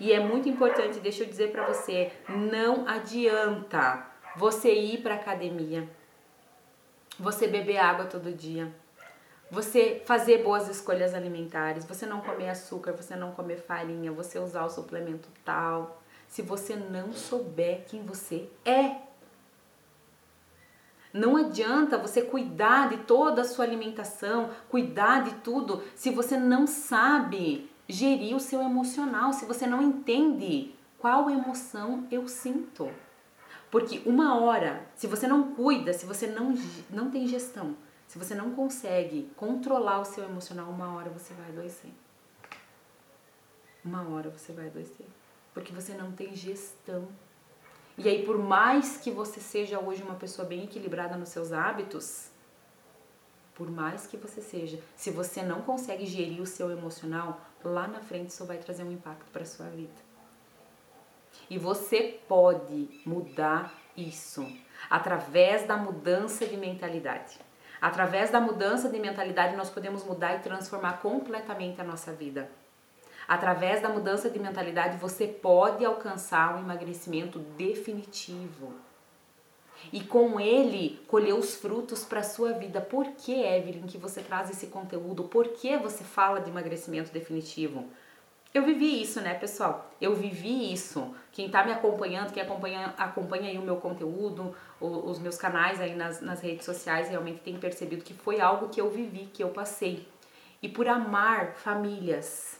E 0.00 0.12
é 0.12 0.20
muito 0.20 0.48
importante, 0.48 1.00
deixa 1.00 1.22
eu 1.22 1.28
dizer 1.28 1.52
para 1.52 1.64
você, 1.66 2.12
não 2.28 2.86
adianta 2.86 4.04
você 4.36 4.72
ir 4.72 4.98
para 4.98 5.14
academia, 5.14 5.88
você 7.18 7.46
beber 7.46 7.78
água 7.78 8.06
todo 8.06 8.32
dia, 8.32 8.72
você 9.50 10.02
fazer 10.04 10.42
boas 10.42 10.68
escolhas 10.68 11.14
alimentares, 11.14 11.84
você 11.84 12.04
não 12.04 12.20
comer 12.20 12.50
açúcar, 12.50 12.92
você 12.92 13.16
não 13.16 13.32
comer 13.32 13.56
farinha, 13.56 14.12
você 14.12 14.38
usar 14.38 14.64
o 14.64 14.70
suplemento 14.70 15.28
tal, 15.44 16.02
se 16.28 16.42
você 16.42 16.76
não 16.76 17.12
souber 17.12 17.84
quem 17.86 18.02
você 18.04 18.48
é. 18.64 18.96
Não 21.12 21.36
adianta 21.36 21.96
você 21.96 22.20
cuidar 22.20 22.90
de 22.90 22.98
toda 22.98 23.40
a 23.40 23.44
sua 23.44 23.64
alimentação, 23.64 24.50
cuidar 24.68 25.24
de 25.24 25.34
tudo, 25.36 25.82
se 25.94 26.10
você 26.10 26.36
não 26.36 26.66
sabe 26.66 27.70
gerir 27.88 28.36
o 28.36 28.40
seu 28.40 28.60
emocional, 28.60 29.32
se 29.32 29.46
você 29.46 29.66
não 29.66 29.80
entende 29.80 30.74
qual 30.98 31.30
emoção 31.30 32.06
eu 32.10 32.28
sinto. 32.28 32.90
Porque 33.70 34.02
uma 34.06 34.40
hora, 34.40 34.86
se 34.96 35.06
você 35.06 35.26
não 35.26 35.54
cuida, 35.54 35.92
se 35.92 36.06
você 36.06 36.26
não, 36.26 36.54
não 36.90 37.10
tem 37.10 37.26
gestão, 37.26 37.76
se 38.06 38.18
você 38.18 38.34
não 38.34 38.52
consegue 38.54 39.30
controlar 39.36 40.00
o 40.00 40.04
seu 40.04 40.24
emocional, 40.24 40.70
uma 40.70 40.94
hora 40.94 41.10
você 41.10 41.34
vai 41.34 41.50
adoecer. 41.50 41.90
Uma 43.84 44.08
hora 44.08 44.30
você 44.30 44.52
vai 44.52 44.68
adoecer. 44.68 45.06
Porque 45.52 45.72
você 45.72 45.92
não 45.92 46.12
tem 46.12 46.34
gestão. 46.34 47.06
E 47.98 48.08
aí, 48.08 48.24
por 48.24 48.38
mais 48.38 48.96
que 48.96 49.10
você 49.10 49.40
seja 49.40 49.78
hoje 49.78 50.02
uma 50.02 50.14
pessoa 50.14 50.46
bem 50.46 50.64
equilibrada 50.64 51.16
nos 51.16 51.28
seus 51.28 51.52
hábitos, 51.52 52.30
por 53.54 53.68
mais 53.70 54.06
que 54.06 54.16
você 54.16 54.40
seja, 54.40 54.80
se 54.96 55.10
você 55.10 55.42
não 55.42 55.62
consegue 55.62 56.06
gerir 56.06 56.40
o 56.40 56.46
seu 56.46 56.70
emocional, 56.70 57.40
lá 57.62 57.88
na 57.88 58.00
frente 58.00 58.30
isso 58.30 58.46
vai 58.46 58.56
trazer 58.56 58.84
um 58.84 58.92
impacto 58.92 59.30
para 59.32 59.44
sua 59.44 59.66
vida. 59.66 60.07
E 61.50 61.58
você 61.58 62.20
pode 62.28 62.88
mudar 63.04 63.72
isso 63.96 64.46
através 64.88 65.66
da 65.66 65.76
mudança 65.76 66.46
de 66.46 66.56
mentalidade. 66.56 67.38
Através 67.80 68.30
da 68.30 68.40
mudança 68.40 68.88
de 68.88 68.98
mentalidade, 68.98 69.56
nós 69.56 69.70
podemos 69.70 70.04
mudar 70.04 70.34
e 70.34 70.40
transformar 70.40 71.00
completamente 71.00 71.80
a 71.80 71.84
nossa 71.84 72.12
vida. 72.12 72.50
Através 73.26 73.80
da 73.80 73.88
mudança 73.88 74.30
de 74.30 74.38
mentalidade, 74.38 74.96
você 74.96 75.26
pode 75.26 75.84
alcançar 75.84 76.56
um 76.56 76.60
emagrecimento 76.60 77.38
definitivo. 77.38 78.74
E 79.92 80.00
com 80.00 80.40
ele 80.40 81.00
colher 81.06 81.34
os 81.34 81.54
frutos 81.54 82.04
para 82.04 82.20
a 82.20 82.24
sua 82.24 82.52
vida. 82.52 82.80
Por 82.80 83.06
que, 83.12 83.32
Evelyn, 83.32 83.86
que 83.86 83.98
você 83.98 84.22
traz 84.22 84.50
esse 84.50 84.68
conteúdo? 84.68 85.24
Por 85.24 85.48
que 85.48 85.76
você 85.76 86.02
fala 86.02 86.40
de 86.40 86.50
emagrecimento 86.50 87.12
definitivo? 87.12 87.86
Eu 88.54 88.64
vivi 88.64 89.02
isso, 89.02 89.20
né, 89.20 89.34
pessoal? 89.34 89.90
Eu 90.00 90.14
vivi 90.14 90.72
isso. 90.72 91.14
Quem 91.32 91.50
tá 91.50 91.64
me 91.64 91.72
acompanhando, 91.72 92.32
quem 92.32 92.42
acompanha, 92.42 92.94
acompanha 92.96 93.50
aí 93.50 93.58
o 93.58 93.62
meu 93.62 93.76
conteúdo, 93.76 94.54
o, 94.80 94.86
os 95.10 95.18
meus 95.18 95.36
canais 95.36 95.80
aí 95.80 95.94
nas, 95.94 96.20
nas 96.20 96.40
redes 96.40 96.64
sociais, 96.64 97.08
realmente 97.08 97.40
tem 97.40 97.58
percebido 97.58 98.02
que 98.02 98.14
foi 98.14 98.40
algo 98.40 98.68
que 98.68 98.80
eu 98.80 98.90
vivi, 98.90 99.26
que 99.26 99.42
eu 99.42 99.50
passei. 99.50 100.08
E 100.62 100.68
por 100.68 100.88
amar 100.88 101.54
famílias, 101.56 102.58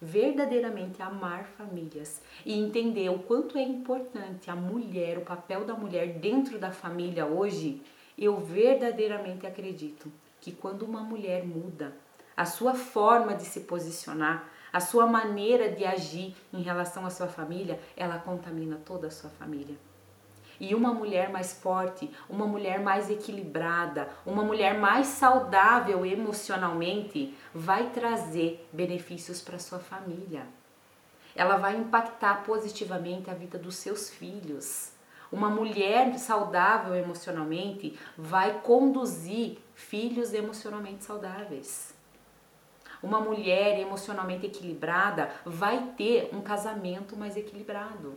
verdadeiramente 0.00 1.02
amar 1.02 1.44
famílias 1.58 2.22
e 2.44 2.58
entender 2.58 3.10
o 3.10 3.18
quanto 3.18 3.58
é 3.58 3.62
importante 3.62 4.50
a 4.50 4.56
mulher, 4.56 5.18
o 5.18 5.22
papel 5.22 5.64
da 5.64 5.74
mulher 5.74 6.14
dentro 6.14 6.58
da 6.58 6.70
família 6.70 7.26
hoje, 7.26 7.82
eu 8.16 8.38
verdadeiramente 8.38 9.46
acredito 9.46 10.10
que 10.40 10.52
quando 10.52 10.82
uma 10.82 11.02
mulher 11.02 11.44
muda 11.44 11.94
a 12.36 12.44
sua 12.44 12.74
forma 12.74 13.34
de 13.34 13.44
se 13.44 13.60
posicionar, 13.60 14.48
a 14.72 14.80
sua 14.80 15.06
maneira 15.06 15.70
de 15.70 15.84
agir 15.84 16.36
em 16.52 16.62
relação 16.62 17.06
à 17.06 17.10
sua 17.10 17.28
família, 17.28 17.80
ela 17.96 18.18
contamina 18.18 18.76
toda 18.84 19.06
a 19.06 19.10
sua 19.10 19.30
família. 19.30 19.76
E 20.60 20.74
uma 20.74 20.92
mulher 20.92 21.30
mais 21.30 21.52
forte, 21.52 22.10
uma 22.28 22.46
mulher 22.46 22.80
mais 22.80 23.08
equilibrada, 23.08 24.08
uma 24.26 24.42
mulher 24.42 24.76
mais 24.76 25.06
saudável 25.06 26.04
emocionalmente 26.04 27.36
vai 27.54 27.90
trazer 27.90 28.68
benefícios 28.72 29.40
para 29.40 29.58
sua 29.58 29.78
família. 29.78 30.46
Ela 31.36 31.56
vai 31.56 31.76
impactar 31.76 32.42
positivamente 32.42 33.30
a 33.30 33.34
vida 33.34 33.56
dos 33.56 33.76
seus 33.76 34.10
filhos. 34.10 34.90
Uma 35.30 35.48
mulher 35.48 36.18
saudável 36.18 36.94
emocionalmente 36.96 37.96
vai 38.16 38.60
conduzir 38.60 39.58
filhos 39.74 40.32
emocionalmente 40.32 41.04
saudáveis. 41.04 41.94
Uma 43.02 43.20
mulher 43.20 43.78
emocionalmente 43.78 44.46
equilibrada 44.46 45.30
vai 45.44 45.92
ter 45.96 46.30
um 46.32 46.40
casamento 46.40 47.16
mais 47.16 47.36
equilibrado. 47.36 48.14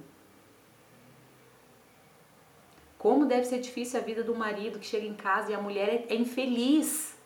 Como 2.98 3.26
deve 3.26 3.46
ser 3.46 3.60
difícil 3.60 4.00
a 4.00 4.04
vida 4.04 4.24
do 4.24 4.36
marido 4.36 4.80
que 4.80 4.86
chega 4.86 5.08
em 5.08 5.16
casa 5.16 5.52
e 5.52 5.56
a 5.56 5.62
mulher 5.62 6.06
é 6.08 6.16
infeliz, 6.16 7.18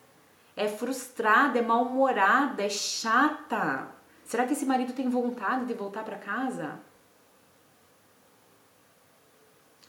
é 0.55 0.67
frustrada, 0.67 1.59
é 1.59 1.61
mal-humorada, 1.61 2.63
é 2.63 2.69
chata. 2.69 3.87
Será 4.23 4.45
que 4.45 4.53
esse 4.53 4.65
marido 4.65 4.93
tem 4.93 5.09
vontade 5.09 5.65
de 5.65 5.73
voltar 5.73 6.03
para 6.03 6.17
casa? 6.17 6.79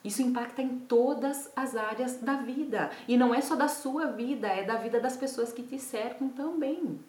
Isso 0.02 0.22
impacta 0.22 0.62
em 0.62 0.78
todas 0.78 1.50
as 1.56 1.74
áreas 1.74 2.20
da 2.20 2.34
vida. 2.34 2.90
E 3.08 3.16
não 3.16 3.34
é 3.34 3.40
só 3.40 3.56
da 3.56 3.66
sua 3.66 4.06
vida, 4.06 4.46
é 4.46 4.62
da 4.62 4.76
vida 4.76 5.00
das 5.00 5.16
pessoas 5.16 5.52
que 5.52 5.62
te 5.62 5.78
cercam 5.78 6.28
também. 6.28 7.00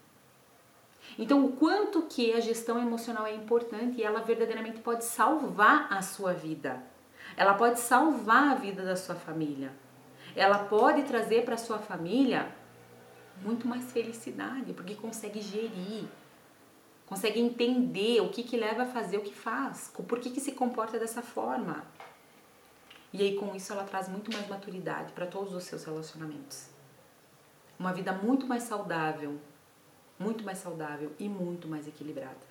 Então, 1.18 1.44
o 1.46 1.54
quanto 1.54 2.04
que 2.04 2.34
a 2.34 2.40
gestão 2.40 2.80
emocional 2.80 3.26
é 3.26 3.34
importante 3.34 4.00
e 4.00 4.04
ela 4.04 4.22
verdadeiramente 4.22 4.80
pode 4.82 5.04
salvar 5.04 5.92
a 5.92 6.02
sua 6.02 6.34
vida. 6.34 6.84
Ela 7.36 7.56
pode 7.56 7.80
salvar 7.80 8.52
a 8.52 8.56
vida 8.56 8.84
da 8.84 8.96
sua 8.96 9.16
família. 9.16 9.72
Ela 10.36 10.60
pode 10.60 11.04
trazer 11.04 11.44
para 11.44 11.58
sua 11.58 11.80
família 11.80 12.52
muito 13.42 13.68
mais 13.68 13.92
felicidade, 13.92 14.74
porque 14.74 14.96
consegue 14.96 15.42
gerir, 15.42 16.06
consegue 17.06 17.40
entender 17.40 18.22
o 18.22 18.30
que, 18.30 18.44
que 18.44 18.58
leva 18.58 18.84
a 18.84 18.88
fazer 18.88 19.18
o 19.18 19.22
que 19.22 19.34
faz, 19.34 19.92
por 20.08 20.20
que, 20.20 20.30
que 20.30 20.40
se 20.40 20.52
comporta 20.52 21.00
dessa 21.00 21.22
forma. 21.22 21.84
E 23.12 23.22
aí, 23.22 23.36
com 23.36 23.56
isso, 23.56 23.74
ela 23.74 23.84
traz 23.84 24.08
muito 24.08 24.32
mais 24.32 24.48
maturidade 24.48 25.14
para 25.14 25.26
todos 25.26 25.54
os 25.54 25.64
seus 25.64 25.84
relacionamentos. 25.84 26.70
Uma 27.80 27.94
vida 27.94 28.12
muito 28.12 28.46
mais 28.46 28.64
saudável, 28.64 29.40
muito 30.20 30.44
mais 30.44 30.58
saudável 30.58 31.12
e 31.20 31.28
muito 31.30 31.68
mais 31.68 31.88
equilibrada. 31.88 32.48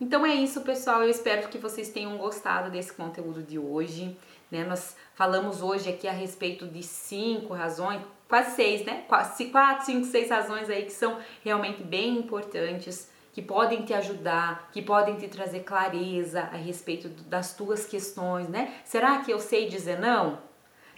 Então 0.00 0.24
é 0.24 0.34
isso, 0.34 0.62
pessoal. 0.62 1.02
Eu 1.02 1.10
espero 1.10 1.48
que 1.48 1.58
vocês 1.58 1.90
tenham 1.90 2.16
gostado 2.16 2.70
desse 2.70 2.92
conteúdo 2.92 3.42
de 3.42 3.58
hoje. 3.58 4.16
Né? 4.50 4.64
Nós 4.64 4.96
falamos 5.14 5.60
hoje 5.60 5.90
aqui 5.90 6.08
a 6.08 6.12
respeito 6.12 6.66
de 6.66 6.82
cinco 6.82 7.52
razões, 7.52 8.00
quase 8.26 8.56
seis, 8.56 8.84
né? 8.84 9.04
Quatro, 9.06 9.36
cinco, 9.84 10.06
seis 10.06 10.30
razões 10.30 10.70
aí 10.70 10.84
que 10.84 10.92
são 10.92 11.18
realmente 11.44 11.82
bem 11.82 12.18
importantes, 12.18 13.10
que 13.32 13.42
podem 13.42 13.84
te 13.84 13.92
ajudar, 13.92 14.70
que 14.72 14.82
podem 14.82 15.16
te 15.16 15.28
trazer 15.28 15.60
clareza 15.60 16.40
a 16.40 16.56
respeito 16.56 17.08
das 17.08 17.54
tuas 17.54 17.84
questões, 17.84 18.48
né? 18.48 18.74
Será 18.84 19.18
que 19.20 19.30
eu 19.30 19.38
sei 19.38 19.68
dizer 19.68 20.00
não? 20.00 20.49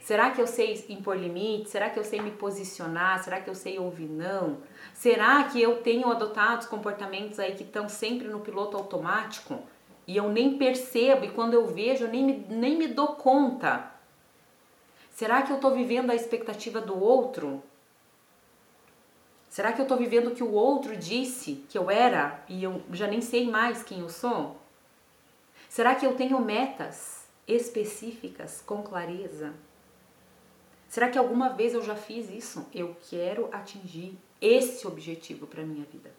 Será 0.03 0.33
que 0.33 0.41
eu 0.41 0.49
sei 0.49 0.85
impor 0.89 1.17
limite? 1.17 1.71
Será 1.71 1.89
que 1.89 1.99
eu 1.99 2.03
sei 2.03 2.21
me 2.21 2.33
posicionar? 2.33 3.23
Será 3.23 3.41
que 3.41 3.49
eu 3.49 3.55
sei 3.55 3.79
ouvir 3.79 4.09
não? 4.09 4.59
Será 4.93 5.45
que 5.45 5.63
eu 5.63 5.81
tenho 5.81 6.11
adotado 6.11 6.67
comportamentos 6.69 7.39
aí 7.39 7.55
que 7.55 7.63
estão 7.63 7.89
sempre 7.89 8.27
no 8.27 8.41
piloto 8.41 8.77
automático 8.77 9.63
e 10.05 10.17
eu 10.17 10.29
nem 10.29 10.59
percebo 10.59 11.25
e 11.25 11.31
quando 11.31 11.55
eu 11.55 11.69
vejo 11.69 12.05
eu 12.05 12.09
nem 12.09 12.25
me, 12.25 12.47
nem 12.49 12.77
me 12.77 12.89
dou 12.89 13.15
conta? 13.15 13.93
Será 15.13 15.43
que 15.43 15.53
eu 15.53 15.57
estou 15.57 15.71
vivendo 15.71 16.11
a 16.11 16.17
expectativa 16.17 16.81
do 16.81 17.01
outro? 17.01 17.63
Será 19.49 19.73
que 19.73 19.81
eu 19.81 19.85
estou 19.85 19.99
vivendo 19.99 20.29
o 20.29 20.35
que 20.35 20.43
o 20.43 20.53
outro 20.53 20.97
disse 20.97 21.65
que 21.69 21.79
eu 21.79 21.89
era 21.89 22.43
e 22.49 22.65
eu 22.65 22.83
já 22.93 23.07
nem 23.07 23.21
sei 23.21 23.49
mais 23.49 23.85
quem 23.85 24.01
eu 24.01 24.09
sou? 24.09 24.57
Será 25.69 25.95
que 25.95 26.05
eu 26.05 26.17
tenho 26.17 26.41
metas 26.41 27.25
específicas 27.47 28.63
com 28.67 28.83
clareza? 28.83 29.53
Será 30.93 31.09
que 31.09 31.17
alguma 31.17 31.49
vez 31.49 31.73
eu 31.73 31.83
já 31.83 31.97
fiz 31.97 32.29
isso? 32.29 32.67
Eu 32.75 32.95
quero 33.09 33.49
atingir 33.51 34.15
esse 34.39 34.87
objetivo 34.87 35.47
para 35.47 35.63
minha 35.63 35.87
vida. 35.87 36.11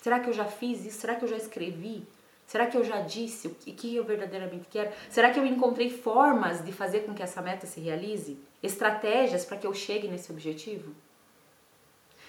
Será 0.00 0.20
que 0.20 0.28
eu 0.28 0.32
já 0.32 0.44
fiz 0.44 0.86
isso? 0.86 1.00
Será 1.00 1.16
que 1.16 1.24
eu 1.24 1.28
já 1.28 1.36
escrevi 1.36 2.06
Será 2.46 2.66
que 2.66 2.76
eu 2.76 2.84
já 2.84 3.00
disse 3.00 3.48
o 3.48 3.54
que 3.54 3.96
eu 3.96 4.04
verdadeiramente 4.04 4.68
quero? 4.70 4.92
Será 5.08 5.30
que 5.30 5.40
eu 5.40 5.46
encontrei 5.46 5.90
formas 5.90 6.64
de 6.64 6.72
fazer 6.72 7.00
com 7.00 7.14
que 7.14 7.22
essa 7.22 7.40
meta 7.40 7.66
se 7.66 7.80
realize? 7.80 8.38
Estratégias 8.62 9.44
para 9.44 9.56
que 9.56 9.66
eu 9.66 9.74
chegue 9.74 10.08
nesse 10.08 10.30
objetivo? 10.30 10.94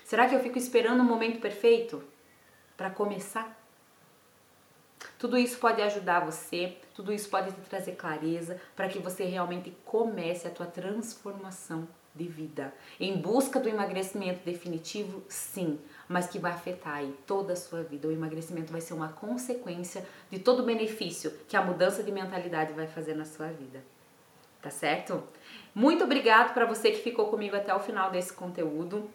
Será 0.05 0.27
que 0.27 0.33
eu 0.33 0.39
fico 0.39 0.57
esperando 0.57 1.01
o 1.01 1.03
um 1.03 1.05
momento 1.05 1.41
perfeito 1.41 2.01
para 2.77 2.89
começar? 2.89 3.64
Tudo 5.25 5.39
isso 5.39 5.57
pode 5.57 5.81
ajudar 5.81 6.19
você, 6.19 6.77
tudo 6.93 7.11
isso 7.11 7.27
pode 7.29 7.51
te 7.51 7.59
trazer 7.61 7.93
clareza 7.93 8.61
para 8.75 8.87
que 8.87 8.99
você 8.99 9.23
realmente 9.23 9.75
comece 9.83 10.47
a 10.47 10.51
tua 10.51 10.67
transformação 10.67 11.87
de 12.13 12.27
vida. 12.27 12.71
Em 12.99 13.17
busca 13.17 13.59
do 13.59 13.67
emagrecimento 13.67 14.45
definitivo, 14.45 15.23
sim, 15.27 15.79
mas 16.07 16.27
que 16.27 16.37
vai 16.37 16.51
afetar 16.51 16.97
aí 16.97 17.11
toda 17.25 17.53
a 17.53 17.55
sua 17.55 17.81
vida. 17.81 18.07
O 18.07 18.11
emagrecimento 18.11 18.71
vai 18.71 18.81
ser 18.81 18.93
uma 18.93 19.09
consequência 19.13 20.05
de 20.29 20.37
todo 20.37 20.59
o 20.59 20.65
benefício 20.67 21.31
que 21.47 21.57
a 21.57 21.65
mudança 21.65 22.03
de 22.03 22.11
mentalidade 22.11 22.73
vai 22.73 22.85
fazer 22.85 23.15
na 23.15 23.25
sua 23.25 23.47
vida. 23.47 23.83
Tá 24.61 24.69
certo? 24.69 25.23
Muito 25.73 26.03
obrigado 26.03 26.53
para 26.53 26.67
você 26.67 26.91
que 26.91 27.01
ficou 27.01 27.29
comigo 27.29 27.55
até 27.55 27.73
o 27.73 27.79
final 27.79 28.11
desse 28.11 28.31
conteúdo. 28.31 29.09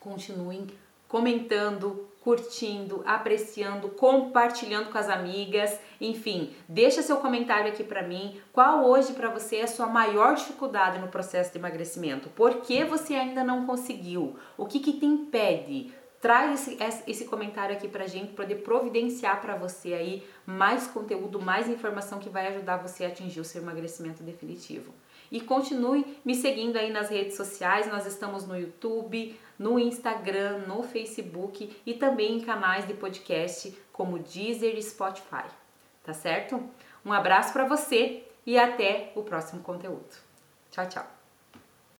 Continuem 0.00 0.66
comentando, 1.06 2.07
curtindo, 2.20 3.02
apreciando, 3.06 3.88
compartilhando 3.88 4.90
com 4.90 4.98
as 4.98 5.08
amigas, 5.08 5.78
enfim, 6.00 6.52
deixa 6.68 7.02
seu 7.02 7.16
comentário 7.18 7.70
aqui 7.70 7.84
para 7.84 8.02
mim. 8.02 8.40
Qual 8.52 8.84
hoje 8.84 9.12
para 9.12 9.30
você 9.30 9.56
é 9.56 9.62
a 9.62 9.68
sua 9.68 9.86
maior 9.86 10.34
dificuldade 10.34 10.98
no 10.98 11.08
processo 11.08 11.52
de 11.52 11.58
emagrecimento? 11.58 12.28
Por 12.30 12.56
que 12.56 12.84
você 12.84 13.14
ainda 13.14 13.44
não 13.44 13.64
conseguiu? 13.66 14.36
O 14.56 14.66
que 14.66 14.80
que 14.80 14.92
te 14.94 15.06
impede? 15.06 15.92
Traz 16.20 16.66
esse, 16.66 17.04
esse 17.06 17.24
comentário 17.26 17.76
aqui 17.76 17.86
pra 17.86 18.08
gente 18.08 18.32
poder 18.32 18.56
providenciar 18.56 19.40
para 19.40 19.54
você 19.54 19.94
aí 19.94 20.26
mais 20.44 20.88
conteúdo, 20.88 21.40
mais 21.40 21.68
informação 21.68 22.18
que 22.18 22.28
vai 22.28 22.48
ajudar 22.48 22.78
você 22.78 23.04
a 23.04 23.08
atingir 23.08 23.38
o 23.38 23.44
seu 23.44 23.62
emagrecimento 23.62 24.24
definitivo. 24.24 24.92
E 25.30 25.40
continue 25.40 26.18
me 26.24 26.34
seguindo 26.34 26.76
aí 26.76 26.90
nas 26.90 27.08
redes 27.08 27.36
sociais, 27.36 27.86
nós 27.86 28.04
estamos 28.04 28.46
no 28.46 28.58
YouTube, 28.58 29.38
no 29.58 29.78
Instagram, 29.78 30.58
no 30.66 30.82
Facebook 30.82 31.76
e 31.84 31.94
também 31.94 32.36
em 32.36 32.40
canais 32.40 32.86
de 32.86 32.94
podcast 32.94 33.76
como 33.92 34.18
Deezer 34.18 34.76
e 34.76 34.82
Spotify. 34.82 35.44
Tá 36.04 36.12
certo? 36.12 36.62
Um 37.04 37.12
abraço 37.12 37.52
para 37.52 37.66
você 37.66 38.24
e 38.46 38.58
até 38.58 39.12
o 39.14 39.22
próximo 39.22 39.62
conteúdo. 39.62 40.16
Tchau, 40.70 40.88
tchau. 40.88 41.17